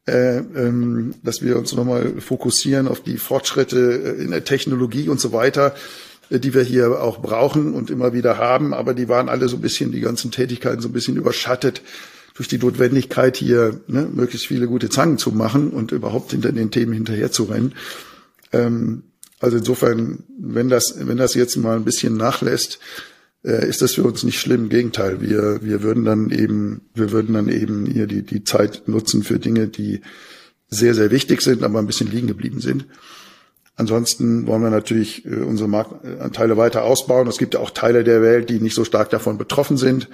äh, 0.07 0.37
ähm, 0.37 1.15
dass 1.23 1.41
wir 1.41 1.57
uns 1.57 1.73
nochmal 1.73 2.21
fokussieren 2.21 2.87
auf 2.87 3.01
die 3.01 3.17
Fortschritte 3.17 4.17
äh, 4.19 4.23
in 4.23 4.31
der 4.31 4.43
Technologie 4.43 5.09
und 5.09 5.19
so 5.19 5.31
weiter, 5.31 5.73
äh, 5.73 6.14
die 6.29 6.53
wir 6.53 6.63
hier 6.63 7.01
auch 7.01 7.21
brauchen 7.21 7.73
und 7.73 7.89
immer 7.89 8.13
wieder 8.13 8.37
haben, 8.37 8.73
aber 8.73 8.93
die 8.93 9.07
waren 9.07 9.29
alle 9.29 9.47
so 9.47 9.57
ein 9.57 9.61
bisschen, 9.61 9.91
die 9.91 10.01
ganzen 10.01 10.31
Tätigkeiten 10.31 10.81
so 10.81 10.89
ein 10.89 10.93
bisschen 10.93 11.17
überschattet 11.17 11.81
durch 12.35 12.47
die 12.47 12.57
Notwendigkeit, 12.57 13.37
hier 13.37 13.79
ne, 13.87 14.07
möglichst 14.11 14.47
viele 14.47 14.67
gute 14.67 14.89
Zangen 14.89 15.17
zu 15.17 15.31
machen 15.31 15.69
und 15.69 15.91
überhaupt 15.91 16.31
hinter 16.31 16.51
den 16.51 16.71
Themen 16.71 16.93
hinterher 16.93 17.31
zu 17.31 17.43
rennen. 17.43 17.73
Ähm, 18.51 19.03
also 19.39 19.57
insofern, 19.57 20.23
wenn 20.39 20.69
das, 20.69 20.95
wenn 20.99 21.17
das 21.17 21.33
jetzt 21.33 21.55
mal 21.57 21.77
ein 21.77 21.85
bisschen 21.85 22.17
nachlässt, 22.17 22.79
äh, 23.43 23.67
ist 23.67 23.81
das 23.81 23.93
für 23.93 24.03
uns 24.03 24.23
nicht 24.23 24.39
schlimm. 24.39 24.63
Im 24.63 24.69
Gegenteil, 24.69 25.21
wir, 25.21 25.59
wir 25.61 25.83
würden 25.83 26.03
dann 26.03 26.29
eben, 26.29 26.89
wir 26.93 27.11
würden 27.11 27.33
dann 27.33 27.47
eben 27.47 27.85
hier 27.85 28.07
die, 28.07 28.23
die 28.23 28.43
Zeit 28.43 28.87
nutzen 28.87 29.23
für 29.23 29.39
Dinge, 29.39 29.67
die 29.67 30.01
sehr, 30.67 30.93
sehr 30.93 31.11
wichtig 31.11 31.41
sind, 31.41 31.63
aber 31.63 31.79
ein 31.79 31.87
bisschen 31.87 32.09
liegen 32.11 32.27
geblieben 32.27 32.59
sind. 32.59 32.85
Ansonsten 33.75 34.47
wollen 34.47 34.61
wir 34.61 34.69
natürlich 34.69 35.25
äh, 35.25 35.35
unsere 35.35 35.69
Marktanteile 35.69 36.57
weiter 36.57 36.83
ausbauen. 36.83 37.27
Es 37.27 37.37
gibt 37.37 37.55
ja 37.55 37.59
auch 37.59 37.71
Teile 37.71 38.03
der 38.03 38.21
Welt, 38.21 38.49
die 38.49 38.59
nicht 38.59 38.75
so 38.75 38.85
stark 38.85 39.09
davon 39.09 39.37
betroffen 39.37 39.77
sind. 39.77 40.09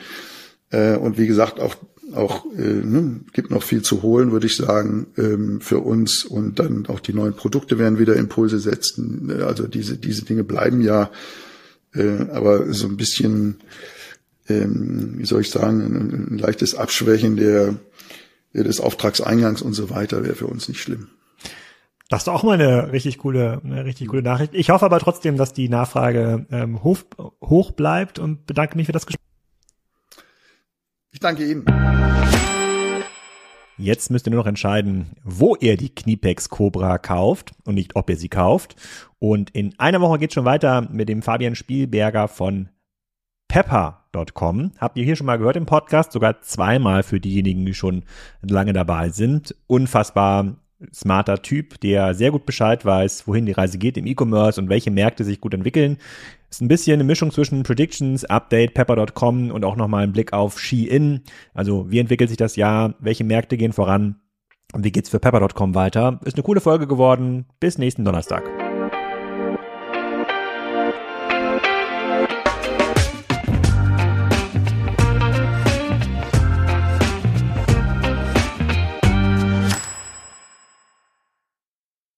Äh, 0.71 0.95
und 0.95 1.17
wie 1.17 1.27
gesagt, 1.27 1.59
auch 1.59 1.75
auch 2.13 2.45
äh, 2.57 2.61
ne, 2.61 3.21
gibt 3.31 3.51
noch 3.51 3.63
viel 3.63 3.83
zu 3.83 4.01
holen, 4.01 4.33
würde 4.33 4.45
ich 4.45 4.57
sagen, 4.57 5.07
ähm, 5.17 5.61
für 5.61 5.79
uns 5.79 6.25
und 6.25 6.59
dann 6.59 6.85
auch 6.87 6.99
die 6.99 7.13
neuen 7.13 7.35
Produkte 7.35 7.79
werden 7.79 7.99
wieder 7.99 8.17
Impulse 8.17 8.59
setzen. 8.59 9.31
Also 9.41 9.65
diese 9.65 9.95
diese 9.95 10.25
Dinge 10.25 10.43
bleiben 10.43 10.81
ja 10.81 11.09
äh, 11.93 12.27
aber 12.31 12.73
so 12.73 12.87
ein 12.87 12.97
bisschen, 12.97 13.57
ähm, 14.47 15.15
wie 15.17 15.25
soll 15.25 15.41
ich 15.41 15.49
sagen, 15.49 15.81
ein, 15.81 16.33
ein 16.33 16.37
leichtes 16.37 16.75
Abschwächen 16.75 17.35
der, 17.35 17.75
des 18.53 18.79
Auftragseingangs 18.79 19.61
und 19.61 19.73
so 19.73 19.89
weiter 19.89 20.23
wäre 20.23 20.35
für 20.35 20.47
uns 20.47 20.67
nicht 20.67 20.81
schlimm. 20.81 21.07
Das 22.11 22.23
ist 22.23 22.27
auch 22.27 22.43
mal 22.43 22.59
eine 22.59 22.91
richtig 22.91 23.19
coole, 23.19 23.61
eine 23.63 23.85
richtig 23.85 24.09
coole 24.09 24.21
Nachricht. 24.21 24.53
Ich 24.53 24.69
hoffe 24.69 24.83
aber 24.83 24.99
trotzdem, 24.99 25.37
dass 25.37 25.53
die 25.53 25.69
Nachfrage 25.69 26.45
ähm, 26.51 26.83
hoch, 26.83 26.97
hoch 27.41 27.71
bleibt 27.71 28.19
und 28.19 28.45
bedanke 28.45 28.75
mich 28.75 28.87
für 28.87 28.91
das 28.91 29.05
Gespräch. 29.05 29.25
Ich 31.11 31.21
danke 31.21 31.49
Ihnen. 31.49 31.63
Jetzt 33.77 34.11
müsst 34.11 34.27
ihr 34.27 34.31
nur 34.31 34.41
noch 34.41 34.47
entscheiden, 34.47 35.11
wo 35.23 35.55
ihr 35.55 35.77
die 35.77 35.87
Kniepex 35.87 36.49
Cobra 36.49 36.97
kauft 36.97 37.53
und 37.63 37.75
nicht, 37.75 37.95
ob 37.95 38.09
ihr 38.09 38.17
sie 38.17 38.27
kauft. 38.27 38.75
Und 39.19 39.51
in 39.51 39.79
einer 39.79 40.01
Woche 40.01 40.19
geht 40.19 40.33
schon 40.33 40.43
weiter 40.43 40.81
mit 40.91 41.07
dem 41.07 41.21
Fabian 41.21 41.55
Spielberger 41.55 42.27
von 42.27 42.67
pepper.com. 43.47 44.73
Habt 44.77 44.97
ihr 44.97 45.05
hier 45.05 45.15
schon 45.15 45.27
mal 45.27 45.37
gehört 45.37 45.55
im 45.55 45.65
Podcast, 45.65 46.11
sogar 46.11 46.41
zweimal 46.41 47.03
für 47.03 47.21
diejenigen, 47.21 47.65
die 47.65 47.73
schon 47.73 48.03
lange 48.41 48.73
dabei 48.73 49.11
sind. 49.11 49.55
Unfassbar 49.67 50.57
smarter 50.93 51.41
Typ, 51.41 51.79
der 51.81 52.13
sehr 52.13 52.31
gut 52.31 52.45
Bescheid 52.45 52.85
weiß, 52.85 53.27
wohin 53.27 53.45
die 53.45 53.51
Reise 53.51 53.77
geht 53.77 53.97
im 53.97 54.05
E-Commerce 54.05 54.59
und 54.59 54.69
welche 54.69 54.91
Märkte 54.91 55.23
sich 55.23 55.41
gut 55.41 55.53
entwickeln. 55.53 55.97
Ist 56.49 56.61
ein 56.61 56.67
bisschen 56.67 56.95
eine 56.95 57.03
Mischung 57.03 57.31
zwischen 57.31 57.63
Predictions, 57.63 58.25
Update, 58.25 58.73
Pepper.com 58.73 59.51
und 59.51 59.63
auch 59.63 59.75
nochmal 59.75 60.03
ein 60.03 60.11
Blick 60.11 60.33
auf 60.33 60.59
Shein. 60.59 61.21
Also 61.53 61.89
wie 61.89 61.99
entwickelt 61.99 62.29
sich 62.29 62.37
das 62.37 62.55
Jahr? 62.55 62.95
Welche 62.99 63.23
Märkte 63.23 63.57
gehen 63.57 63.73
voran? 63.73 64.17
Und 64.73 64.83
wie 64.83 64.91
geht's 64.91 65.09
für 65.09 65.19
Pepper.com 65.19 65.75
weiter? 65.75 66.19
Ist 66.25 66.35
eine 66.35 66.43
coole 66.43 66.61
Folge 66.61 66.87
geworden. 66.87 67.45
Bis 67.59 67.77
nächsten 67.77 68.05
Donnerstag. 68.05 68.70